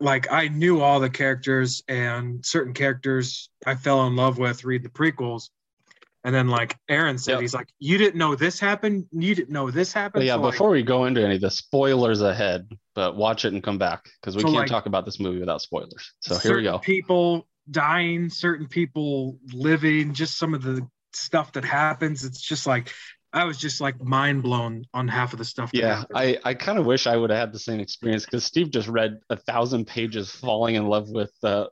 like 0.00 0.32
I 0.32 0.48
knew 0.48 0.80
all 0.80 0.98
the 0.98 1.10
characters 1.10 1.82
and 1.88 2.44
certain 2.44 2.72
characters 2.72 3.50
I 3.66 3.74
fell 3.74 4.06
in 4.06 4.16
love 4.16 4.38
with 4.38 4.64
read 4.64 4.82
the 4.82 4.88
prequels. 4.88 5.50
And 6.24 6.34
then 6.34 6.48
like 6.48 6.76
Aaron 6.88 7.16
said, 7.18 7.32
Yep. 7.32 7.40
he's 7.40 7.54
like, 7.54 7.68
You 7.78 7.96
didn't 7.98 8.16
know 8.18 8.34
this 8.34 8.60
happened, 8.60 9.06
you 9.12 9.34
didn't 9.34 9.50
know 9.50 9.70
this 9.70 9.92
But 9.94 10.00
happened. 10.00 10.24
yeah, 10.26 10.34
So, 10.34 10.42
like, 10.42 10.52
before 10.52 10.70
we 10.70 10.82
go 10.82 11.06
into 11.06 11.24
any 11.24 11.36
of 11.36 11.40
the 11.40 11.50
spoilers 11.50 12.20
ahead, 12.20 12.68
but 12.94 13.16
watch 13.16 13.44
it 13.44 13.52
and 13.52 13.62
come 13.62 13.78
back 13.78 14.08
because 14.20 14.36
we 14.36 14.42
So, 14.42 14.48
can't 14.48 14.58
like, 14.58 14.68
talk 14.68 14.86
about 14.86 15.04
this 15.04 15.18
movie 15.18 15.40
without 15.40 15.62
spoilers. 15.62 16.12
So 16.20 16.36
here 16.38 16.56
we 16.56 16.62
go. 16.62 16.78
People 16.78 17.48
dying, 17.70 18.28
certain 18.28 18.66
people 18.68 19.38
living, 19.52 20.12
just 20.12 20.36
some 20.38 20.54
of 20.54 20.62
the 20.62 20.86
stuff 21.12 21.52
that 21.52 21.64
happens. 21.64 22.24
It's 22.24 22.40
just 22.40 22.66
like 22.66 22.92
I 23.32 23.44
was 23.44 23.56
just 23.58 23.80
like 23.80 24.02
mind 24.02 24.42
blown 24.42 24.84
on 24.92 25.06
half 25.08 25.32
of 25.32 25.38
the 25.38 25.44
stuff. 25.44 25.70
Yeah, 25.72 26.00
happened. 26.00 26.18
I, 26.18 26.38
I 26.44 26.54
kind 26.54 26.78
of 26.78 26.84
wish 26.86 27.06
I 27.06 27.16
would 27.16 27.30
have 27.30 27.38
had 27.38 27.52
the 27.52 27.60
same 27.60 27.78
experience 27.80 28.24
because 28.24 28.44
Steve 28.44 28.70
just 28.72 28.88
read 28.88 29.18
a 29.30 29.36
thousand 29.36 29.86
pages 29.86 30.30
falling 30.30 30.74
in 30.74 30.86
love 30.86 31.08
with 31.10 31.32
uh, 31.44 31.66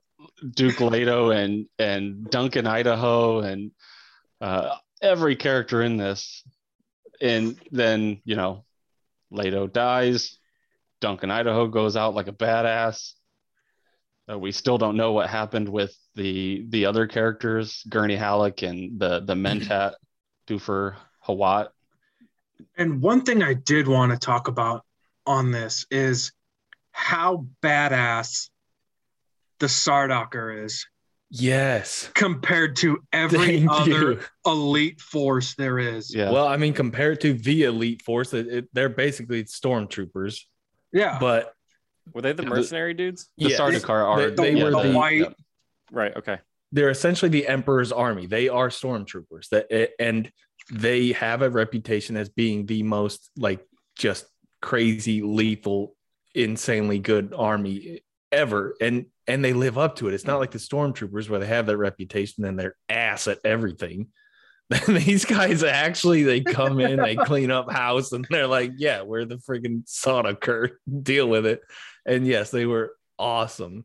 Duke 0.54 0.80
Leto 0.80 1.30
and 1.30 1.66
and 1.78 2.30
Duncan 2.30 2.66
Idaho 2.66 3.40
and 3.40 3.72
uh, 4.40 4.76
every 5.00 5.36
character 5.36 5.82
in 5.82 5.96
this, 5.96 6.42
and 7.20 7.58
then 7.70 8.20
you 8.24 8.36
know, 8.36 8.64
Leto 9.30 9.66
dies, 9.66 10.38
Duncan 11.00 11.30
Idaho 11.30 11.66
goes 11.66 11.96
out 11.96 12.14
like 12.14 12.28
a 12.28 12.32
badass. 12.32 13.12
Uh, 14.30 14.38
we 14.38 14.52
still 14.52 14.78
don't 14.78 14.96
know 14.96 15.12
what 15.12 15.30
happened 15.30 15.68
with 15.68 15.96
the 16.14 16.64
the 16.68 16.86
other 16.86 17.06
characters, 17.06 17.82
Gurney 17.88 18.16
Halleck 18.16 18.62
and 18.62 18.98
the 18.98 19.20
the 19.20 19.34
Mentat, 19.34 19.94
Thufir 20.46 20.96
Hawat. 21.26 21.68
And 22.76 23.00
one 23.00 23.22
thing 23.22 23.42
I 23.42 23.54
did 23.54 23.86
want 23.86 24.12
to 24.12 24.18
talk 24.18 24.48
about 24.48 24.84
on 25.26 25.50
this 25.50 25.86
is 25.90 26.32
how 26.90 27.46
badass 27.62 28.50
the 29.60 29.66
Sardaukar 29.66 30.64
is 30.64 30.86
Yes. 31.30 32.10
compared 32.14 32.76
to 32.76 32.98
every 33.12 33.38
Thank 33.60 33.70
other 33.70 34.12
you. 34.12 34.20
elite 34.46 35.00
force 35.00 35.54
there 35.54 35.78
is. 35.78 36.14
Yeah. 36.14 36.30
Well, 36.30 36.46
I 36.48 36.56
mean, 36.56 36.72
compared 36.72 37.20
to 37.22 37.34
the 37.34 37.64
elite 37.64 38.02
force, 38.02 38.32
it, 38.32 38.46
it, 38.46 38.68
they're 38.72 38.88
basically 38.88 39.44
stormtroopers. 39.44 40.40
Yeah. 40.92 41.18
But 41.20 41.52
Were 42.14 42.22
they 42.22 42.32
the 42.32 42.42
Yeah, 42.44 42.48
the- 42.48 42.54
mercenary 42.56 42.94
dudes? 42.94 43.28
the 43.36 43.50
yes, 43.50 43.60
Sardaukar 43.60 43.90
are 44.06 44.30
they, 44.30 44.52
they 44.52 44.54
the- 44.54 44.64
were 44.64 44.70
the 44.70 44.82
the, 44.90 44.92
white- 44.96 45.34
Right. 45.90 46.16
Okay. 46.16 46.38
they're 46.72 46.90
essentially 46.90 47.28
the 47.30 47.46
emperor's 47.46 47.92
army. 47.92 48.26
They 48.26 48.48
are 48.48 48.68
stormtroopers. 48.68 49.48
That 49.50 49.66
eh, 49.70 49.86
and 49.98 50.30
they 50.72 51.12
have 51.12 51.40
a 51.42 51.48
reputation 51.50 52.16
as 52.16 52.28
being 52.28 52.66
the 52.66 52.82
most 52.82 53.30
like 53.36 53.66
just 53.96 54.26
crazy, 54.60 55.22
lethal, 55.22 55.94
insanely 56.34 56.98
good 56.98 57.32
army 57.36 58.00
ever. 58.32 58.74
And 58.80 59.06
and 59.28 59.44
they 59.44 59.52
live 59.52 59.78
up 59.78 59.96
to 59.96 60.08
it. 60.08 60.14
It's 60.14 60.24
not 60.26 60.40
like 60.40 60.50
the 60.50 60.58
stormtroopers 60.58 61.28
where 61.28 61.38
they 61.38 61.46
have 61.46 61.66
that 61.66 61.76
reputation 61.76 62.44
and 62.44 62.58
they're 62.58 62.74
ass 62.88 63.28
at 63.28 63.38
everything. 63.44 64.08
These 64.88 65.24
guys 65.24 65.62
actually 65.62 66.24
they 66.24 66.40
come 66.40 66.80
in, 66.80 66.96
they 66.96 67.14
clean 67.30 67.50
up 67.50 67.70
house, 67.70 68.12
and 68.12 68.26
they're 68.28 68.46
like, 68.46 68.72
"Yeah, 68.76 69.02
we're 69.02 69.24
the 69.24 69.36
friggin' 69.36 69.84
Sardaukar. 69.88 70.70
Deal 71.02 71.26
with 71.28 71.46
it." 71.46 71.60
And 72.04 72.26
yes, 72.26 72.50
they 72.50 72.66
were 72.66 72.94
awesome. 73.18 73.84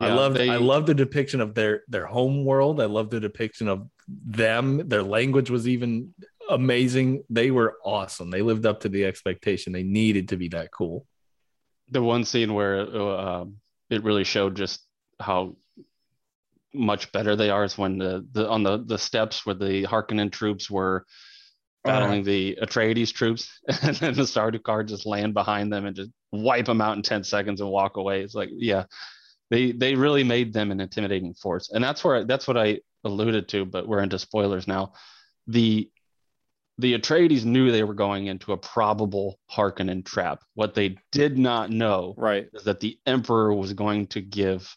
I 0.00 0.08
Yeah, 0.08 0.14
love 0.14 0.34
they- 0.34 0.50
I 0.50 0.56
love 0.56 0.86
the 0.86 0.94
depiction 0.94 1.40
of 1.40 1.54
their 1.54 1.82
their 1.88 2.06
home 2.06 2.44
world. 2.44 2.80
I 2.80 2.86
love 2.86 3.10
the 3.10 3.20
depiction 3.20 3.68
of 3.68 3.88
them. 4.08 4.88
Their 4.88 5.02
language 5.02 5.48
was 5.50 5.68
even 5.68 6.12
amazing. 6.50 7.22
They 7.30 7.50
were 7.50 7.76
awesome. 7.84 8.30
They 8.30 8.42
lived 8.42 8.66
up 8.66 8.80
to 8.80 8.88
the 8.88 9.04
expectation. 9.04 9.72
They 9.72 9.82
needed 9.84 10.28
to 10.30 10.36
be 10.36 10.48
that 10.48 10.70
cool. 10.72 11.06
the 11.90 12.02
one 12.02 12.24
scene 12.24 12.52
where 12.52 12.80
uh, 12.80 13.42
um, 13.42 13.56
it 13.90 14.04
really 14.04 14.24
showed 14.24 14.56
just 14.56 14.80
how 15.20 15.56
much 16.74 17.10
better 17.12 17.36
they 17.36 17.50
are 17.50 17.64
is 17.64 17.78
when 17.78 17.98
the, 17.98 18.26
the 18.32 18.48
on 18.48 18.62
the 18.62 18.84
the 18.84 18.98
steps 18.98 19.46
where 19.46 19.54
the 19.54 19.84
Harkonnen 19.84 20.30
troops 20.30 20.70
were 20.70 21.06
battling 21.86 22.24
the 22.24 22.58
Atreides 22.60 23.12
troops, 23.12 23.60
and 23.82 23.96
then 23.96 24.14
the 24.14 24.22
Sardaukar 24.22 24.86
just 24.86 25.06
land 25.06 25.34
behind 25.34 25.72
them 25.72 25.86
and 25.86 25.96
just 25.96 26.10
wipe 26.32 26.66
them 26.66 26.80
out 26.80 26.96
in 26.96 27.02
ten 27.02 27.24
seconds 27.24 27.60
and 27.60 27.70
walk 27.70 27.96
away. 27.96 28.22
It's 28.22 28.34
like, 28.34 28.50
yeah, 28.52 28.84
they 29.50 29.72
they 29.72 29.94
really 29.94 30.24
made 30.24 30.52
them 30.52 30.70
an 30.70 30.80
intimidating 30.80 31.34
force, 31.34 31.70
and 31.72 31.82
that's 31.82 32.04
where 32.04 32.24
that's 32.24 32.46
what 32.46 32.58
I 32.58 32.80
alluded 33.04 33.48
to. 33.50 33.64
But 33.64 33.88
we're 33.88 34.02
into 34.02 34.18
spoilers 34.18 34.66
now. 34.66 34.92
The 35.46 35.88
the 36.78 36.98
Atreides 36.98 37.44
knew 37.44 37.70
they 37.72 37.84
were 37.84 37.94
going 37.94 38.26
into 38.26 38.52
a 38.52 38.56
probable 38.56 39.38
Harkonnen 39.50 40.04
trap. 40.04 40.42
What 40.54 40.74
they 40.74 40.98
did 41.10 41.38
not 41.38 41.70
know 41.70 42.14
Right. 42.16 42.48
is 42.52 42.64
that 42.64 42.80
the 42.80 42.98
emperor 43.06 43.54
was 43.54 43.72
going 43.72 44.08
to 44.08 44.20
give 44.20 44.74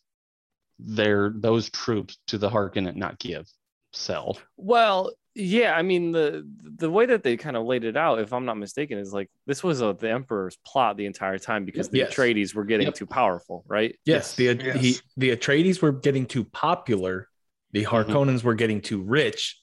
their 0.79 1.31
those 1.35 1.69
troops 1.69 2.17
to 2.27 2.37
the 2.37 2.49
Harkonnen, 2.49 2.95
not 2.95 3.19
give, 3.19 3.47
sell. 3.91 4.37
Well, 4.55 5.11
yeah. 5.35 5.75
I 5.75 5.81
mean, 5.81 6.11
the 6.13 6.47
the 6.77 6.89
way 6.89 7.05
that 7.07 7.21
they 7.23 7.35
kind 7.35 7.57
of 7.57 7.65
laid 7.65 7.83
it 7.83 7.97
out, 7.97 8.19
if 8.19 8.31
I'm 8.31 8.45
not 8.45 8.57
mistaken, 8.57 8.97
is 8.97 9.11
like 9.13 9.29
this 9.45 9.61
was 9.63 9.81
a, 9.81 9.93
the 9.99 10.09
emperor's 10.09 10.57
plot 10.65 10.95
the 10.95 11.05
entire 11.05 11.37
time 11.37 11.65
because 11.65 11.89
the 11.89 11.99
Yes. 11.99 12.13
Atreides 12.15 12.55
were 12.55 12.63
getting 12.63 12.87
Yep. 12.87 12.95
too 12.95 13.05
powerful, 13.07 13.65
right? 13.67 13.95
Yes, 14.05 14.35
the 14.35 14.45
Yes. 14.55 14.79
he 14.81 14.95
the 15.17 15.35
Atreides 15.35 15.81
were 15.81 15.91
getting 15.91 16.25
too 16.25 16.45
popular. 16.45 17.27
The 17.71 17.83
Mm-hmm. 17.83 18.11
Harkonnens 18.11 18.43
were 18.43 18.55
getting 18.55 18.79
too 18.81 19.01
rich. 19.01 19.59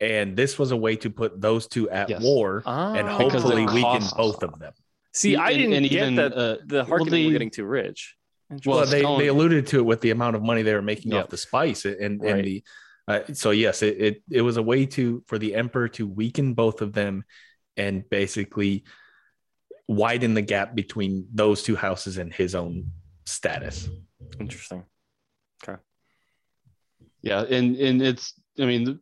And 0.00 0.36
this 0.36 0.58
was 0.58 0.70
a 0.72 0.76
way 0.76 0.96
to 0.96 1.10
put 1.10 1.40
those 1.40 1.66
two 1.68 1.88
at 1.88 2.08
Yes. 2.10 2.22
war 2.22 2.62
Ah, 2.66 2.94
and 2.94 3.08
hopefully 3.08 3.64
weaken 3.66 3.82
costs- 3.82 4.12
both 4.14 4.42
of 4.42 4.58
them. 4.58 4.72
See, 5.12 5.36
I 5.36 5.52
didn't 5.54 5.74
and 5.74 5.88
get 5.88 6.02
even, 6.02 6.14
that 6.16 6.32
uh, 6.32 6.56
the 6.66 6.84
well, 6.84 6.86
Harkonnen 6.86 7.10
they- 7.10 7.26
were 7.26 7.32
getting 7.32 7.50
too 7.50 7.64
rich. 7.64 8.16
Well, 8.50 8.60
Well, 8.78 8.86
they, 8.86 9.02
they 9.02 9.28
alluded 9.28 9.66
to 9.68 9.78
it 9.78 9.82
with 9.84 10.00
the 10.00 10.10
amount 10.10 10.36
of 10.36 10.42
money 10.42 10.62
they 10.62 10.74
were 10.74 10.82
making 10.82 11.12
Yep. 11.12 11.24
off 11.24 11.30
the 11.30 11.36
spice 11.36 11.84
and, 11.86 12.20
Right. 12.20 12.34
and 12.36 12.44
the 12.44 12.64
uh, 13.06 13.20
so 13.34 13.50
yes 13.50 13.82
it, 13.82 14.00
it 14.00 14.22
it 14.30 14.40
was 14.40 14.56
a 14.56 14.62
way 14.62 14.86
to 14.86 15.22
for 15.26 15.38
the 15.38 15.54
emperor 15.54 15.88
to 15.88 16.06
weaken 16.06 16.54
both 16.54 16.80
of 16.80 16.92
them 16.94 17.22
and 17.76 18.08
basically 18.08 18.84
widen 19.88 20.32
the 20.34 20.40
gap 20.42 20.74
between 20.74 21.26
those 21.34 21.62
two 21.62 21.76
houses 21.76 22.16
and 22.18 22.32
his 22.32 22.54
own 22.54 22.90
status 23.26 23.88
Interesting. 24.40 24.84
Okay. 25.62 25.80
Yeah, 27.22 27.42
and 27.42 27.76
and 27.76 28.00
it's 28.02 28.34
I 28.58 28.64
mean 28.66 28.84
the, 28.84 29.00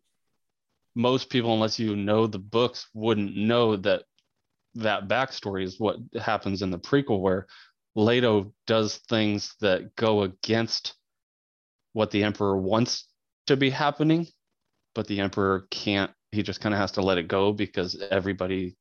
most 0.94 1.30
people 1.30 1.54
unless 1.54 1.78
you 1.78 1.96
know 1.96 2.26
the 2.26 2.38
books 2.38 2.86
wouldn't 2.94 3.36
know 3.36 3.76
that 3.76 4.02
that 4.74 5.08
backstory 5.08 5.64
is 5.64 5.78
what 5.78 5.96
happens 6.20 6.62
in 6.62 6.70
the 6.70 6.78
prequel 6.78 7.20
where 7.20 7.46
Leto 7.94 8.52
does 8.66 8.96
things 9.08 9.54
that 9.60 9.94
go 9.96 10.22
against 10.22 10.94
what 11.92 12.10
the 12.10 12.24
emperor 12.24 12.56
wants 12.56 13.06
to 13.46 13.56
be 13.56 13.68
happening, 13.68 14.26
but 14.94 15.06
the 15.06 15.20
emperor 15.20 15.66
can't 15.70 16.10
he 16.30 16.42
just 16.42 16.62
kind 16.62 16.74
of 16.74 16.80
has 16.80 16.92
to 16.92 17.02
let 17.02 17.18
it 17.18 17.28
go 17.28 17.52
because 17.52 18.02
everybody 18.10 18.74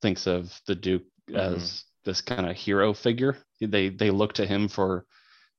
thinks 0.00 0.26
of 0.26 0.52
the 0.66 0.74
duke 0.74 1.04
mm-hmm. 1.30 1.36
as 1.36 1.84
this 2.04 2.20
kind 2.20 2.48
of 2.48 2.56
hero 2.56 2.92
figure. 2.92 3.38
They 3.60 3.88
they 3.88 4.10
look 4.10 4.32
to 4.34 4.46
him 4.46 4.68
for 4.68 5.06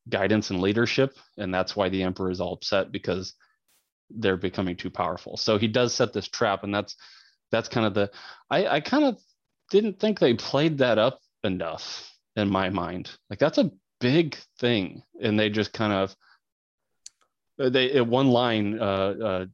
guidance 0.10 0.50
and 0.50 0.60
leadership 0.60 1.18
and 1.38 1.54
that's 1.54 1.78
why 1.78 1.88
the 1.88 2.04
emperor 2.04 2.30
is 2.30 2.42
all 2.42 2.54
upset 2.54 2.92
because 2.92 3.36
they're 4.10 4.38
becoming 4.38 4.76
too 4.76 4.90
powerful. 4.90 5.38
So 5.38 5.58
he 5.58 5.68
does 5.68 5.94
set 5.94 6.14
this 6.14 6.28
trap, 6.28 6.64
and 6.64 6.74
that's 6.74 6.96
that's 7.52 7.70
kind 7.70 7.86
of 7.86 7.94
the 7.94 8.12
I, 8.50 8.68
I 8.68 8.80
kind 8.80 9.06
of 9.06 9.18
didn't 9.72 10.00
think 10.00 10.20
they 10.20 10.34
played 10.34 10.80
that 10.80 10.98
up 10.98 11.20
enough 11.44 12.12
in 12.36 12.50
my 12.50 12.70
mind. 12.70 13.12
Like 13.30 13.40
that's 13.40 13.58
a 13.58 13.72
big 14.00 14.38
thing, 14.60 15.04
and 15.22 15.40
they 15.40 15.50
just 15.50 15.74
kind 15.74 15.94
of 15.94 16.16
they 17.58 18.02
one 18.02 18.30
line 18.30 18.80
uh, 18.80 18.84
uh 18.84 19.46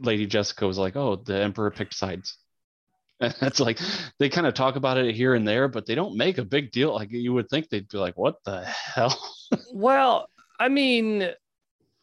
lady 0.00 0.26
jessica 0.26 0.66
was 0.66 0.76
like 0.76 0.96
oh 0.96 1.16
the 1.16 1.34
emperor 1.34 1.70
picked 1.70 1.94
sides 1.94 2.36
and 3.20 3.34
that's 3.40 3.60
like 3.60 3.78
they 4.18 4.28
kind 4.28 4.46
of 4.46 4.52
talk 4.52 4.76
about 4.76 4.98
it 4.98 5.14
here 5.14 5.34
and 5.34 5.48
there 5.48 5.68
but 5.68 5.86
they 5.86 5.94
don't 5.94 6.16
make 6.16 6.36
a 6.36 6.44
big 6.44 6.70
deal 6.72 6.94
like 6.94 7.10
you 7.10 7.32
would 7.32 7.48
think 7.48 7.68
they'd 7.68 7.88
be 7.88 7.96
like 7.96 8.16
what 8.18 8.36
the 8.44 8.62
hell 8.64 9.18
Well, 9.72 10.28
I 10.58 10.68
mean, 10.68 11.30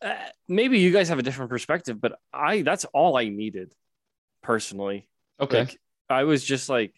uh, 0.01 0.15
maybe 0.47 0.79
you 0.79 0.91
guys 0.91 1.09
have 1.09 1.19
a 1.19 1.23
different 1.23 1.49
perspective, 1.49 1.99
but 1.99 2.19
I 2.33 2.61
that's 2.61 2.85
all 2.85 3.17
I 3.17 3.29
needed 3.29 3.73
personally. 4.41 5.09
okay 5.39 5.59
Like, 5.61 5.79
I 6.09 6.23
was 6.23 6.43
just 6.43 6.69
like, 6.69 6.93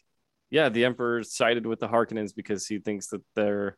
yeah, 0.50 0.70
the 0.70 0.86
emperor 0.86 1.24
sided 1.24 1.66
with 1.66 1.80
the 1.80 1.88
Harkonnens 1.88 2.34
because 2.36 2.66
he 2.68 2.80
thinks 2.80 3.08
that 3.08 3.22
they're 3.36 3.78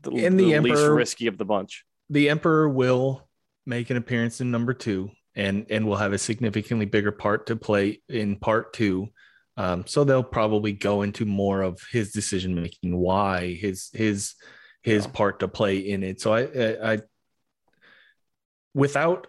the, 0.00 0.10
And 0.26 0.38
the 0.38 0.52
the 0.52 0.60
least 0.60 0.86
risky 0.86 1.26
of 1.26 1.36
the 1.38 1.44
bunch. 1.44 1.84
the 2.08 2.30
Emperor 2.30 2.68
will 2.68 3.28
make 3.66 3.90
an 3.90 3.96
appearance 3.96 4.40
in 4.40 4.50
number 4.50 4.72
two, 4.74 5.10
and 5.34 5.66
and 5.70 5.86
will 5.86 5.96
have 5.96 6.12
a 6.12 6.18
significantly 6.18 6.86
bigger 6.86 7.12
part 7.12 7.46
to 7.46 7.56
play 7.56 8.00
in 8.08 8.36
part 8.36 8.72
two. 8.72 9.08
Um, 9.56 9.84
so 9.86 10.04
they'll 10.04 10.22
probably 10.22 10.72
go 10.72 11.02
into 11.02 11.26
more 11.26 11.60
of 11.60 11.78
his 11.90 12.12
decision 12.12 12.54
making, 12.54 12.96
why 12.96 13.54
his 13.54 13.90
his 13.92 14.34
his 14.82 15.06
part 15.06 15.40
to 15.40 15.48
play 15.48 15.76
in 15.78 16.02
it. 16.02 16.20
So 16.20 16.32
I, 16.32 16.40
I, 16.40 16.92
I 16.94 16.98
without 18.74 19.26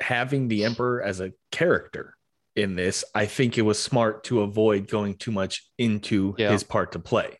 having 0.00 0.48
the 0.48 0.64
Emperor 0.64 1.02
as 1.02 1.20
a 1.20 1.32
character 1.50 2.14
in 2.54 2.74
this, 2.74 3.04
I 3.14 3.26
think 3.26 3.58
it 3.58 3.62
was 3.62 3.82
smart 3.82 4.24
to 4.24 4.40
avoid 4.42 4.88
going 4.88 5.14
too 5.16 5.32
much 5.32 5.66
into 5.78 6.34
Yeah. 6.38 6.52
his 6.52 6.62
part 6.64 6.92
to 6.92 6.98
play 6.98 7.38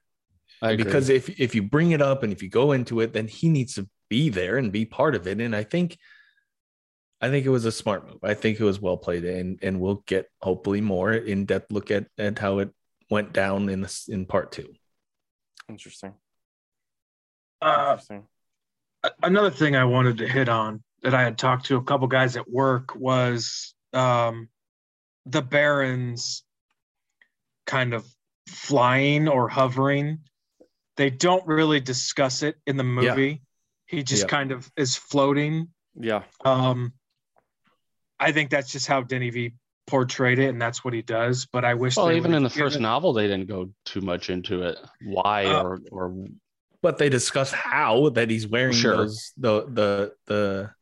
I 0.62 0.72
agree. 0.72 0.84
because 0.84 1.08
if 1.08 1.38
if 1.40 1.54
you 1.54 1.62
bring 1.62 1.90
it 1.92 2.02
up 2.02 2.22
and 2.22 2.32
if 2.32 2.42
you 2.42 2.48
go 2.48 2.72
into 2.72 3.00
it 3.00 3.12
then 3.12 3.26
he 3.28 3.48
needs 3.48 3.74
to 3.74 3.88
be 4.08 4.28
there 4.30 4.56
and 4.56 4.72
be 4.72 4.84
part 4.86 5.14
of 5.14 5.26
it 5.26 5.40
and 5.40 5.54
i 5.54 5.62
think 5.64 5.98
i 7.20 7.28
think 7.28 7.44
it 7.44 7.50
was 7.50 7.64
a 7.66 7.72
smart 7.72 8.06
move 8.06 8.20
i 8.22 8.32
think 8.34 8.58
it 8.60 8.64
was 8.64 8.80
well 8.80 8.96
played 8.96 9.24
and 9.24 9.58
and 9.62 9.78
we'll 9.80 10.02
get 10.06 10.30
hopefully 10.40 10.80
more 10.80 11.12
in-depth 11.12 11.70
look 11.72 11.90
at 11.90 12.06
at 12.16 12.38
how 12.38 12.58
it 12.60 12.70
went 13.10 13.32
down 13.34 13.68
in 13.68 13.80
this 13.82 14.08
in 14.08 14.24
part 14.26 14.50
two 14.52 14.72
Interesting. 15.68 16.14
Uh, 17.60 17.88
Interesting. 17.90 18.24
a- 19.02 19.10
another 19.24 19.50
thing 19.50 19.74
I 19.76 19.84
wanted 19.84 20.18
to 20.18 20.28
hit 20.28 20.48
on 20.48 20.82
that 21.06 21.14
I 21.14 21.22
had 21.22 21.38
talked 21.38 21.66
to 21.66 21.76
a 21.76 21.82
couple 21.84 22.08
guys 22.08 22.36
at 22.36 22.50
work 22.50 22.96
was 22.96 23.74
um, 23.92 24.48
the 25.24 25.40
Barons 25.40 26.42
kind 27.64 27.94
of 27.94 28.04
flying 28.48 29.28
or 29.28 29.48
hovering. 29.48 30.18
They 30.96 31.10
don't 31.10 31.46
really 31.46 31.78
discuss 31.78 32.42
it 32.42 32.56
in 32.66 32.76
the 32.76 32.82
Yeah. 32.82 32.90
movie. 33.14 33.42
He 33.86 34.02
just 34.02 34.22
Yep. 34.22 34.30
kind 34.30 34.50
of 34.50 34.68
is 34.76 34.96
floating. 34.96 35.68
Yeah. 35.94 36.24
Um, 36.44 36.92
I 38.18 38.32
think 38.32 38.50
that's 38.50 38.72
just 38.72 38.88
how 38.88 39.02
Denny 39.02 39.30
V 39.30 39.52
portrayed 39.86 40.40
it, 40.40 40.48
and 40.48 40.60
that's 40.60 40.84
what 40.84 40.92
he 40.92 41.02
does. 41.02 41.46
But 41.46 41.64
I 41.64 41.74
wish. 41.74 41.96
well 41.96 42.06
they 42.06 42.16
even 42.16 42.34
in 42.34 42.42
the 42.42 42.50
first 42.50 42.74
given- 42.74 42.82
novel 42.82 43.12
they 43.12 43.28
didn't 43.28 43.46
go 43.46 43.70
too 43.84 44.00
much 44.00 44.28
into 44.28 44.62
it 44.62 44.76
why 45.02 45.44
Uh, 45.46 45.62
or 45.62 45.80
or 45.92 46.26
but 46.82 46.98
they 46.98 47.08
discuss 47.08 47.52
how 47.52 48.08
that 48.10 48.28
he's 48.28 48.48
wearing 48.48 48.74
Sure. 48.74 48.96
those 48.96 49.32
the 49.36 49.66
the 49.66 50.14
the 50.26 50.74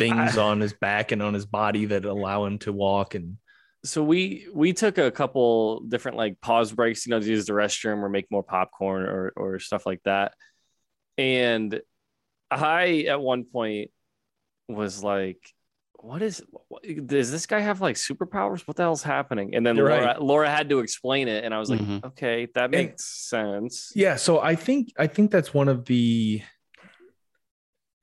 things 0.00 0.36
on 0.38 0.60
his 0.60 0.72
back 0.72 1.12
and 1.12 1.22
on 1.22 1.34
his 1.34 1.46
body 1.46 1.84
that 1.86 2.04
allow 2.04 2.44
him 2.44 2.58
to 2.58 2.72
walk 2.72 3.14
and 3.14 3.36
so 3.84 4.02
we 4.02 4.46
we 4.52 4.72
took 4.72 4.98
a 4.98 5.10
couple 5.10 5.80
different 5.80 6.16
like 6.18 6.40
pause 6.40 6.70
breaks, 6.70 7.06
you 7.06 7.10
know, 7.10 7.20
to 7.20 7.26
use 7.26 7.46
the 7.46 7.54
restroom 7.54 8.02
or 8.02 8.08
make 8.08 8.26
more 8.30 8.42
popcorn 8.42 9.04
or 9.04 9.32
or 9.36 9.58
stuff 9.58 9.86
like 9.86 10.02
that. 10.04 10.34
And 11.16 11.80
I 12.50 13.06
at 13.08 13.20
one 13.20 13.44
point 13.44 13.90
was 14.68 15.02
like, 15.02 15.38
"What 15.94 16.20
is? 16.20 16.42
What, 16.68 16.82
does 17.06 17.30
this 17.30 17.46
guy 17.46 17.60
have 17.60 17.80
like 17.80 17.96
superpowers? 17.96 18.66
What 18.68 18.76
the 18.76 18.82
hell's 18.82 19.02
happening?" 19.02 19.54
And 19.54 19.64
then 19.64 19.76
You're 19.76 19.88
Laura, 19.88 20.04
right. 20.04 20.20
Laura 20.20 20.50
had 20.50 20.68
to 20.68 20.80
explain 20.80 21.28
it, 21.28 21.44
and 21.44 21.54
I 21.54 21.58
was 21.58 21.70
like, 21.70 21.80
Mhm. 21.80 22.04
"Okay, 22.04 22.48
that 22.54 22.70
makes 22.70 23.06
sense." 23.06 23.92
Yeah, 23.94 24.16
so 24.16 24.40
I 24.40 24.56
think 24.56 24.92
I 24.98 25.06
think 25.06 25.30
that's 25.30 25.54
one 25.54 25.68
of 25.68 25.86
the 25.86 26.42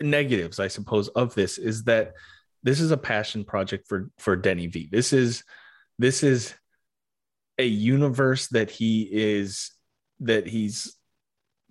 negatives, 0.01 0.59
I 0.59 0.67
suppose, 0.67 1.07
of 1.09 1.33
this 1.35 1.57
is 1.57 1.83
that 1.85 2.13
this 2.63 2.79
is 2.79 2.91
a 2.91 2.97
passion 2.97 3.43
project 3.43 3.87
for 3.87 4.09
for 4.17 4.35
Denny 4.35 4.67
V. 4.67 4.89
This 4.91 5.13
is 5.13 5.43
this 5.99 6.23
is 6.23 6.53
a 7.57 7.65
universe 7.65 8.47
that 8.49 8.69
he 8.69 9.09
is 9.11 9.71
that 10.19 10.47
he's 10.47 10.95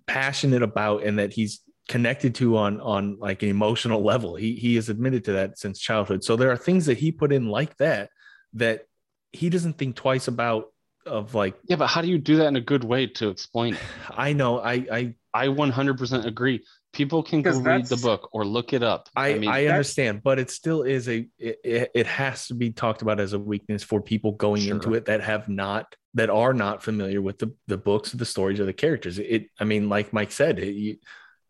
passionate 0.05 0.63
about 0.63 1.03
and 1.03 1.19
that 1.19 1.33
he's 1.33 1.61
connected 1.87 2.35
to 2.35 2.57
on 2.57 2.81
on 2.81 3.17
like 3.19 3.43
an 3.43 3.49
emotional 3.49 4.03
level. 4.03 4.35
He 4.35 4.55
he 4.55 4.75
has 4.75 4.89
admitted 4.89 5.25
to 5.25 5.33
that 5.33 5.57
since 5.57 5.79
childhood. 5.79 6.23
So 6.23 6.35
there 6.35 6.51
are 6.51 6.57
things 6.57 6.85
that 6.87 6.97
he 6.97 7.11
put 7.11 7.31
in 7.31 7.47
like 7.47 7.75
that 7.77 8.09
that 8.53 8.85
he 9.31 9.49
doesn't 9.49 9.77
think 9.77 9.95
twice 9.95 10.27
about 10.27 10.71
of 11.05 11.33
like 11.33 11.55
yeah 11.69 11.75
but 11.75 11.87
how 11.87 12.01
do 12.01 12.09
you 12.09 12.17
do 12.17 12.35
that 12.37 12.47
in 12.47 12.57
a 12.57 12.61
good 12.61 12.83
way 12.83 13.07
to 13.07 13.29
explain 13.29 13.73
it 13.75 13.79
I 14.09 14.33
know 14.33 14.59
I 14.59 14.73
I 14.91 15.15
i 15.33 15.47
100% 15.47 16.25
agree 16.25 16.63
people 16.93 17.21
can 17.21 17.41
go 17.41 17.59
read 17.59 17.85
the 17.85 17.97
book 17.97 18.29
or 18.31 18.45
look 18.45 18.73
it 18.73 18.81
up 18.81 19.09
I, 19.15 19.33
I, 19.33 19.37
mean 19.39 19.49
understand, 19.49 20.23
but 20.23 20.39
it 20.39 20.49
still 20.49 20.83
is 20.83 21.07
a 21.09 21.27
it, 21.37 21.59
it- 21.63 21.91
it 21.93 22.07
has 22.07 22.47
to 22.47 22.53
be 22.55 22.71
talked 22.71 23.01
about 23.01 23.19
as 23.19 23.33
a 23.33 23.39
weakness 23.39 23.83
for 23.83 24.01
people 24.01 24.31
going 24.31 24.61
Sure. 24.63 24.75
into 24.75 24.93
it 24.95 25.05
that 25.05 25.21
have 25.21 25.47
not 25.49 25.95
that 26.15 26.29
are 26.29 26.53
not 26.53 26.81
familiar 26.83 27.21
with 27.21 27.37
the 27.37 27.53
the 27.67 27.77
books, 27.77 28.11
the 28.11 28.25
stories, 28.25 28.59
or 28.59 28.65
the 28.65 28.73
characters. 28.73 29.19
It 29.19 29.49
I 29.59 29.63
mean, 29.65 29.89
like 29.89 30.13
Mike 30.13 30.31
said, 30.31 30.57
it, 30.59 30.73
you, 30.73 30.97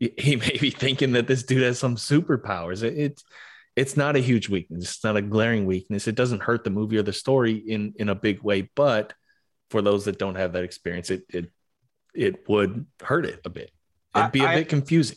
he 0.18 0.36
may 0.36 0.56
be 0.60 0.70
thinking 0.70 1.12
that 1.12 1.26
this 1.26 1.42
dude 1.44 1.62
has 1.62 1.78
some 1.78 1.96
superpowers. 1.96 2.82
It, 2.82 2.98
it's 2.98 3.24
it's 3.76 3.96
not 3.96 4.16
a 4.16 4.20
huge 4.20 4.48
weakness. 4.48 4.84
It's 4.84 5.04
not 5.04 5.16
a 5.16 5.22
glaring 5.22 5.64
weakness. 5.64 6.08
It 6.08 6.16
doesn't 6.16 6.42
hurt 6.42 6.64
the 6.64 6.70
movie 6.70 6.98
or 6.98 7.02
the 7.02 7.12
story 7.12 7.52
in 7.54 7.94
in 7.96 8.08
a 8.10 8.14
big 8.14 8.42
way, 8.42 8.68
but 8.74 9.14
for 9.70 9.80
those 9.82 10.04
that 10.06 10.18
don't 10.18 10.34
have 10.34 10.52
that 10.54 10.64
experience, 10.64 11.10
it 11.10 11.22
it 11.30 11.50
it 12.14 12.48
would 12.48 12.84
hurt 13.02 13.24
it 13.24 13.40
a 13.44 13.50
bit. 13.50 13.70
It'd 14.16 14.32
be 14.32 14.40
a 14.40 14.44
I- 14.44 14.52
I- 14.52 14.56
bit 14.56 14.68
confusing. 14.68 15.16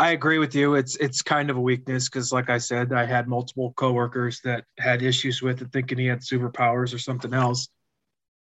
I 0.00 0.10
agree 0.10 0.38
with 0.38 0.54
you. 0.54 0.74
It's 0.74 0.94
it's 0.96 1.22
kind 1.22 1.50
of 1.50 1.56
a 1.56 1.60
weakness 1.60 2.08
because, 2.08 2.32
like 2.32 2.50
I 2.50 2.58
said, 2.58 2.92
I 2.92 3.04
had 3.04 3.26
multiple 3.26 3.72
coworkers 3.76 4.40
that 4.42 4.64
had 4.78 5.02
issues 5.02 5.42
with 5.42 5.60
it, 5.60 5.72
thinking 5.72 5.98
he 5.98 6.06
had 6.06 6.20
superpowers 6.20 6.94
or 6.94 6.98
something 6.98 7.34
else. 7.34 7.68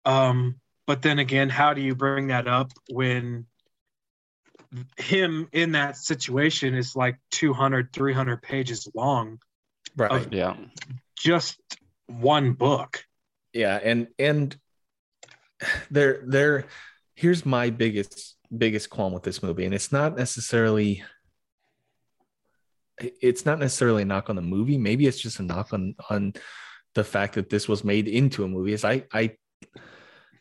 Um, 0.06 0.56
but 0.88 1.02
then 1.02 1.20
again, 1.20 1.50
how 1.50 1.74
do 1.74 1.82
you 1.82 1.94
bring 1.94 2.28
that 2.28 2.48
up 2.48 2.72
when 2.90 3.46
him 4.98 5.50
in 5.52 5.74
that 5.74 5.98
situation 5.98 6.74
is 6.76 6.96
like 6.96 7.18
200, 7.32 7.92
300 7.92 8.42
pages 8.42 8.88
long, 8.96 9.40
Right. 9.98 10.32
yeah 10.32 10.56
just 11.18 11.60
one 12.08 12.54
book? 12.54 13.04
yeah 13.54 13.78
and 13.84 14.08
and 14.18 14.58
there 15.92 16.24
there 16.26 16.66
here's 17.16 17.46
my 17.46 17.70
biggest 17.70 18.38
biggest 18.58 18.90
qualm 18.90 19.12
with 19.12 19.24
this 19.24 19.44
movie 19.44 19.66
and 19.66 19.74
it's 19.76 19.92
not 19.92 20.18
necessarily 20.18 21.04
it's 23.22 23.46
not 23.46 23.60
necessarily 23.60 24.04
a 24.04 24.06
knock 24.06 24.30
on 24.30 24.36
the 24.36 24.42
movie. 24.42 24.78
Maybe 24.78 25.08
it's 25.08 25.20
just 25.20 25.40
a 25.40 25.44
knock 25.44 25.74
on 25.74 25.96
on 26.10 26.34
the 26.94 27.04
fact 27.04 27.36
that 27.36 27.50
this 27.50 27.68
was 27.68 27.84
made 27.84 28.08
into 28.08 28.44
a 28.44 28.48
movie. 28.48 28.74
Is 28.74 28.86
i 28.86 29.04
i 29.14 29.32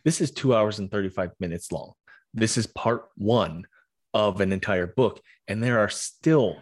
this 0.05 0.21
is 0.21 0.31
two 0.31 0.55
hours 0.55 0.79
and 0.79 0.91
35 0.91 1.33
minutes 1.41 1.73
long. 1.73 1.93
This 2.33 2.57
is 2.57 2.67
part 2.67 3.09
one 3.17 3.67
of 4.15 4.41
an 4.41 4.53
entire 4.53 4.87
book 4.87 5.21
and 5.47 5.63
there 5.63 5.79
are 5.79 5.89
still 5.89 6.57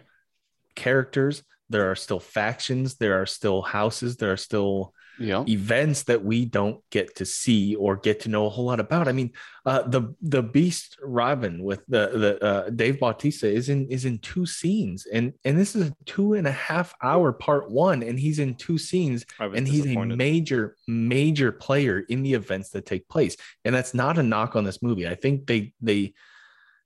characters 0.75 1.43
there 1.69 1.89
are 1.89 1.95
still 1.95 2.19
factions 2.19 2.95
there 2.95 3.19
are 3.19 3.25
still 3.25 3.61
houses 3.61 4.17
there 4.17 4.31
are 4.31 4.37
still 4.37 4.93
yeah 5.19 5.43
events 5.47 6.03
that 6.03 6.23
we 6.23 6.45
don't 6.45 6.81
get 6.89 7.15
to 7.15 7.25
see 7.25 7.75
or 7.75 7.95
get 7.95 8.21
to 8.21 8.29
know 8.29 8.45
a 8.45 8.49
whole 8.49 8.65
lot 8.65 8.79
about. 8.79 9.07
I 9.07 9.11
mean, 9.11 9.31
uh, 9.65 9.83
the 9.83 10.15
the 10.21 10.41
Beast 10.41 10.97
Rabban 11.05 11.61
with 11.61 11.85
the 11.87 12.07
the 12.39 12.45
uh, 12.45 12.69
Dave 12.69 12.99
Bautista 12.99 13.47
is 13.47 13.69
in 13.69 13.87
is 13.89 14.05
in 14.05 14.19
two 14.19 14.45
scenes, 14.45 15.05
and 15.05 15.33
and 15.45 15.59
this 15.59 15.75
is 15.75 15.89
a 15.89 15.93
two 16.05 16.33
and 16.33 16.47
a 16.47 16.51
half 16.51 16.95
hour 17.01 17.33
part 17.33 17.69
one, 17.69 18.01
and 18.03 18.19
he's 18.19 18.39
in 18.39 18.55
two 18.55 18.77
scenes, 18.77 19.25
and 19.39 19.67
he's 19.67 19.85
a 19.85 20.05
major 20.05 20.75
major 20.87 21.51
player 21.51 21.99
in 22.09 22.23
the 22.23 22.33
events 22.33 22.69
that 22.71 22.85
take 22.85 23.07
place, 23.09 23.35
and 23.65 23.75
that's 23.75 23.93
not 23.93 24.17
a 24.17 24.23
knock 24.23 24.55
on 24.55 24.63
this 24.63 24.81
movie. 24.81 25.07
I 25.07 25.15
think 25.15 25.47
they 25.47 25.73
they 25.81 26.13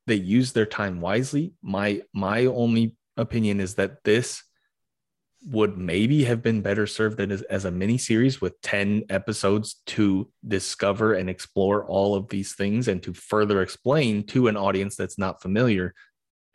they 0.07 0.15
use 0.15 0.51
their 0.51 0.65
time 0.65 1.01
wisely. 1.01 1.53
My 1.61 2.01
my 2.13 2.45
only 2.47 2.95
opinion 3.17 3.59
is 3.59 3.75
that 3.75 4.03
this 4.03 4.43
would 5.45 5.77
maybe 5.77 6.23
have 6.23 6.41
been 6.41 6.61
better 6.61 6.87
served 6.87 7.19
as, 7.19 7.41
as 7.43 7.65
a 7.65 7.71
mini 7.71 7.97
series 7.97 8.39
with 8.39 8.59
10 8.61 9.03
episodes 9.09 9.81
to 9.85 10.29
discover 10.47 11.13
and 11.15 11.29
explore 11.29 11.85
all 11.85 12.15
of 12.15 12.29
these 12.29 12.53
things 12.55 12.87
and 12.87 13.03
to 13.03 13.13
further 13.13 13.61
explain 13.61 14.25
to 14.27 14.47
an 14.47 14.55
audience 14.55 14.95
that's 14.95 15.17
not 15.17 15.41
familiar 15.41 15.93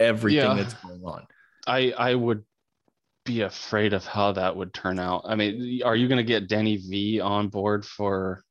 everything 0.01 0.41
Yeah. 0.41 0.55
that's 0.55 0.74
going 0.74 1.03
on. 1.05 1.26
I 1.66 1.93
I 1.99 2.14
would 2.14 2.45
be 3.26 3.43
afraid 3.43 3.93
of 3.93 4.07
how 4.07 4.32
that 4.32 4.57
would 4.57 4.72
turn 4.72 4.99
out. 4.99 5.22
I 5.26 5.34
mean, 5.34 5.82
are 5.84 5.95
you 5.97 6.09
going 6.09 6.16
to 6.16 6.22
get 6.24 6.49
Denny 6.49 6.76
V 6.78 7.20
on 7.20 7.49
board 7.49 7.84
for 7.84 8.43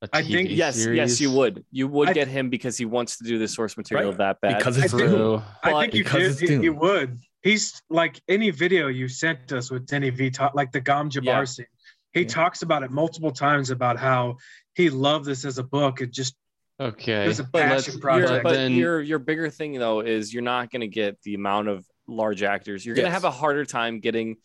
a 0.00 0.08
I 0.12 0.22
TV 0.22 0.32
think- 0.32 0.50
Yes, 0.52 0.76
series? 0.76 0.96
yes, 0.96 1.20
you 1.20 1.32
would. 1.32 1.64
You 1.72 1.88
would 1.88 2.10
I- 2.10 2.12
get 2.12 2.28
him 2.28 2.50
because 2.50 2.76
he 2.76 2.84
wants 2.84 3.18
to 3.18 3.24
do 3.24 3.36
the 3.38 3.48
source 3.48 3.76
material 3.76 4.10
Right. 4.10 4.18
that 4.18 4.40
bad. 4.40 4.58
because 4.58 4.78
I 4.78 4.84
it's 4.84 4.94
think- 4.94 5.08
True. 5.08 5.42
I 5.64 5.80
think 5.80 5.94
you, 5.94 6.04
Because 6.04 6.22
did, 6.22 6.30
it's 6.30 6.42
you, 6.42 6.48
Dune. 6.48 6.62
you 6.62 6.74
would. 6.74 7.18
He's 7.44 7.80
like 7.90 8.20
any 8.26 8.50
video 8.50 8.88
you 8.88 9.06
sent 9.06 9.52
us 9.52 9.70
with 9.70 9.86
Denny 9.86 10.08
V 10.10 10.30
talk, 10.30 10.54
like 10.54 10.72
the 10.72 10.80
Gom 10.80 11.10
Jabbar 11.10 11.24
Yeah. 11.24 11.44
scene. 11.44 11.66
He 12.14 12.22
Yeah. 12.22 12.26
talks 12.28 12.62
about 12.62 12.82
it 12.82 12.90
multiple 12.90 13.30
times 13.30 13.68
about 13.70 13.98
how 13.98 14.38
he 14.74 14.88
loved 14.88 15.26
this 15.26 15.44
as 15.44 15.58
a 15.58 15.62
book. 15.62 16.00
It 16.00 16.10
just 16.10 16.34
Okay. 16.80 17.24
There's 17.24 17.38
a 17.40 17.44
but 17.44 17.62
passion 17.62 17.74
let's- 17.76 17.88
Your- 17.88 18.00
project. 18.00 18.42
but 18.44 18.52
then- 18.54 18.72
your 18.72 19.00
your 19.02 19.18
bigger 19.20 19.48
thing 19.50 19.74
though 19.78 20.00
is 20.00 20.32
you're 20.34 20.42
not 20.42 20.70
going 20.72 20.80
to 20.80 20.88
get 20.88 21.20
the 21.22 21.34
amount 21.34 21.68
of 21.68 21.86
large 22.08 22.42
actors. 22.42 22.84
You're 22.84 22.96
going 22.96 23.04
to 23.04 23.08
Yes. 23.10 23.14
have 23.22 23.24
a 23.24 23.30
harder 23.30 23.64
time 23.66 24.00
getting 24.00 24.38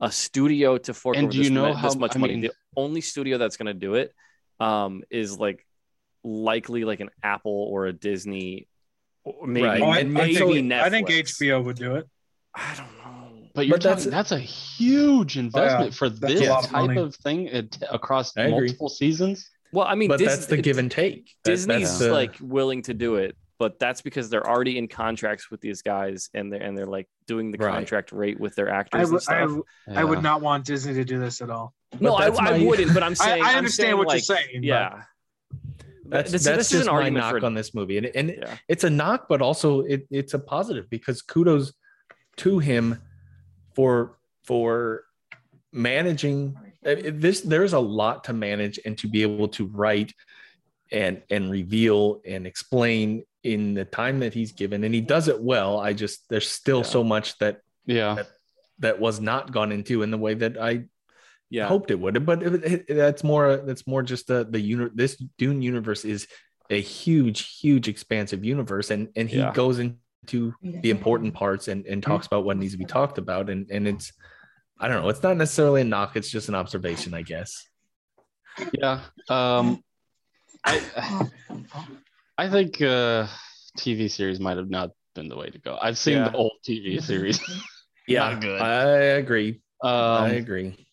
a 0.00 0.10
studio 0.10 0.76
to 0.76 0.92
fork 0.92 1.16
And 1.16 1.26
over 1.26 1.32
do 1.32 1.38
you 1.38 1.44
this, 1.44 1.50
know 1.52 1.68
mu- 1.68 1.80
this 1.82 1.94
how- 1.94 2.00
much 2.00 2.16
I 2.16 2.18
money. 2.18 2.32
mean- 2.34 2.42
the 2.42 2.52
only 2.76 3.00
studio 3.00 3.38
that's 3.38 3.56
going 3.56 3.66
to 3.66 3.74
do 3.74 3.94
it 3.94 4.12
um, 4.58 5.04
is 5.08 5.38
like 5.38 5.64
likely 6.24 6.84
like 6.84 7.00
an 7.00 7.10
Apple 7.22 7.52
or 7.70 7.86
a 7.86 7.92
Disney, 7.94 8.66
or 9.24 9.46
maybe 9.46 9.66
Right. 9.66 9.80
Oh, 9.80 9.90
I, 9.90 10.02
maybe 10.02 10.30
and 10.30 10.36
so 10.38 10.48
Netflix. 10.50 10.80
I 10.82 10.90
think 10.90 11.08
HBO 11.10 11.60
would 11.64 11.76
do 11.76 11.94
it. 11.96 12.06
I 12.54 12.74
don't 12.76 12.86
know. 12.98 13.48
But 13.54 13.66
you're 13.66 13.76
But 13.76 13.82
that's- 13.82 14.04
talking, 14.04 14.10
that's 14.16 14.32
a 14.32 14.38
huge 14.38 15.36
investment 15.36 15.94
for 15.94 16.08
this 16.08 16.40
a 16.42 16.54
of 16.54 16.64
type 16.66 16.86
money. 16.86 17.00
of 17.00 17.14
thing 17.16 17.48
uh, 17.48 17.58
it, 17.58 17.78
across 17.90 18.34
multiple 18.36 18.88
seasons. 18.88 19.48
Well, 19.72 19.86
I 19.86 19.94
mean, 19.94 20.08
but 20.08 20.18
Dis- 20.18 20.28
that's 20.28 20.46
the 20.46 20.56
give 20.56 20.78
and 20.78 20.90
take. 20.90 21.30
That- 21.44 21.50
Disney's 21.52 21.98
the- 21.98 22.12
like 22.12 22.36
willing 22.40 22.82
to 22.82 22.94
do 22.94 23.16
it, 23.16 23.36
but 23.58 23.78
that's 23.78 24.02
because 24.02 24.30
they're 24.30 24.48
already 24.48 24.78
in 24.78 24.88
contracts 24.88 25.50
with 25.50 25.60
these 25.60 25.82
guys, 25.82 26.28
and 26.34 26.52
they're 26.52 26.60
and 26.62 26.76
they're 26.78 26.86
like 26.86 27.08
doing 27.26 27.50
the 27.52 27.58
Right. 27.58 27.72
contract 27.74 28.12
rate 28.12 28.38
with 28.40 28.54
their 28.56 28.72
I, 28.72 28.78
actors 28.78 29.02
and 29.02 29.12
would- 29.12 29.22
I, 29.28 29.46
stuff. 29.46 29.58
I 29.96 30.04
would 30.04 30.22
not 30.22 30.40
want 30.42 30.64
Disney 30.64 30.94
to 30.94 31.04
do 31.04 31.18
this 31.18 31.40
at 31.40 31.50
all. 31.50 31.74
no, 32.00 32.14
I, 32.16 32.30
that's 32.30 32.38
I 32.40 32.58
wouldn't, 32.64 32.94
but 32.94 33.02
I'm 33.02 33.14
saying 33.16 33.42
I 33.42 33.50
I'm 33.50 33.56
understand 33.58 33.86
saying, 33.88 33.98
what 33.98 34.06
like, 34.08 34.28
you're 34.28 34.36
saying. 34.36 34.48
but 34.54 34.64
Yeah, 34.64 35.02
that's 36.06 36.32
This- 36.32 36.44
that's 36.44 36.70
this 36.70 36.72
is 36.80 36.86
an 36.86 36.94
my 36.94 37.08
knock 37.10 37.38
for- 37.38 37.44
on 37.46 37.54
this 37.54 37.74
movie, 37.74 37.98
and 37.98 38.06
and 38.06 38.30
yeah, 38.30 38.56
it's 38.68 38.84
a 38.84 38.90
knock, 38.90 39.26
but 39.28 39.40
also 39.42 39.80
it, 39.82 40.06
it's 40.10 40.34
a 40.34 40.38
positive 40.38 40.88
because 40.90 41.20
kudos 41.22 41.72
to 42.38 42.58
him 42.58 43.00
for 43.74 44.18
for 44.44 45.04
managing 45.72 46.56
uh, 46.84 46.94
this. 47.12 47.40
There's 47.42 47.72
a 47.72 47.78
lot 47.78 48.24
to 48.24 48.32
manage 48.32 48.78
and 48.84 48.96
to 48.98 49.08
be 49.08 49.22
able 49.22 49.48
to 49.48 49.66
write 49.66 50.12
and 50.92 51.22
and 51.30 51.50
reveal 51.50 52.20
and 52.26 52.46
explain 52.46 53.24
in 53.42 53.74
the 53.74 53.84
time 53.84 54.20
that 54.20 54.34
he's 54.34 54.52
given, 54.52 54.84
and 54.84 54.94
he 54.94 55.00
does 55.00 55.28
it 55.28 55.40
well. 55.40 55.78
I 55.78 55.92
just 55.92 56.28
there's 56.28 56.48
still 56.48 56.78
Yeah. 56.78 56.82
so 56.84 57.04
much 57.04 57.38
that 57.38 57.60
Yeah. 57.86 58.22
that 58.80 59.00
was 59.00 59.20
not 59.20 59.52
gone 59.52 59.72
into 59.72 60.02
in 60.02 60.10
the 60.10 60.18
way 60.18 60.34
that 60.34 60.58
I 60.58 60.84
yeah. 61.48 61.66
hoped 61.66 61.90
it 61.90 61.98
would, 62.00 62.24
but 62.26 62.42
it, 62.42 62.64
it- 62.88 62.94
that's 62.96 63.24
more 63.24 63.56
that's 63.58 63.86
more 63.86 64.02
just 64.02 64.26
the 64.26 64.44
the 64.48 64.60
uni- 64.60 64.90
this 64.94 65.16
Dune 65.38 65.62
universe 65.62 66.04
is 66.04 66.26
a 66.70 66.80
huge, 66.80 67.58
huge, 67.60 67.88
expansive 67.88 68.44
universe, 68.44 68.90
and 68.90 69.08
and 69.16 69.28
he 69.28 69.38
Yeah. 69.38 69.52
goes 69.52 69.78
into 69.78 69.96
the 70.26 70.90
important 70.90 71.34
parts 71.34 71.68
and 71.68 71.86
and 71.86 72.02
talks 72.02 72.26
about 72.26 72.44
what 72.44 72.56
needs 72.56 72.72
to 72.72 72.78
be 72.78 72.84
talked 72.84 73.18
about, 73.18 73.50
and 73.50 73.70
and 73.70 73.86
it's 73.88 74.12
I 74.78 74.88
don't 74.88 75.02
know, 75.02 75.08
it's 75.08 75.22
not 75.22 75.36
necessarily 75.36 75.82
a 75.82 75.84
knock, 75.84 76.16
it's 76.16 76.30
just 76.30 76.48
an 76.48 76.54
observation, 76.54 77.12
I 77.14 77.22
guess. 77.22 77.66
Yeah. 78.72 79.00
Um, 79.28 79.82
I, 80.64 81.26
I 82.38 82.48
think 82.48 82.80
uh, 82.80 83.26
TV 83.78 84.10
series 84.10 84.40
might 84.40 84.56
have 84.56 84.70
not 84.70 84.90
been 85.14 85.28
the 85.28 85.36
way 85.36 85.50
to 85.50 85.58
go. 85.58 85.78
I've 85.80 85.98
seen 85.98 86.16
Yeah. 86.18 86.30
the 86.30 86.36
old 86.36 86.52
TV 86.66 87.02
series. 87.10 87.40
Not 88.08 88.40
good. 88.40 88.60
I 88.60 88.84
agree. 89.20 89.60
I 89.82 90.24
Um, 90.26 90.30
agree. 90.32 90.86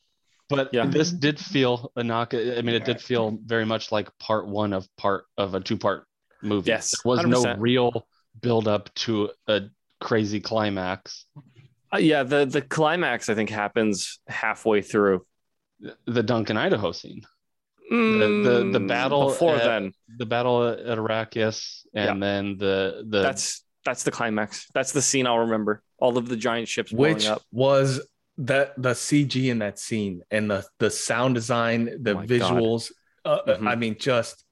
but 0.49 0.69
Yeah. 0.73 0.86
this 0.86 1.11
did 1.11 1.39
feel 1.39 1.91
a 1.95 2.03
knock. 2.03 2.34
I 2.34 2.61
mean, 2.61 2.75
it 2.75 2.86
did 2.86 3.01
feel 3.01 3.38
very 3.45 3.65
much 3.65 3.91
like 3.91 4.09
part 4.19 4.47
one 4.47 4.73
of 4.73 4.86
part 4.97 5.25
of 5.38 5.55
a 5.55 5.59
two 5.61 5.78
part 5.78 6.05
movie. 6.41 6.69
Yes, 6.71 6.91
There 7.03 7.09
was 7.09 7.25
no 7.25 7.43
100%. 7.43 7.55
real 7.59 8.07
build 8.41 8.67
up 8.67 8.93
to 8.95 9.29
a 9.47 9.61
crazy 9.99 10.39
climax. 10.39 11.25
Uh, 11.93 11.97
yeah, 11.97 12.23
the 12.23 12.45
the 12.45 12.61
climax 12.61 13.29
I 13.29 13.35
think 13.35 13.49
happens 13.49 14.19
halfway 14.27 14.81
through. 14.81 15.25
The 16.05 16.23
Duncan 16.23 16.57
Idaho 16.57 16.91
scene, 16.91 17.21
the 17.89 17.95
the, 18.43 18.69
the 18.73 18.79
Mm, 18.79 18.88
battle 18.88 19.27
before 19.27 19.55
at- 19.55 19.63
then. 19.63 19.93
the 20.17 20.25
battle 20.25 20.67
at 20.67 20.97
Arrakis, 20.97 21.81
and 21.93 22.21
then 22.21 22.57
the 22.57 23.03
the 23.07 23.21
That's 23.21 23.63
that's 23.85 24.03
the 24.03 24.11
climax. 24.11 24.67
That's 24.73 24.91
the 24.91 25.01
scene 25.01 25.25
I'll 25.27 25.39
remember. 25.39 25.81
All 25.99 26.17
of 26.17 26.27
the 26.27 26.35
giant 26.35 26.67
ships 26.67 26.91
Which 26.91 27.27
up. 27.27 27.41
was 27.51 28.01
that 28.39 28.73
the 28.81 28.91
CG 28.93 29.49
in 29.49 29.59
that 29.59 29.79
scene 29.79 30.21
and 30.29 30.49
the 30.51 30.65
the 30.79 30.89
sound 30.91 31.35
design, 31.35 31.85
the 32.01 32.11
Oh 32.17 32.17
visuals. 32.17 32.91
Uh, 33.23 33.39
Mhm. 33.47 33.67
I 33.67 33.75
mean, 33.75 33.95
just 33.99 34.43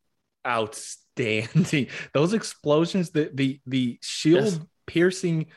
outstanding. 0.47 1.01
Those 2.13 2.34
explosions, 2.34 3.09
the 3.11 3.30
the 3.34 3.59
the 3.66 3.99
shield 4.01 4.45
Yes. 4.45 4.59
piercing 4.88 5.47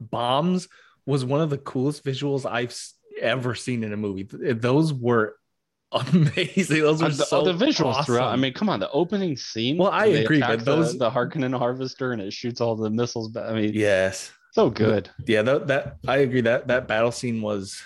bombs 0.00 0.68
was 1.06 1.24
one 1.24 1.40
of 1.40 1.50
the 1.50 1.58
coolest 1.58 2.04
visuals 2.04 2.44
I've 2.50 2.74
ever 3.20 3.54
seen 3.54 3.84
in 3.84 3.92
a 3.92 3.96
movie. 3.96 4.24
Those 4.24 4.92
were 4.92 5.36
amazing. 5.92 6.82
Those 6.82 7.00
were 7.00 7.06
Uh, 7.08 7.10
the, 7.10 7.24
so 7.24 7.44
the 7.44 7.52
visuals 7.66 8.04
throughout. 8.04 8.32
I 8.32 8.36
mean, 8.36 8.52
come 8.52 8.68
on, 8.68 8.80
the 8.80 8.90
opening 8.90 9.36
scene. 9.36 9.76
Well, 9.78 9.90
I 9.90 10.06
agree, 10.06 10.40
but 10.40 10.64
those- 10.64 10.92
the, 10.92 10.98
the 10.98 11.10
Harkonnen 11.10 11.56
harvester 11.56 12.12
and 12.12 12.20
it 12.20 12.32
shoots 12.32 12.60
all 12.60 12.74
the 12.76 12.90
missiles. 12.90 13.28
Back. 13.28 13.50
I 13.50 13.54
mean, 13.54 13.72
yes, 13.72 14.32
so 14.52 14.68
good. 14.70 15.08
yeah 15.26 15.42
that, 15.42 15.66
that 15.66 15.96
i 16.08 16.16
agree 16.18 16.40
that 16.40 16.66
that 16.68 16.88
battle 16.88 17.12
scene 17.12 17.42
was 17.42 17.82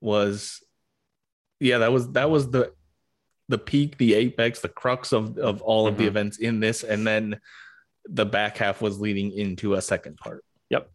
was 0.00 0.60
yeah 1.60 1.78
that 1.78 1.92
was 1.92 2.10
that 2.12 2.28
was 2.28 2.50
the 2.50 2.72
the 3.48 3.58
peak 3.58 3.98
the 3.98 4.14
apex 4.14 4.60
the 4.60 4.68
crux 4.68 5.12
of 5.12 5.36
of 5.38 5.60
all 5.62 5.86
of 5.86 5.96
the 5.96 6.04
Mhm. 6.04 6.08
events 6.08 6.38
in 6.38 6.60
this 6.60 6.82
and 6.84 7.06
then 7.06 7.38
the 8.06 8.24
back 8.26 8.56
half 8.58 8.80
was 8.82 9.00
leading 9.00 9.30
into 9.32 9.74
a 9.74 9.82
second 9.82 10.16
part 10.16 10.44
Yep. 10.70 10.90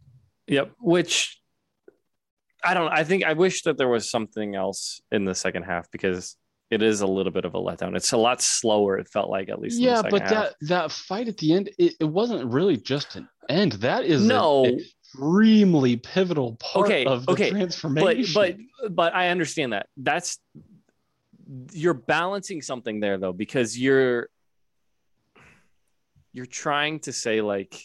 Yep. 0.48 0.72
Which 0.80 1.40
I 2.64 2.74
don't 2.74 2.90
I 2.92 3.04
think 3.04 3.24
I 3.24 3.34
wish 3.34 3.62
that 3.62 3.76
there 3.78 3.88
was 3.88 4.10
something 4.10 4.54
else 4.56 5.00
in 5.12 5.24
the 5.24 5.34
second 5.34 5.62
half 5.64 5.90
because 5.90 6.36
it 6.70 6.82
is 6.82 7.00
a 7.00 7.06
little 7.06 7.32
bit 7.32 7.44
of 7.46 7.54
a 7.54 7.58
letdown. 7.58 7.96
It's 7.96 8.12
a 8.12 8.16
lot 8.18 8.42
slower, 8.42 8.98
it 8.98 9.08
felt 9.08 9.30
like 9.30 9.48
at 9.48 9.58
least. 9.58 9.78
in 9.78 9.84
the 9.84 9.90
Yeah, 9.90 10.02
but 10.02 10.22
half. 10.22 10.30
that 10.30 10.54
that 10.62 10.92
fight 10.92 11.28
at 11.28 11.38
the 11.38 11.54
end, 11.54 11.70
it, 11.78 11.94
it 12.00 12.04
wasn't 12.04 12.50
really 12.52 12.76
just 12.76 13.16
an 13.16 13.26
end. 13.48 13.72
That 13.72 14.04
is 14.04 14.22
No. 14.24 14.64
an 14.64 14.80
extremely 14.80 15.96
pivotal 15.96 16.56
part 16.56 16.86
Okay, 16.86 17.04
of 17.06 17.24
the 17.24 17.32
okay, 17.32 17.50
but 17.50 17.56
transformation. 17.58 18.34
but 18.82 18.94
but 18.94 19.14
I 19.14 19.28
understand 19.28 19.72
that. 19.72 19.86
That's 19.96 20.38
you're 21.72 21.94
balancing 21.94 22.62
something 22.62 23.00
there 23.00 23.18
though 23.18 23.32
because 23.32 23.78
you're 23.78 24.28
you're 26.32 26.46
trying 26.46 27.00
to 27.00 27.12
say 27.12 27.40
like 27.40 27.80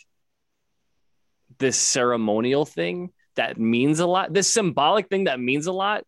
this 1.60 1.78
ceremonial 1.78 2.66
thing 2.66 3.12
that 3.36 3.58
means 3.58 4.00
a 4.00 4.06
lot. 4.06 4.34
This 4.34 4.48
symbolic 4.52 5.08
thing 5.10 5.26
that 5.26 5.40
means 5.40 5.68
a 5.68 5.72
lot 5.72 6.04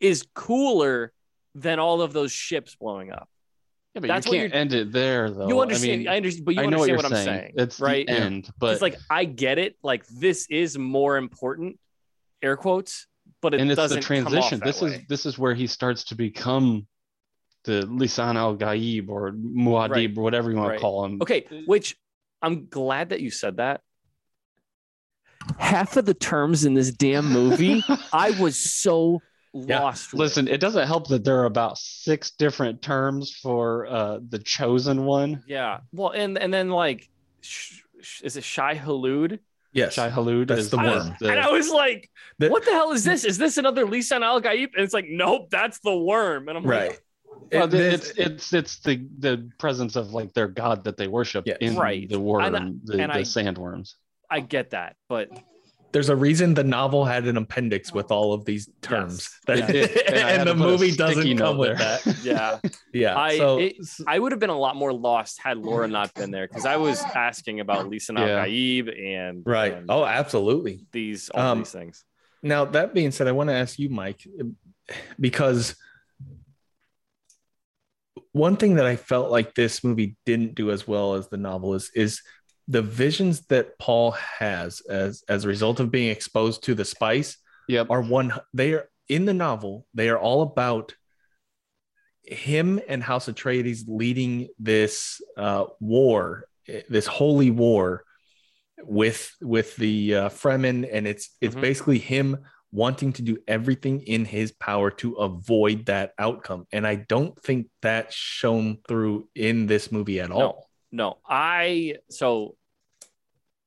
is 0.00 0.26
cooler 0.34 1.12
than 1.54 1.78
all 1.78 2.02
of 2.02 2.12
those 2.12 2.32
ships 2.32 2.74
blowing 2.74 3.12
up. 3.12 3.28
yeah, 3.94 4.00
but 4.00 4.08
that's 4.08 4.26
you 4.26 4.32
can't 4.32 4.54
end 4.54 4.72
it 4.72 4.90
there 4.92 5.30
though. 5.30 5.46
you 5.46 5.60
understand 5.60 5.92
I, 5.92 5.96
mean, 5.98 6.08
I 6.08 6.16
understand 6.16 6.44
but 6.44 6.54
you 6.54 6.60
I 6.62 6.66
know 6.66 6.82
understand 6.82 6.96
what, 6.96 7.04
what, 7.04 7.12
I'm 7.12 7.24
saying. 7.24 7.40
saying. 7.40 7.52
It's 7.56 7.80
right? 7.80 8.06
the 8.06 8.12
end, 8.12 8.50
but 8.58 8.72
It's 8.72 8.82
like 8.82 8.96
I 9.08 9.24
get 9.24 9.58
it. 9.58 9.76
Like 9.82 10.06
this 10.06 10.46
is 10.50 10.76
more 10.76 11.16
important, 11.16 11.78
air 12.42 12.56
quotes, 12.56 13.06
but 13.40 13.54
it 13.54 13.60
and 13.60 13.70
it's 13.70 13.88
the 13.88 14.00
transition. 14.00 14.60
This 14.64 14.82
is 14.82 14.98
this 15.08 15.26
is 15.26 15.38
where 15.38 15.54
he 15.54 15.66
starts 15.66 16.04
to 16.04 16.16
become 16.16 16.86
the 17.64 17.82
Lisan 17.90 18.36
al 18.36 18.56
Gaib 18.56 19.08
or 19.08 19.32
Muad'Dib, 19.32 19.90
Right. 19.90 20.18
or 20.18 20.22
whatever 20.22 20.50
you 20.50 20.56
want 20.56 20.68
Right. 20.70 20.74
to 20.76 20.80
call 20.80 21.04
him. 21.04 21.20
Okay, 21.22 21.46
which 21.66 21.96
I'm 22.42 22.66
glad 22.66 23.08
that 23.10 23.20
you 23.20 23.30
said 23.30 23.56
that. 23.56 23.80
Half 25.58 25.96
of 25.96 26.06
the 26.06 26.14
terms 26.14 26.64
in 26.64 26.74
this 26.74 26.90
damn 26.90 27.30
movie, 27.30 27.82
I 28.12 28.30
was 28.40 28.58
so 28.58 29.20
Yeah. 29.52 29.80
lost. 29.80 30.12
with. 30.12 30.20
Listen, 30.20 30.48
it 30.48 30.58
doesn't 30.60 30.86
help 30.86 31.08
that 31.08 31.24
there 31.24 31.38
are 31.40 31.44
about 31.44 31.76
six 31.78 32.30
different 32.30 32.80
terms 32.82 33.34
for 33.42 33.86
uh, 33.86 34.18
the 34.26 34.38
chosen 34.38 35.04
one. 35.04 35.42
yeah. 35.46 35.80
Well, 35.92 36.10
and 36.10 36.38
and 36.38 36.52
then 36.52 36.70
like, 36.70 37.08
sh- 37.42 37.80
sh- 38.00 38.22
is 38.22 38.36
it 38.36 38.44
Shai 38.44 38.74
Hulud? 38.76 39.38
yes 39.72 39.94
Shai 39.94 40.08
Hulud 40.08 40.46
That's 40.46 40.60
is 40.62 40.70
the 40.70 40.78
I 40.78 40.84
worm. 40.84 40.94
was- 41.10 41.18
the- 41.20 41.30
and 41.30 41.40
I 41.40 41.50
was 41.50 41.68
like, 41.70 42.10
The- 42.38 42.48
what 42.48 42.64
the 42.64 42.70
hell 42.70 42.92
is 42.92 43.04
this? 43.04 43.24
Is 43.24 43.38
this 43.38 43.56
another 43.58 43.84
Lisan 43.86 44.22
Al 44.22 44.40
Gaib? 44.40 44.70
And 44.74 44.84
it's 44.84 44.94
like, 44.94 45.06
nope, 45.08 45.50
that's 45.50 45.78
the 45.80 45.94
worm. 45.96 46.48
And 46.48 46.56
I'm 46.56 46.64
right 46.64 46.90
like, 46.90 47.03
Well, 47.52 47.64
It- 47.64 47.70
this- 47.70 48.10
it's 48.10 48.18
it's 48.18 48.52
it's 48.52 48.78
the 48.80 49.06
the 49.18 49.50
presence 49.58 49.96
of 49.96 50.12
like 50.12 50.32
their 50.34 50.48
god 50.48 50.84
that 50.84 50.96
they 50.96 51.08
worship 51.08 51.44
Yes. 51.46 51.58
in 51.60 51.76
Right. 51.76 52.08
the 52.08 52.20
worm, 52.20 52.42
And 52.44 52.56
I- 52.56 52.72
the, 52.84 53.02
and 53.02 53.12
the 53.12 53.18
I- 53.18 53.22
sandworms. 53.22 53.94
I 54.30 54.40
get 54.40 54.70
that, 54.70 54.96
but 55.08 55.28
there's 55.92 56.08
a 56.08 56.16
reason 56.16 56.54
the 56.54 56.64
novel 56.64 57.04
had 57.04 57.24
an 57.28 57.36
appendix 57.36 57.92
with 57.92 58.10
all 58.10 58.32
of 58.32 58.44
these 58.44 58.68
terms 58.82 59.30
Yes. 59.46 59.60
That- 59.60 59.74
It 59.76 60.08
and 60.08 60.40
and 60.40 60.48
the 60.48 60.54
movie 60.56 60.90
doesn't 60.90 61.38
come 61.38 61.56
with 61.56 61.78
there. 61.78 62.00
that 62.04 62.18
yeah. 62.24 62.58
yeah 62.92 63.16
I 63.16 63.36
so 63.36 63.58
it, 63.60 63.76
I 64.06 64.18
would 64.18 64.32
have 64.32 64.40
been 64.40 64.50
a 64.50 64.58
lot 64.58 64.74
more 64.74 64.92
lost 64.92 65.40
had 65.40 65.58
Laura 65.58 65.86
not 65.86 66.12
been 66.14 66.32
there 66.32 66.48
because 66.48 66.66
I 66.66 66.78
was 66.78 67.00
asking 67.14 67.60
about 67.60 67.88
Lisa 67.88 68.12
Al 68.16 68.26
Yeah. 68.26 68.44
Gaib 68.46 68.88
and 68.88 69.42
right 69.46 69.72
and 69.74 69.86
oh 69.88 70.04
absolutely 70.04 70.84
these 70.90 71.28
all 71.30 71.42
Um, 71.52 71.58
these 71.58 71.70
things. 71.70 72.04
Now 72.42 72.64
that 72.64 72.92
being 72.92 73.12
said, 73.12 73.28
I 73.28 73.32
want 73.32 73.48
to 73.50 73.54
ask 73.54 73.78
you, 73.78 73.88
Mike, 73.88 74.26
because 75.20 75.76
one 78.34 78.56
thing 78.56 78.74
that 78.74 78.84
I 78.86 78.96
felt 78.96 79.30
like 79.30 79.54
this 79.54 79.82
movie 79.84 80.16
didn't 80.26 80.56
do 80.56 80.70
as 80.72 80.86
well 80.88 81.14
as 81.14 81.28
the 81.28 81.36
novel 81.38 81.74
is 81.74 81.90
is 81.94 82.20
the 82.68 82.82
visions 82.82 83.46
that 83.46 83.78
Paul 83.78 84.10
has 84.10 84.80
as 84.80 85.22
as 85.28 85.44
a 85.44 85.48
result 85.48 85.80
of 85.80 85.90
being 85.90 86.10
exposed 86.10 86.64
to 86.64 86.74
the 86.74 86.84
spice 86.84 87.38
Yep. 87.68 87.86
are 87.90 88.02
one 88.02 88.32
they 88.52 88.72
are 88.74 88.88
in 89.08 89.24
the 89.24 89.34
novel 89.34 89.86
they 89.94 90.08
are 90.10 90.18
all 90.18 90.42
about 90.42 90.94
him 92.22 92.80
and 92.88 93.02
house 93.02 93.26
atreides 93.28 93.84
leading 93.86 94.48
this 94.58 95.20
uh, 95.36 95.64
war 95.80 96.44
this 96.88 97.06
holy 97.06 97.50
war 97.50 98.02
with 98.82 99.30
with 99.40 99.76
the 99.76 100.14
uh, 100.14 100.28
fremen 100.30 100.88
and 100.90 101.06
it's 101.06 101.36
it's 101.40 101.54
Mhm. 101.54 101.60
basically 101.60 101.98
him 101.98 102.38
wanting 102.74 103.12
to 103.12 103.22
do 103.22 103.38
everything 103.46 104.00
in 104.02 104.24
his 104.24 104.50
power 104.52 104.90
to 104.90 105.14
avoid 105.14 105.86
that 105.86 106.12
outcome 106.18 106.66
and 106.72 106.84
i 106.86 106.96
don't 106.96 107.40
think 107.42 107.68
that's 107.80 108.14
shown 108.14 108.78
through 108.88 109.28
in 109.36 109.66
this 109.66 109.92
movie 109.92 110.18
at 110.20 110.30
all 110.30 110.68
No, 110.92 111.18
I 111.26 111.96
so 112.10 112.56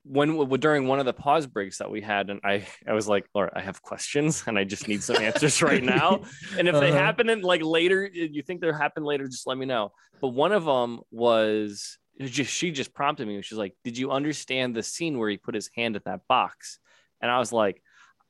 when 0.04 0.30
during 0.60 0.88
one 0.88 1.00
of 1.00 1.06
the 1.06 1.14
pause 1.14 1.48
breaks 1.48 1.80
that 1.80 1.92
we 1.92 2.00
had, 2.02 2.30
and 2.30 2.40
I 2.44 2.66
I 2.88 2.94
was 2.94 3.08
like, 3.08 3.26
Laura, 3.36 3.52
I 3.54 3.62
have 3.62 3.82
questions, 3.82 4.44
and 4.48 4.58
I 4.58 4.64
just 4.64 4.88
need 4.88 5.02
some 5.04 5.18
answers 5.18 5.62
right 5.72 5.84
now. 5.84 6.22
And 6.58 6.68
if 6.68 6.80
they 6.80 6.90
Uh-huh. 6.90 6.98
happen 6.98 7.30
in 7.30 7.42
like 7.42 7.62
later, 7.62 8.06
you 8.06 8.42
think 8.42 8.62
they'll 8.62 8.74
happen 8.74 9.04
later, 9.04 9.28
just 9.28 9.48
let 9.48 9.58
me 9.58 9.66
know. 9.66 9.92
But 10.22 10.30
one 10.30 10.54
of 10.54 10.64
them 10.64 11.02
was 11.12 11.98
just 12.20 12.52
she 12.54 12.72
just 12.72 12.94
prompted 12.94 13.28
me. 13.28 13.42
She's 13.42 13.58
like, 13.58 13.76
"Did 13.84 13.98
you 13.98 14.12
understand 14.12 14.76
the 14.76 14.84
scene 14.84 15.18
where 15.18 15.30
he 15.30 15.38
put 15.38 15.56
his 15.56 15.70
hand 15.76 15.96
at 15.98 16.06
that 16.06 16.22
box?" 16.28 16.80
And 17.22 17.30
I 17.30 17.40
was 17.40 17.52
like, 17.52 17.82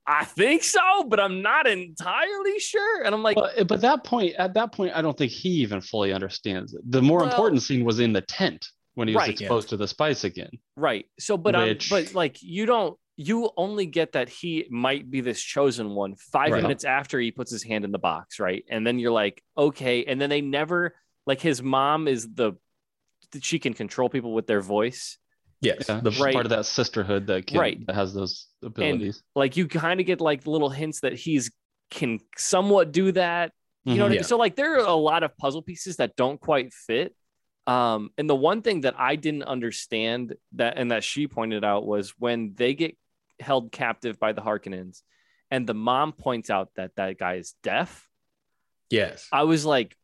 "I 0.07 0.25
think 0.25 0.63
so, 0.63 1.03
but 1.07 1.19
I'm 1.19 1.41
not 1.41 1.67
entirely 1.67 2.59
sure." 2.59 3.03
And 3.03 3.13
I'm 3.13 3.23
like, 3.23 3.35
But, 3.35 3.67
but 3.67 3.81
that 3.81 4.03
point, 4.03 4.35
at 4.37 4.53
that 4.53 4.71
point, 4.71 4.93
I 4.95 5.01
don't 5.01 5.17
think 5.17 5.31
he 5.31 5.49
even 5.49 5.81
fully 5.81 6.13
understands 6.13 6.73
it. 6.73 6.81
The 6.89 7.01
more 7.01 7.19
Well- 7.19 7.29
important 7.29 7.61
scene 7.61 7.83
was 7.85 7.99
in 7.99 8.13
the 8.13 8.21
tent 8.21 8.65
when 8.95 9.07
he 9.07 9.13
was 9.13 9.21
Right. 9.21 9.39
exposed 9.41 9.69
to 9.69 9.77
the 9.77 9.87
spice 9.87 10.23
again. 10.23 10.51
Right. 10.75 11.05
So, 11.19 11.37
but 11.37 11.55
um, 11.55 11.67
Which- 11.69 11.89
but 11.89 12.13
like 12.13 12.41
you 12.41 12.65
don't, 12.65 12.97
you 13.19 13.49
only 13.57 13.85
get 13.87 14.11
that 14.13 14.29
he 14.29 14.67
might 14.69 15.09
be 15.09 15.21
this 15.21 15.41
chosen 15.41 15.91
one 15.95 16.15
five 16.15 16.51
Right. 16.51 16.61
minutes 16.61 16.83
after 16.83 17.19
he 17.19 17.31
puts 17.31 17.51
his 17.51 17.63
hand 17.63 17.83
in 17.83 17.91
the 17.91 17.99
box, 17.99 18.39
right? 18.39 18.63
And 18.69 18.85
then 18.85 18.99
you're 18.99 19.11
like, 19.11 19.43
okay. 19.57 20.05
And 20.05 20.21
then 20.21 20.29
they 20.29 20.41
never 20.41 20.95
like 21.25 21.41
his 21.41 21.61
mom 21.61 22.07
is 22.07 22.31
the 22.33 22.53
she 23.41 23.59
can 23.59 23.73
control 23.73 24.07
people 24.07 24.33
with 24.33 24.47
their 24.47 24.61
voice. 24.61 25.17
Yes 25.61 25.85
Yeah, 25.87 26.01
the 26.01 26.11
Right. 26.11 26.33
part 26.33 26.45
of 26.45 26.49
that 26.51 26.65
sisterhood 26.65 27.27
that 27.27 27.51
Right. 27.53 27.85
that 27.87 27.95
has 27.95 28.13
those 28.13 28.47
abilities. 28.63 29.23
Like 29.35 29.57
you 29.57 29.67
kind 29.67 29.99
of 29.99 30.05
get 30.05 30.21
like 30.21 30.45
little 30.47 30.69
hints 30.69 31.01
that 31.01 31.13
he's 31.13 31.51
can 31.89 32.19
somewhat 32.37 32.91
do 32.91 33.11
that. 33.13 33.53
You 33.85 33.95
know, 33.95 34.03
what 34.03 34.11
I 34.11 34.15
mean? 34.15 34.23
So 34.23 34.35
like 34.37 34.57
there 34.57 34.73
are 34.75 34.85
a 34.85 34.91
lot 34.91 35.23
of 35.23 35.37
puzzle 35.37 35.61
pieces 35.61 35.95
that 35.97 36.17
don't 36.17 36.39
quite 36.41 36.73
fit. 36.73 37.15
Um, 37.65 38.09
and 38.17 38.29
the 38.29 38.35
one 38.35 38.61
thing 38.61 38.81
that 38.81 38.95
I 38.99 39.15
didn't 39.15 39.43
understand 39.43 40.35
that 40.53 40.77
and 40.77 40.91
that 40.91 41.03
she 41.05 41.27
pointed 41.27 41.63
out 41.63 41.85
was 41.85 42.13
when 42.19 42.53
they 42.55 42.73
get 42.73 42.97
held 43.39 43.71
captive 43.71 44.19
by 44.19 44.33
the 44.33 44.41
Harkonnens, 44.41 45.03
and 45.51 45.65
the 45.65 45.73
mom 45.73 46.11
points 46.11 46.49
out 46.49 46.69
that 46.75 46.91
that 46.97 47.17
guy 47.17 47.35
is 47.35 47.55
deaf. 47.63 48.09
yes 48.89 49.27
I 49.31 49.43
was 49.43 49.65
like, 49.65 49.95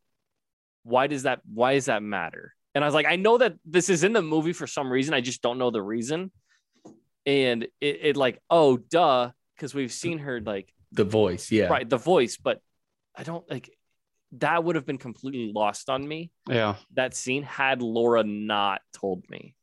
why 0.84 1.08
does 1.08 1.24
that? 1.24 1.42
Why 1.46 1.74
does 1.74 1.86
that 1.86 2.04
matter? 2.04 2.54
And 2.76 2.84
I 2.84 2.88
was 2.88 2.94
like, 2.94 3.06
I 3.06 3.16
know 3.16 3.38
that 3.38 3.54
this 3.66 3.90
is 3.90 4.04
in 4.04 4.14
the 4.14 4.22
movie 4.22 4.54
for 4.54 4.68
some 4.68 4.92
reason. 4.92 5.14
I 5.14 5.22
just 5.22 5.42
don't 5.42 5.58
know 5.58 5.72
the 5.72 5.82
reason. 5.82 6.32
And 7.26 7.64
it, 7.80 8.00
it 8.02 8.18
like, 8.18 8.42
oh, 8.50 8.78
duh, 8.78 9.32
because 9.56 9.74
we've 9.74 9.92
seen 9.94 10.20
her 10.20 10.42
like 10.42 10.74
the 10.92 11.04
voice 11.04 11.52
yeah 11.52 11.68
right 11.68 11.90
the 11.90 11.98
voice 11.98 12.38
but 12.38 12.60
i 13.16 13.24
don't 13.24 13.50
like 13.50 13.70
that 14.34 14.64
would 14.64 14.76
have 14.76 14.86
been 14.86 14.98
completely 14.98 15.52
lost 15.54 15.90
on 15.90 16.08
me 16.08 16.32
Yeah, 16.48 16.76
that 16.96 17.16
scene 17.16 17.44
had 17.44 17.82
laura 17.82 18.24
not 18.24 18.82
told 18.94 19.24
me 19.30 19.56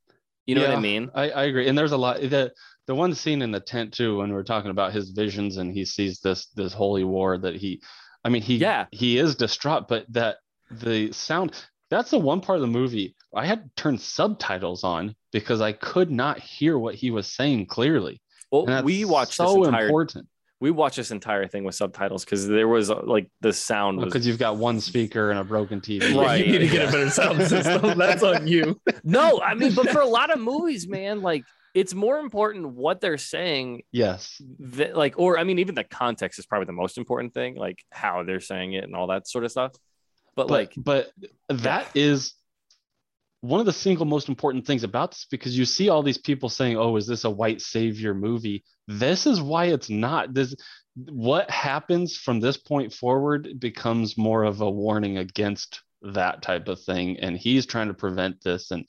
you 0.47 0.55
know 0.55 0.63
what 0.63 0.71
i 0.71 0.81
mean 0.81 1.11
I, 1.15 1.31
I 1.31 1.45
agree. 1.45 1.69
And 1.69 1.77
there's 1.79 1.93
a 1.93 1.97
lot. 1.97 2.21
The 2.21 2.53
the 2.87 2.95
one 2.95 3.15
scene 3.15 3.43
in 3.43 3.53
the 3.53 3.61
tent 3.61 3.93
too, 3.93 4.19
when 4.19 4.33
we're 4.33 4.43
talking 4.43 4.71
about 4.73 4.93
his 4.93 5.11
visions 5.11 5.59
and 5.59 5.73
he 5.73 5.85
sees 5.85 6.19
this 6.21 6.47
this 6.57 6.73
holy 6.73 7.05
war 7.05 7.39
that 7.39 7.55
he, 7.55 7.81
I 8.25 8.31
mean, 8.31 8.43
he 8.43 8.57
Yeah. 8.57 8.87
he 8.91 9.19
is 9.19 9.37
distraught, 9.37 9.87
but 9.87 10.07
that 10.09 10.39
the 10.71 11.13
sound. 11.13 11.55
That's 11.91 12.11
the 12.11 12.19
one 12.19 12.41
part 12.41 12.57
of 12.57 12.63
the 12.63 12.69
movie 12.69 13.15
I 13.35 13.47
had 13.47 13.65
to 13.65 13.71
turn 13.83 13.99
subtitles 13.99 14.85
on 14.85 15.15
because 15.33 15.61
I 15.61 15.73
could 15.73 16.11
not 16.11 16.39
hear 16.39 16.79
what 16.79 16.95
he 16.95 17.11
was 17.11 17.27
saying 17.27 17.67
clearly. 17.67 18.21
well 18.51 18.63
And 18.63 18.71
that's 18.71 18.85
we 18.85 19.05
watched 19.05 19.35
so 19.35 19.57
this 19.59 19.67
entire 19.69 19.87
important 19.87 20.27
we 20.61 20.71
watched 20.71 20.97
this 20.97 21.11
entire 21.11 21.47
thing 21.47 21.65
with 21.65 21.75
subtitles 21.75 22.23
because 22.25 22.47
there 22.47 22.69
was 22.69 22.91
uh, 22.91 23.01
like 23.05 23.31
the 23.41 23.51
sound 23.53 23.97
was 23.99 24.07
because 24.13 24.27
you've 24.27 24.39
got 24.39 24.57
one 24.59 24.79
speaker 24.79 25.31
and 25.31 25.39
a 25.39 25.45
broken 25.45 25.81
TV. 25.81 26.15
Right. 26.23 26.45
you 26.45 26.53
need 26.53 26.59
to 26.59 26.69
get 26.69 26.89
a 26.89 26.93
better 26.93 27.09
sound 27.11 27.43
system 27.49 27.97
that's 27.99 28.23
on 28.23 28.47
you 28.47 28.79
no 29.05 29.41
i 29.43 29.55
mean 29.55 29.75
but 29.75 29.89
for 29.91 30.01
a 30.01 30.07
lot 30.07 30.31
of 30.31 30.39
movies 30.41 30.87
man 30.87 31.23
like 31.23 31.45
it's 31.73 31.95
more 31.95 32.19
important 32.19 32.69
what 32.75 33.01
they're 33.01 33.17
saying 33.17 33.83
Yes. 33.93 34.43
that 34.59 34.97
like 34.97 35.15
or 35.19 35.39
i 35.39 35.45
mean 35.45 35.59
even 35.61 35.75
the 35.75 35.85
context 35.85 36.39
is 36.39 36.45
probably 36.47 36.67
the 36.67 36.73
most 36.73 36.99
important 36.99 37.33
thing 37.33 37.55
like 37.57 37.79
how 37.91 38.23
they're 38.25 38.41
saying 38.41 38.75
it 38.75 38.85
and 38.85 38.95
all 38.95 39.07
that 39.07 39.27
sort 39.29 39.45
of 39.45 39.51
stuff 39.51 39.73
but, 40.37 40.49
but 40.49 40.51
like 40.51 40.73
but 40.77 41.13
that 41.49 41.89
is 41.95 42.35
one 43.43 43.61
of 43.61 43.67
the 43.67 43.73
single 43.73 44.05
most 44.05 44.29
important 44.29 44.67
things 44.67 44.85
about 44.85 45.13
this 45.13 45.27
because 45.31 45.57
you 45.57 45.65
see 45.65 45.89
all 45.89 46.03
these 46.03 46.19
people 46.19 46.49
saying 46.49 46.77
oh 46.77 46.97
is 46.97 47.07
this 47.07 47.25
a 47.25 47.31
white 47.31 47.61
savior 47.61 48.15
movie 48.15 48.65
this 48.87 49.27
is 49.27 49.41
why 49.41 49.67
it's 49.67 49.89
not 49.89 50.35
this 50.35 50.55
what 50.95 51.51
happens 51.51 52.17
from 52.17 52.41
this 52.41 52.57
point 52.57 52.93
forward 52.93 53.59
becomes 53.59 54.19
more 54.19 54.45
of 54.45 54.61
a 54.61 54.71
warning 54.71 55.19
against 55.19 55.83
that 56.03 56.43
type 56.43 56.69
of 56.69 56.81
thing 56.81 57.19
and 57.21 57.37
he's 57.37 57.67
trying 57.67 57.89
to 57.89 57.95
prevent 57.95 58.43
this 58.43 58.71
and 58.71 58.85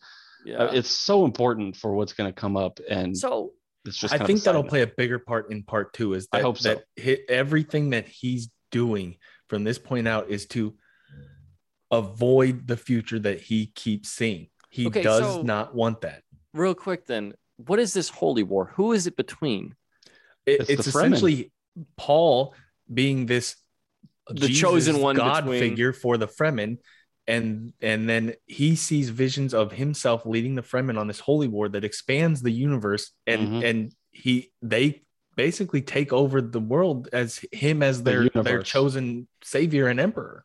yeah 0.46 0.58
uh, 0.58 0.72
it's 0.72 0.90
so 0.90 1.24
important 1.26 1.76
for 1.76 1.94
what's 1.94 2.14
going 2.14 2.32
to 2.32 2.40
come 2.40 2.58
up 2.58 2.80
and 2.90 3.18
so 3.18 3.54
it's 3.86 3.98
just 3.98 4.14
I 4.14 4.26
think 4.26 4.44
that'll 4.44 4.64
play 4.64 4.84
a 4.84 4.88
bigger 4.88 5.20
part 5.20 5.52
in 5.52 5.64
part 5.64 5.94
two. 5.94 6.14
Is 6.14 6.28
that, 6.32 6.40
I 6.40 6.42
hope 6.42 6.58
so. 6.60 6.70
that 6.70 6.84
hi- 7.04 7.24
everything 7.28 7.92
that 7.92 8.08
he's 8.08 8.50
doing 8.72 9.18
from 9.48 9.64
this 9.64 9.80
point 9.80 10.08
out 10.08 10.30
is 10.30 10.46
to 10.48 10.76
avoid 11.92 12.68
the 12.68 12.78
future 12.78 13.20
that 13.20 13.42
he 13.42 13.68
keeps 13.68 14.10
seeing. 14.10 14.48
He 14.70 14.88
Okay, 14.88 15.04
does 15.04 15.22
so- 15.36 15.42
not 15.42 15.76
want 15.76 16.02
that. 16.02 16.24
real 16.54 16.76
quick 16.76 17.06
then 17.06 17.34
what 17.58 17.80
is 17.80 17.94
this 17.94 18.10
holy 18.10 18.44
war 18.44 18.72
who 18.76 18.92
is 18.92 19.08
it 19.08 19.16
between 19.16 19.74
It- 20.46 20.62
It's 20.62 20.70
it's 20.72 20.86
the 20.86 20.92
Fremen. 20.92 21.06
essentially 21.14 21.52
Paul 21.98 22.56
being 22.92 23.26
this 23.28 23.56
The 24.28 24.48
Jesus 24.48 24.60
chosen 24.60 25.00
one 25.00 25.16
God 25.16 25.44
between- 25.46 25.60
figure 25.62 25.94
for 25.94 26.18
the 26.18 26.28
Fremen. 26.28 26.78
And 27.28 27.72
and 27.82 28.10
then 28.10 28.34
he 28.48 28.76
sees 28.76 29.10
visions 29.10 29.54
of 29.54 29.72
himself 29.72 30.26
leading 30.26 30.56
the 30.56 30.64
Fremen 30.64 30.98
on 30.98 31.08
this 31.08 31.20
holy 31.20 31.48
war 31.48 31.70
that 31.70 31.84
expands 31.84 32.42
the 32.42 32.52
universe, 32.52 33.12
and 33.28 33.48
Mhm. 33.48 33.64
and 33.64 33.96
he 34.12 34.52
they 34.62 35.04
basically 35.38 35.82
take 35.82 36.12
over 36.12 36.42
the 36.42 36.60
world 36.60 37.08
as 37.14 37.40
him 37.52 37.82
as 37.84 38.04
The 38.04 38.30
their 38.34 38.44
their 38.44 38.64
chosen 38.64 39.28
savior 39.44 39.88
and 39.88 40.00
emperor, 40.00 40.44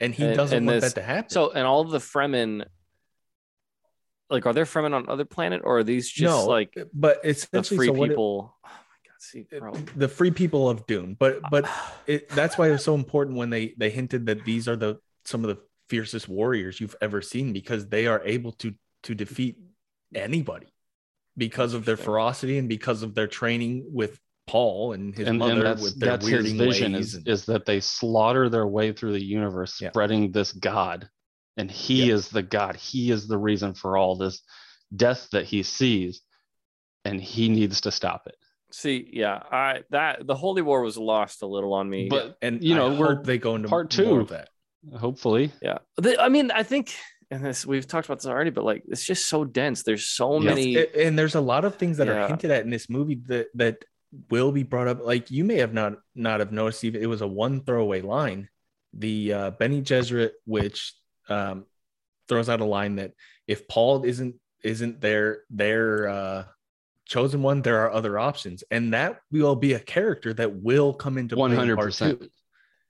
and 0.00 0.14
he 0.14 0.24
And- 0.24 0.36
doesn't 0.36 0.58
and 0.58 0.66
want 0.66 0.80
this- 0.80 0.92
that 0.94 1.00
to 1.00 1.06
happen. 1.06 1.30
so 1.30 1.50
and 1.50 1.66
all 1.66 1.84
the 1.84 1.98
fremen 1.98 2.64
like 4.30 4.46
are 4.46 4.52
there 4.52 4.64
fremen 4.64 4.92
on 4.94 5.08
other 5.08 5.24
planet 5.24 5.62
or 5.64 5.78
are 5.78 5.84
these 5.84 6.08
just 6.10 6.22
no, 6.44 6.46
like 6.46 6.74
but 6.92 7.20
it's 7.24 7.46
the 7.46 7.62
free 7.62 7.86
so 7.86 7.92
what 7.92 8.06
it- 8.06 8.12
people? 8.12 8.54
Oh 8.64 8.68
my 8.68 9.08
god 9.10 9.14
see 9.20 9.46
bro. 9.58 9.72
the 9.96 10.08
free 10.08 10.30
people 10.30 10.68
of 10.68 10.86
Dune, 10.86 11.14
but 11.18 11.40
ah. 11.44 11.48
but 11.50 11.70
it, 12.06 12.28
that's 12.30 12.58
why 12.58 12.68
it 12.68 12.72
was 12.72 12.84
so 12.84 12.94
important 12.94 13.36
when 13.36 13.50
they 13.50 13.74
they 13.78 13.90
hinted 13.90 14.26
that 14.26 14.44
these 14.44 14.68
are 14.68 14.76
the 14.76 14.98
some 15.24 15.44
of 15.44 15.48
the 15.56 15.62
fiercest 15.88 16.28
warriors 16.28 16.80
you've 16.80 16.96
ever 17.00 17.22
seen 17.22 17.52
because 17.52 17.86
they 17.88 18.06
are 18.06 18.20
able 18.24 18.52
to 18.52 18.74
to 19.04 19.14
defeat 19.14 19.56
anybody 20.14 20.66
because 21.36 21.72
of 21.72 21.84
their 21.84 21.96
ferocity 21.96 22.58
and 22.58 22.68
because 22.68 23.02
of 23.02 23.14
their 23.14 23.26
training 23.26 23.84
with 23.88 24.18
Paul 24.48 24.94
and 24.94 25.14
his 25.14 25.28
and, 25.28 25.38
mother 25.38 25.52
and 25.52 25.62
that's, 25.62 25.82
with 25.82 26.00
their 26.00 26.10
that's 26.10 26.26
his 26.26 26.52
weirding 26.52 26.58
vision 26.58 26.92
ways 26.94 27.06
is, 27.08 27.14
and- 27.14 27.28
is 27.28 27.44
that 27.46 27.66
they 27.66 27.80
slaughter 27.80 28.48
their 28.48 28.66
way 28.66 28.92
through 28.92 29.12
the 29.12 29.22
universe 29.24 29.80
Yeah. 29.80 29.90
spreading 29.90 30.32
this 30.32 30.52
god 30.52 31.08
and 31.56 31.70
he 31.70 32.06
Yeah. 32.06 32.14
is 32.14 32.28
the 32.28 32.42
god 32.42 32.76
he 32.76 33.10
is 33.10 33.28
the 33.28 33.38
reason 33.38 33.74
for 33.74 33.96
all 33.96 34.16
this 34.16 34.40
death 34.96 35.28
that 35.32 35.44
he 35.44 35.62
sees 35.62 36.22
and 37.04 37.20
he 37.20 37.48
needs 37.48 37.80
to 37.82 37.90
stop 37.90 38.22
it 38.26 38.36
see 38.72 39.08
yeah 39.12 39.42
i 39.50 39.82
that 39.90 40.26
the 40.26 40.34
holy 40.34 40.62
war 40.62 40.82
was 40.82 40.96
lost 40.98 41.42
a 41.42 41.46
little 41.46 41.72
on 41.74 41.88
me 41.88 42.08
but 42.08 42.36
and 42.42 42.62
you 42.64 42.74
know 42.74 42.94
I 42.94 42.98
we're 42.98 43.14
hope 43.16 43.24
they 43.24 43.38
go 43.38 43.54
into 43.54 43.68
part 43.68 43.90
two. 43.90 44.20
of 44.20 44.28
that. 44.28 44.48
hopefully 44.98 45.52
yeah 45.62 45.78
The- 45.96 46.20
i 46.20 46.28
mean 46.28 46.50
i 46.50 46.62
think 46.62 46.94
and 47.30 47.44
this 47.44 47.66
we've 47.66 47.86
talked 47.86 48.06
about 48.06 48.18
this 48.18 48.26
already 48.26 48.50
but 48.50 48.64
like 48.64 48.82
it's 48.88 49.04
just 49.04 49.26
so 49.28 49.44
dense 49.44 49.82
there's 49.82 50.06
so 50.06 50.40
Yeah. 50.40 50.48
many 50.50 50.76
It's- 50.76 51.06
and 51.06 51.18
there's 51.18 51.34
a 51.34 51.40
lot 51.40 51.64
of 51.66 51.74
things 51.76 51.96
that 51.98 52.06
Yeah. 52.06 52.24
are 52.24 52.28
hinted 52.28 52.50
at 52.50 52.64
in 52.64 52.70
this 52.70 52.88
movie 52.88 53.20
that 53.28 53.48
that 53.54 53.84
will 54.30 54.52
be 54.52 54.62
brought 54.62 54.88
up 54.88 55.04
like 55.04 55.30
you 55.30 55.44
may 55.44 55.56
have 55.56 55.74
not 55.74 55.94
not 56.14 56.40
have 56.40 56.52
noticed 56.52 56.82
even 56.84 57.02
it 57.02 57.06
was 57.06 57.20
a 57.20 57.26
one 57.26 57.62
throwaway 57.62 58.00
line 58.00 58.48
the 58.94 59.32
uh 59.32 59.50
Bene 59.50 59.82
Gesserit 59.82 60.30
which 60.46 60.94
um 61.28 61.66
throws 62.28 62.48
out 62.48 62.60
a 62.60 62.64
line 62.64 62.96
that 62.96 63.12
if 63.46 63.68
paul 63.68 64.04
isn't 64.04 64.34
isn't 64.64 65.00
their 65.00 65.42
their 65.50 66.08
uh 66.08 66.44
chosen 67.04 67.40
one, 67.42 67.62
there 67.62 67.78
are 67.80 67.90
other 67.90 68.18
options, 68.18 68.62
and 68.70 68.92
that 68.92 69.20
will 69.32 69.56
be 69.56 69.72
a 69.72 69.80
character 69.80 70.34
that 70.34 70.54
will 70.56 70.92
come 70.92 71.16
into 71.16 71.36
play 71.36 71.40
One 71.40 71.52
in 71.52 71.56
hundred 71.56 71.78
percent. 71.78 72.20
two. 72.20 72.28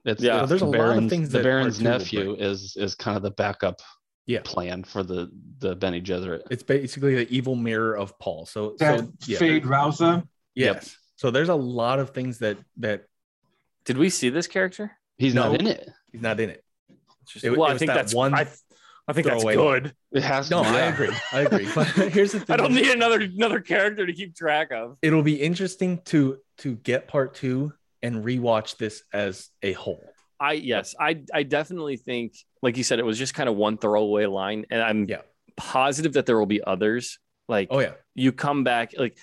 It's 0.04 0.20
Yeah. 0.20 0.34
yeah. 0.34 0.40
So 0.40 0.46
there's 0.46 0.62
a 0.62 0.64
lot 0.64 0.74
of 0.74 0.78
Baron's, 0.80 1.10
things 1.10 1.28
the 1.28 1.40
Baron's 1.40 1.76
part 1.80 1.84
two 1.84 2.16
will 2.18 2.32
nephew 2.32 2.34
is 2.34 2.74
is 2.76 2.96
kind 2.96 3.16
of 3.16 3.22
the 3.22 3.30
backup 3.30 3.80
Yeah. 4.26 4.40
plan 4.42 4.82
for 4.82 5.04
the 5.04 5.30
the 5.60 5.76
Bene 5.76 6.00
Gesserit. 6.00 6.42
It's 6.50 6.64
basically 6.64 7.14
the 7.14 7.28
evil 7.32 7.54
mirror 7.54 7.96
of 7.96 8.18
Paul. 8.18 8.44
So, 8.46 8.74
That 8.80 8.98
so 9.00 9.12
yeah, 9.26 9.38
Feyd-Rautha. 9.38 10.26
yes. 10.56 10.96
So 11.18 11.30
there's 11.32 11.48
a 11.48 11.54
lot 11.54 11.98
of 11.98 12.10
things 12.10 12.38
that 12.38 12.58
that 12.78 13.04
Did 13.84 13.98
we 13.98 14.08
see 14.10 14.28
this 14.30 14.46
character? 14.46 14.92
He's 15.18 15.34
No. 15.34 15.50
not 15.52 15.60
in 15.60 15.66
it. 15.66 15.88
he's 16.12 16.22
not 16.22 16.38
in 16.40 16.50
it. 16.50 16.64
It- 17.42 17.50
well, 17.58 17.68
it 17.70 17.74
I 17.74 17.78
think 17.78 17.88
that 17.90 17.94
that's 17.96 18.14
one 18.14 18.32
I, 18.34 18.46
I 19.08 19.12
think 19.12 19.26
that's 19.26 19.42
throwaway. 19.42 19.80
good. 19.80 19.94
It 20.12 20.22
has 20.22 20.48
to. 20.48 20.56
No, 20.56 20.62
be, 20.62 20.68
I 20.68 20.72
yeah. 20.78 20.92
agree. 20.94 21.16
I 21.32 21.40
agree. 21.40 21.68
But 21.74 21.86
here's 22.16 22.32
the 22.32 22.40
thing. 22.40 22.54
I 22.54 22.56
don't 22.56 22.72
need 22.74 22.88
another 22.88 23.20
another 23.20 23.60
character 23.60 24.06
to 24.06 24.12
keep 24.12 24.34
track 24.36 24.70
of. 24.70 24.96
It'll 25.02 25.22
be 25.22 25.36
interesting 25.42 26.00
to 26.06 26.38
to 26.58 26.76
get 26.76 27.08
part 27.08 27.34
two 27.34 27.72
and 28.02 28.24
rewatch 28.24 28.76
this 28.76 29.02
as 29.12 29.48
a 29.62 29.72
whole. 29.72 30.04
I 30.38 30.52
yes, 30.52 30.94
I 31.00 31.22
I 31.34 31.42
definitely 31.42 31.96
think, 31.96 32.34
like 32.62 32.76
you 32.76 32.84
said, 32.84 32.98
it 33.00 33.04
was 33.04 33.18
just 33.18 33.34
kind 33.34 33.48
of 33.48 33.56
one 33.56 33.76
throwaway 33.76 34.26
line, 34.26 34.66
and 34.70 34.80
I'm 34.80 35.08
Yeah. 35.08 35.22
positive 35.56 36.12
that 36.12 36.26
there 36.26 36.38
will 36.38 36.46
be 36.46 36.62
others. 36.62 37.18
Like 37.48 37.68
Oh 37.72 37.80
yeah. 37.80 37.94
you 38.14 38.30
come 38.32 38.62
back, 38.62 38.92
like 38.96 39.18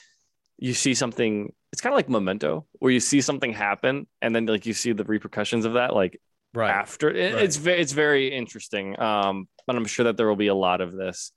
you 0.57 0.73
see 0.73 0.93
something. 0.93 1.53
It's 1.71 1.81
kind 1.81 1.93
of 1.93 1.97
like 1.97 2.09
Memento, 2.09 2.65
where 2.79 2.91
you 2.91 2.99
see 2.99 3.21
something 3.21 3.51
happen, 3.51 4.07
and 4.21 4.33
then 4.35 4.45
like 4.45 4.65
you 4.65 4.73
see 4.73 4.93
the 4.93 5.03
repercussions 5.03 5.65
of 5.65 5.73
that, 5.73 5.93
like 5.93 6.19
Right. 6.53 6.71
after. 6.71 7.09
It, 7.11 7.33
Right. 7.33 7.43
It's 7.43 7.57
very 7.57 7.81
it's 7.81 7.91
very 7.91 8.33
interesting. 8.33 8.97
Um, 8.99 9.47
but 9.67 9.75
I'm 9.75 9.85
sure 9.85 10.05
that 10.05 10.15
there 10.15 10.27
will 10.27 10.37
be 10.37 10.47
a 10.47 10.55
lot 10.55 10.79
of 10.79 10.93
this. 10.95 11.31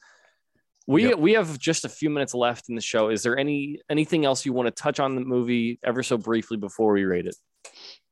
We 0.86 1.08
Yep. 1.08 1.18
we 1.18 1.32
have 1.32 1.58
just 1.58 1.84
a 1.84 1.88
few 1.88 2.08
minutes 2.08 2.34
left 2.34 2.68
in 2.68 2.74
the 2.76 2.80
show. 2.80 3.08
Is 3.10 3.22
there 3.22 3.36
any 3.36 3.80
anything 3.90 4.24
else 4.24 4.46
you 4.46 4.52
want 4.52 4.66
to 4.68 4.82
touch 4.82 5.00
on 5.00 5.16
the 5.16 5.20
movie 5.20 5.80
ever 5.82 6.02
so 6.02 6.16
briefly 6.16 6.56
before 6.56 6.92
we 6.92 7.04
rate 7.04 7.26
it? 7.26 7.36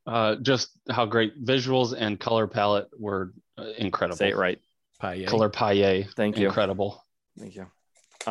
Uh, 0.07 0.37
just 0.37 0.71
how 0.91 1.07
great 1.07 1.45
visuals 1.45 1.95
and 1.97 2.19
color 2.19 2.47
palette 2.47 2.89
were 2.99 3.33
uh, 3.59 3.65
incredible. 3.79 4.17
Say 4.17 4.31
it 4.31 4.37
right. 4.37 4.61
Paille. 5.01 5.27
Color 5.27 5.49
paille. 5.49 6.05
Thank 6.17 6.39
you. 6.39 6.47
Incredible. 6.49 7.03
Thank 7.39 7.55
you. 7.57 7.67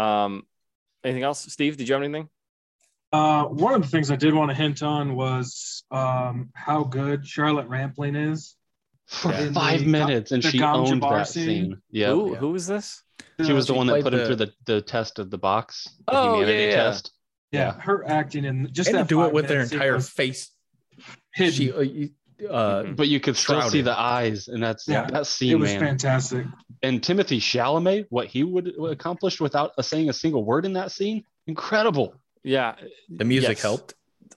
Um, 0.02 0.44
anything 1.04 1.24
else, 1.24 1.52
Steve? 1.52 1.78
Did 1.78 1.88
you 1.88 1.94
have 1.94 2.04
anything? 2.04 2.30
Uh, 3.16 3.45
one 3.45 3.74
of 3.74 3.82
the 3.82 3.88
things 3.88 4.11
I 4.11 4.16
did 4.18 4.34
want 4.34 4.49
to 4.51 4.55
hint 4.55 4.84
on 4.84 5.16
was 5.16 5.84
um, 5.91 6.49
how 6.53 6.84
good 6.84 7.26
Charlotte 7.26 7.68
Rampling 7.68 8.16
is. 8.16 8.55
For 9.07 9.32
Yeah. 9.32 9.51
five 9.51 9.82
The- 9.82 9.86
minutes, 9.88 10.32
and 10.32 10.43
she 10.43 10.57
Gom 10.57 10.82
owned 10.82 11.01
Jabbar 11.01 11.18
that 11.20 11.28
scene. 11.30 11.45
scene. 11.47 11.82
Yeah. 11.91 12.09
Who 12.09 12.32
yeah. 12.32 12.38
who 12.39 12.55
is 12.55 12.66
this? 12.66 13.03
She 13.45 13.53
was 13.53 13.68
the 13.68 13.74
one 13.76 13.86
that 13.88 13.93
played 13.93 14.03
put 14.05 14.13
him 14.16 14.26
through 14.26 14.36
the, 14.38 14.51
the 14.66 14.82
test 14.82 15.20
of 15.20 15.30
the 15.30 15.38
box. 15.38 15.88
The 16.07 16.13
Oh, 16.13 16.24
yeah, 16.39 16.39
humanity 16.39 16.63
yeah. 16.70 16.76
test. 16.76 17.11
Yeah, 17.51 17.72
her 17.80 18.03
acting 18.09 18.45
and 18.45 18.74
just 18.74 18.89
and 18.89 18.97
that 18.97 19.07
do 19.07 19.24
it 19.26 19.32
with 19.32 19.47
their 19.47 19.61
entire 19.61 19.99
face. 19.99 20.49
hidden. 21.36 21.53
She, 21.53 21.72
uh, 21.72 21.80
you- 21.82 22.09
uh, 22.49 22.82
Mhm. 22.84 22.95
But 22.95 23.07
you 23.07 23.20
could 23.20 23.38
still 23.38 23.61
see 23.70 23.82
the 23.82 23.97
eyes, 23.97 24.47
and 24.47 24.61
that's 24.63 24.88
Yeah. 24.88 25.05
that 25.11 25.28
scene. 25.28 25.51
it 25.51 25.59
was 25.59 25.72
man. 25.72 25.80
fantastic. 25.80 26.45
And 26.82 27.01
Timothée 27.01 27.39
Chalamet, 27.39 28.07
what 28.09 28.28
he 28.28 28.43
would 28.43 28.74
accomplish 28.89 29.39
without 29.39 29.72
uh, 29.78 29.82
saying 29.84 30.09
a 30.09 30.13
single 30.13 30.43
word 30.43 30.66
in 30.66 30.74
that 30.74 30.91
scene, 30.91 31.24
incredible. 31.47 32.16
Yeah, 32.46 32.76
the 33.10 33.26
music 33.26 33.50
Yes. 33.58 33.62
helped. 33.62 33.93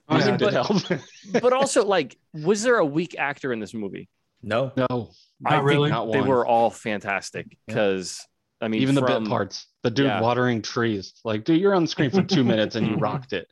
Music 0.09 0.31
yeah. 0.31 0.37
did 0.37 0.53
help. 0.53 1.01
but 1.43 1.53
also 1.53 1.85
like, 1.85 2.17
was 2.33 2.63
there 2.63 2.77
a 2.77 2.85
weak 2.85 3.15
actor 3.17 3.53
in 3.53 3.59
this 3.59 3.73
movie? 3.73 4.09
No. 4.41 4.71
no, 4.75 5.11
I 5.45 5.55
think 5.57 5.65
really. 5.65 5.89
not 5.89 6.11
They 6.11 6.21
were 6.21 6.45
all 6.45 6.69
fantastic 6.69 7.45
Yeah. 7.49 7.57
because 7.67 8.25
I 8.61 8.67
mean, 8.67 8.81
even 8.81 8.95
the 8.95 9.01
from- 9.01 9.23
bit 9.23 9.29
parts. 9.29 9.67
The 9.83 9.91
dude 9.91 10.07
Yeah. 10.07 10.21
watering 10.21 10.61
trees. 10.61 11.13
Like, 11.23 11.43
dude, 11.45 11.61
you're 11.61 11.73
on 11.75 11.83
the 11.83 11.87
screen 11.87 12.09
for 12.09 12.21
two 12.23 12.43
minutes 12.53 12.75
and 12.75 12.85
you 12.87 12.95
rocked 12.95 13.31
it. 13.33 13.47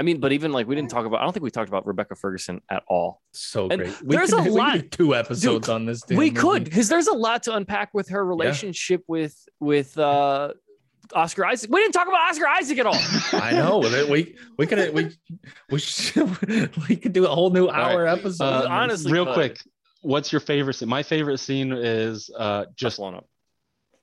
I 0.00 0.04
mean, 0.04 0.20
but 0.20 0.32
even 0.32 0.52
like 0.52 0.66
we 0.68 0.74
didn't 0.76 0.90
talk 0.90 1.06
about. 1.06 1.20
I 1.20 1.24
don't 1.24 1.32
think 1.32 1.42
we 1.42 1.50
talked 1.50 1.68
about 1.68 1.86
Rebecca 1.86 2.14
Ferguson 2.14 2.60
at 2.70 2.82
all. 2.88 3.20
So 3.32 3.68
And 3.68 3.82
great. 3.82 4.02
We 4.02 4.16
there's 4.16 4.32
could, 4.32 4.46
a 4.46 4.50
lot- 4.52 4.74
do 4.74 4.82
two 4.82 5.14
episodes 5.14 5.68
on 5.68 5.86
this. 5.86 6.02
damn 6.02 6.18
we 6.18 6.26
movie. 6.30 6.40
could 6.40 6.64
because 6.64 6.88
there's 6.88 7.06
a 7.08 7.14
lot 7.14 7.42
to 7.44 7.54
unpack 7.56 7.94
with 7.94 8.08
her 8.10 8.24
relationship 8.24 9.02
with 9.08 9.36
with 9.60 9.96
uh 9.98 10.52
Oscar 11.14 11.44
Isaac. 11.46 11.70
We 11.70 11.80
didn't 11.80 11.92
talk 11.92 12.06
about 12.08 12.20
Oscar 12.30 12.46
Isaac 12.48 12.78
at 12.78 12.86
all. 12.86 12.94
I 13.32 13.52
know. 13.52 13.78
We 14.10 14.36
we 14.56 14.66
could 14.66 14.92
we 14.94 15.10
we 15.70 15.78
should, 15.78 16.76
we 16.88 16.96
could 16.96 17.12
do 17.12 17.24
a 17.26 17.28
whole 17.28 17.50
new 17.50 17.68
hour 17.68 18.06
episode. 18.06 18.44
Uh, 18.44 18.66
honestly, 18.68 19.12
real 19.12 19.24
could. 19.26 19.34
quick, 19.34 19.60
what's 20.02 20.32
your 20.32 20.40
favorite 20.40 20.74
scene? 20.74 20.88
My 20.88 21.02
favorite 21.02 21.38
scene 21.38 21.72
is 21.72 22.30
uh, 22.36 22.64
Just 22.76 22.76
just 22.76 22.96
blown 22.98 23.14
up. 23.14 23.26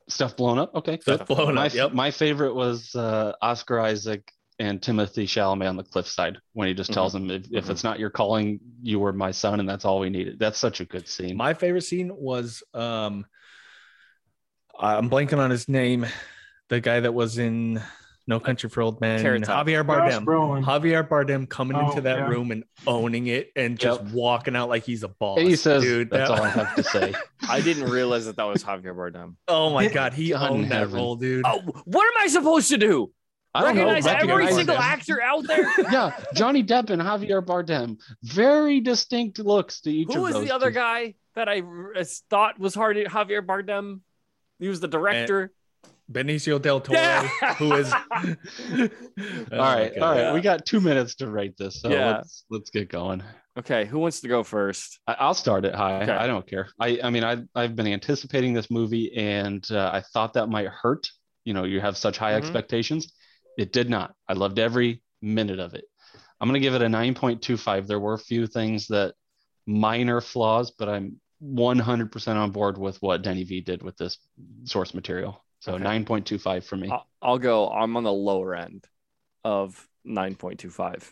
stuff 0.08 0.36
blown 0.36 0.60
up. 0.60 0.76
Okay, 0.76 1.00
Stuff 1.02 1.28
good. 1.28 1.36
blown 1.36 1.56
my, 1.56 1.68
up. 1.68 1.74
Yep. 1.74 1.94
my 1.94 2.12
favorite 2.12 2.54
was 2.54 2.96
uh, 2.96 3.34
Oscar 3.42 3.80
Isaac 3.80 4.32
and 4.58 4.80
Timothée 4.80 5.26
Chalamet 5.26 5.68
on 5.68 5.76
the 5.76 5.84
cliffside 5.84 6.38
when 6.54 6.68
he 6.70 6.74
just 6.74 6.94
tells 6.94 7.14
him, 7.14 7.30
if, 7.30 7.44
if 7.52 7.66
Mhm. 7.66 7.70
it's 7.72 7.84
not 7.84 8.00
your 8.00 8.10
calling, 8.10 8.60
you 8.82 9.00
were 9.00 9.12
my 9.12 9.32
son, 9.32 9.60
and 9.60 9.68
that's 9.68 9.84
all 9.84 10.00
we 10.00 10.10
needed. 10.10 10.40
That's 10.40 10.58
such 10.58 10.80
a 10.80 10.86
good 10.86 11.08
scene. 11.10 11.36
My 11.36 11.54
favorite 11.54 11.82
scene 11.84 12.10
was 12.16 12.64
um 12.74 13.26
I'm 14.80 15.10
blanking 15.10 15.40
on 15.40 15.52
his 15.52 15.68
name. 15.70 16.06
The 16.70 16.80
guy 16.80 17.00
that 17.02 17.14
was 17.14 17.38
in 17.38 17.82
No 18.28 18.40
Country 18.40 18.70
for 18.70 18.82
Old 18.82 19.00
Men. 19.02 19.22
Carrot 19.22 19.44
Top. 19.44 19.68
Javier 19.68 19.86
Bardem. 19.86 20.26
Javier 20.64 21.08
Bardem 21.08 21.48
coming 21.48 21.78
Oh, 21.78 21.90
into 21.90 22.02
that 22.02 22.18
yeah. 22.18 22.28
room 22.28 22.52
and 22.52 22.64
owning 22.88 23.28
it 23.28 23.52
and 23.56 23.78
just 23.78 24.02
walking 24.06 24.56
out 24.56 24.68
like 24.70 24.84
he's 24.84 25.04
a 25.04 25.08
boss. 25.10 25.38
and 25.40 25.48
he 25.48 25.56
says, 25.56 25.84
dude, 25.84 26.10
"That's 26.10 26.30
that- 26.30 26.40
all 26.40 26.44
I 26.46 26.50
have 26.50 26.76
to 26.76 26.84
say." 26.84 27.14
I 27.50 27.62
didn't 27.62 27.90
realize 27.92 28.26
that 28.26 28.38
that 28.38 28.46
was 28.46 28.64
Javier 28.64 28.96
Bardem. 28.96 29.36
Oh 29.48 29.70
my 29.70 29.88
god, 29.88 30.14
he 30.14 30.30
God 30.30 30.50
owned 30.52 30.72
that 30.72 30.80
heaven. 30.80 30.96
role, 30.96 31.16
dude. 31.16 31.44
Oh, 31.46 31.60
what 31.86 32.06
am 32.06 32.24
I 32.24 32.28
supposed 32.28 32.70
to 32.70 32.78
do? 32.78 33.12
I 33.54 33.62
don't 33.62 33.76
know. 33.78 33.86
Recognize 33.86 34.08
every 34.24 34.48
single 34.52 34.76
him. 34.76 34.82
actor 34.82 35.22
out 35.22 35.46
there. 35.48 35.72
yeah, 35.92 36.20
Johnny 36.34 36.62
Depp 36.64 36.90
and 36.90 37.02
Javier 37.02 37.42
Bardem, 37.46 37.98
very 38.24 38.82
distinct 38.82 39.40
looks 39.40 39.80
to 39.82 39.92
each 39.92 40.12
Who 40.12 40.26
of 40.26 40.34
was 40.34 40.44
the 40.46 40.54
other 40.54 40.72
two. 40.72 40.76
guy 40.76 41.14
that 41.36 41.48
I 41.48 41.62
thought 42.30 42.60
was 42.60 42.74
hard? 42.76 42.98
Javier 42.98 43.46
Bardem. 43.46 44.02
He 44.60 44.68
was 44.68 44.80
the 44.82 44.88
director. 44.90 45.54
Benicio 46.12 46.62
del 46.62 46.82
Toro, 46.82 47.00
Yeah. 47.00 47.28
who 47.56 47.74
is 47.74 47.92
All 49.52 49.58
right, 49.60 49.98
all 49.98 50.12
right. 50.12 50.18
Yeah. 50.20 50.34
We 50.34 50.42
got 50.42 50.66
two 50.66 50.82
minutes 50.82 51.16
to 51.16 51.30
write 51.30 51.58
this, 51.58 51.82
so 51.82 51.90
Yeah. 51.90 52.18
let's 52.18 52.46
let's 52.50 52.70
get 52.70 52.90
going. 52.90 53.24
okay, 53.58 53.86
who 53.86 54.00
wants 54.00 54.20
to 54.22 54.28
go 54.28 54.44
first? 54.44 55.00
I, 55.08 55.16
I'll 55.20 55.34
start 55.34 55.66
it 55.66 55.74
high. 55.74 56.04
Okay. 56.04 56.12
I 56.12 56.28
don't 56.28 56.46
care. 56.48 56.70
I 56.80 57.00
I 57.04 57.10
mean 57.10 57.24
I 57.24 57.38
I've 57.56 57.76
been 57.76 57.88
anticipating 57.88 58.54
this 58.54 58.70
movie, 58.70 59.16
and 59.16 59.66
uh, 59.72 59.90
I 59.94 60.02
thought 60.14 60.34
that 60.34 60.48
might 60.48 60.68
hurt. 60.68 61.08
You 61.44 61.54
know, 61.54 61.64
you 61.64 61.80
have 61.82 61.98
such 61.98 62.18
high 62.18 62.34
Mhm. 62.34 62.38
expectations. 62.38 63.14
It 63.58 63.72
did 63.72 63.90
not. 63.90 64.14
I 64.28 64.34
loved 64.34 64.60
every 64.60 65.02
minute 65.22 65.60
of 65.60 65.74
it. 65.74 65.86
I'm 66.40 66.48
gonna 66.50 66.60
give 66.60 66.76
it 66.76 66.82
a 66.82 66.88
9.25. 66.90 67.88
There 67.88 68.00
were 68.00 68.14
a 68.14 68.20
few 68.20 68.46
things 68.48 68.88
that 68.88 69.14
minor 69.66 70.22
flaws, 70.22 70.72
but 70.78 70.90
I'm 70.90 71.20
100% 71.42 72.36
on 72.36 72.52
board 72.52 72.78
with 72.78 73.02
what 73.02 73.22
Denny 73.22 73.44
V 73.44 73.62
did 73.62 73.82
with 73.84 73.96
this 73.98 74.18
source 74.66 74.94
material. 74.94 75.44
So 75.60 75.74
Okay. 75.76 75.84
9.25 75.84 76.64
for 76.64 76.76
me. 76.78 76.90
I'll, 76.90 77.08
I'll 77.22 77.38
go. 77.40 77.70
I'm 77.70 77.98
on 77.98 78.04
the 78.04 78.14
lower 78.14 78.56
end 78.56 78.86
of 79.44 79.88
9.25. 80.08 81.12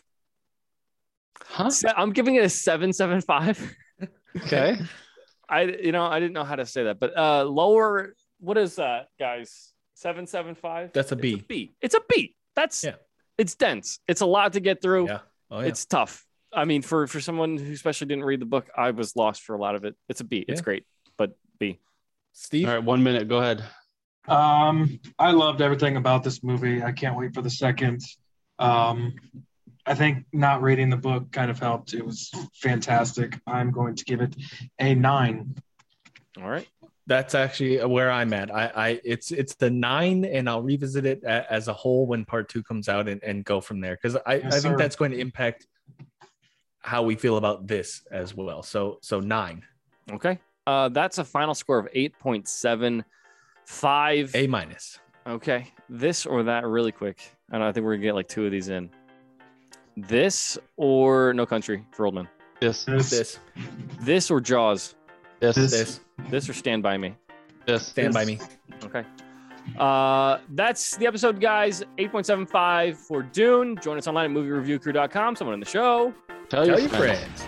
Huh? 1.42 1.70
Se- 1.70 1.88
I'm 1.96 2.12
giving 2.12 2.36
it 2.36 2.44
a 2.44 2.48
775. 2.48 3.76
Okay. 4.44 4.78
I 5.48 5.62
you 5.64 5.92
know 5.92 6.04
I 6.04 6.20
didn't 6.20 6.32
know 6.32 6.44
how 6.44 6.56
to 6.56 6.64
say 6.64 6.84
that, 6.84 6.98
but 6.98 7.16
uh 7.18 7.44
lower. 7.44 8.14
What 8.40 8.56
is 8.56 8.76
that, 8.76 9.08
guys? 9.18 9.72
775. 9.94 10.92
That's 10.94 11.12
a 11.12 11.14
It's 11.16 11.22
B. 11.22 11.34
a 11.34 11.36
B. 11.42 11.74
It's 11.82 11.94
a 11.94 12.00
B. 12.08 12.34
That's 12.56 12.82
Yeah. 12.82 12.94
It's 13.36 13.54
dense. 13.54 13.98
It's 14.08 14.22
a 14.22 14.26
lot 14.26 14.54
to 14.54 14.60
get 14.60 14.80
through. 14.80 15.06
Yeah. 15.08 15.18
Oh 15.50 15.60
yeah. 15.60 15.66
It's 15.66 15.84
tough. 15.84 16.24
I 16.52 16.64
mean, 16.64 16.82
for 16.82 17.06
for 17.06 17.20
someone 17.20 17.58
who 17.58 17.72
especially 17.72 18.06
didn't 18.06 18.24
read 18.24 18.40
the 18.40 18.46
book, 18.46 18.70
I 18.76 18.92
was 18.92 19.14
lost 19.16 19.42
for 19.42 19.54
a 19.54 19.58
lot 19.58 19.74
of 19.74 19.84
it. 19.84 19.96
It's 20.08 20.20
a 20.20 20.24
B. 20.24 20.44
It's 20.48 20.60
Yeah. 20.60 20.64
great, 20.64 20.86
but 21.18 21.36
B. 21.58 21.78
Steve. 22.32 22.66
All 22.68 22.74
right. 22.74 22.82
One 22.82 23.02
minute. 23.02 23.28
Go 23.28 23.38
ahead. 23.38 23.62
Um, 24.28 25.00
I 25.18 25.32
loved 25.32 25.60
everything 25.60 25.96
about 25.96 26.24
this 26.24 26.42
movie. 26.42 26.82
I 26.82 26.92
can't 26.92 27.16
wait 27.16 27.34
for 27.34 27.42
the 27.42 27.50
second. 27.50 28.02
Um, 28.58 29.14
I 29.86 29.94
think 29.94 30.24
not 30.32 30.62
reading 30.62 30.88
the 30.88 30.96
book 30.96 31.30
kind 31.30 31.50
of 31.50 31.58
helped. 31.58 31.92
It 31.92 32.04
was 32.04 32.30
fantastic. 32.54 33.38
I'm 33.46 33.70
going 33.70 33.96
to 33.96 34.04
give 34.04 34.20
it 34.20 34.34
a 34.78 34.94
nine. 34.94 35.54
All 36.40 36.48
right. 36.48 36.66
That's 37.06 37.34
actually 37.34 37.84
where 37.84 38.10
I'm 38.10 38.32
at. 38.32 38.50
I, 38.54 38.72
I 38.74 39.00
it's 39.04 39.30
it's 39.30 39.54
the 39.56 39.68
nine, 39.68 40.24
and 40.24 40.48
I'll 40.48 40.62
revisit 40.62 41.04
it 41.04 41.22
a, 41.22 41.52
as 41.52 41.68
a 41.68 41.74
whole 41.74 42.06
when 42.06 42.24
part 42.24 42.48
two 42.48 42.62
comes 42.62 42.88
out 42.88 43.08
and, 43.08 43.22
and 43.22 43.44
go 43.44 43.60
from 43.60 43.80
there 43.80 43.98
because 44.00 44.16
I, 44.24 44.36
Yes, 44.36 44.46
I 44.46 44.50
think 44.60 44.62
sir. 44.62 44.76
that's 44.78 44.96
going 44.96 45.10
to 45.10 45.18
impact 45.18 45.66
how 46.80 47.02
we 47.02 47.14
feel 47.14 47.36
about 47.36 47.66
this 47.66 48.02
as 48.10 48.34
well. 48.34 48.62
So 48.62 49.00
so 49.02 49.20
nine, 49.20 49.64
Okay. 50.10 50.38
Uh, 50.66 50.88
that's 50.88 51.18
a 51.18 51.24
final 51.24 51.54
score 51.54 51.78
of 51.78 51.88
8.75. 53.66 54.30
A 54.34 54.46
minus. 54.46 54.98
Okay. 55.26 55.72
This 55.88 56.26
or 56.26 56.42
that, 56.44 56.66
really 56.66 56.92
quick. 56.92 57.20
I 57.50 57.58
know. 57.58 57.68
I 57.68 57.72
think 57.72 57.84
we're 57.84 57.94
gonna 57.94 58.02
get 58.02 58.14
like 58.14 58.28
two 58.28 58.44
of 58.44 58.52
these 58.52 58.68
in. 58.68 58.90
This 59.96 60.58
or 60.76 61.32
No 61.34 61.46
Country 61.46 61.84
for 61.92 62.06
Old 62.06 62.14
Men. 62.14 62.28
This. 62.60 62.84
This, 62.84 63.10
This 63.10 63.38
This 64.00 64.30
or 64.30 64.40
Jaws. 64.40 64.94
This. 65.40 65.56
This. 65.56 65.70
this 65.70 66.00
This 66.30 66.48
or 66.48 66.52
Stand 66.52 66.82
by 66.82 66.96
Me. 66.98 67.14
This. 67.66 67.86
stand 67.86 68.12
by 68.12 68.24
me. 68.24 68.38
Okay. 68.84 69.04
Uh, 69.78 70.38
that's 70.50 70.96
the 70.96 71.06
episode, 71.06 71.40
guys. 71.40 71.82
8.75 71.98 72.96
for 72.96 73.22
Dune. 73.22 73.78
Join 73.80 73.96
us 73.96 74.06
online 74.06 74.30
at 74.30 74.36
moviereviewcrew.com. 74.36 75.36
Someone 75.36 75.54
in 75.54 75.60
the 75.60 75.66
show. 75.66 76.12
Tell, 76.50 76.66
Tell 76.66 76.66
your 76.66 76.78
your 76.80 76.88
friends. 76.90 77.44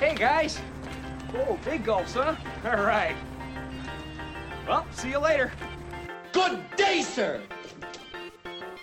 Hey 0.00 0.14
guys. 0.14 0.60
Oh, 1.34 1.58
big 1.64 1.84
gulps, 1.84 2.14
huh? 2.14 2.34
All 2.64 2.84
right. 2.84 3.14
Well, 4.68 4.86
see 4.92 5.08
you 5.08 5.18
later. 5.18 5.50
Good 6.32 6.60
day, 6.76 7.00
sir. 7.00 7.40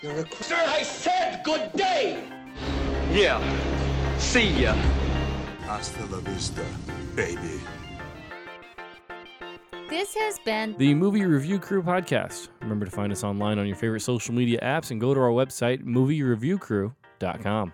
You're 0.02 0.26
a 0.26 0.36
sir. 0.42 0.56
I 0.56 0.82
said 0.82 1.44
good 1.44 1.72
day. 1.74 2.28
Yeah. 3.12 3.40
See 4.18 4.64
ya. 4.64 4.74
Hasta 5.62 6.04
la 6.08 6.20
vista, 6.22 6.66
baby. 7.16 7.62
This 9.88 10.16
has 10.16 10.40
been 10.40 10.76
The 10.80 10.96
Movie 10.96 11.24
Review 11.24 11.60
Crew 11.60 11.84
podcast. 11.84 12.48
Remember 12.62 12.86
to 12.86 12.92
find 12.92 13.12
us 13.12 13.24
online 13.24 13.60
on 13.60 13.68
your 13.68 13.76
favorite 13.76 14.02
social 14.02 14.34
media 14.34 14.60
apps 14.64 14.90
and 14.90 15.00
go 15.00 15.14
to 15.14 15.20
our 15.20 15.30
website, 15.30 15.84
moviereviewcrew.com. 15.84 17.74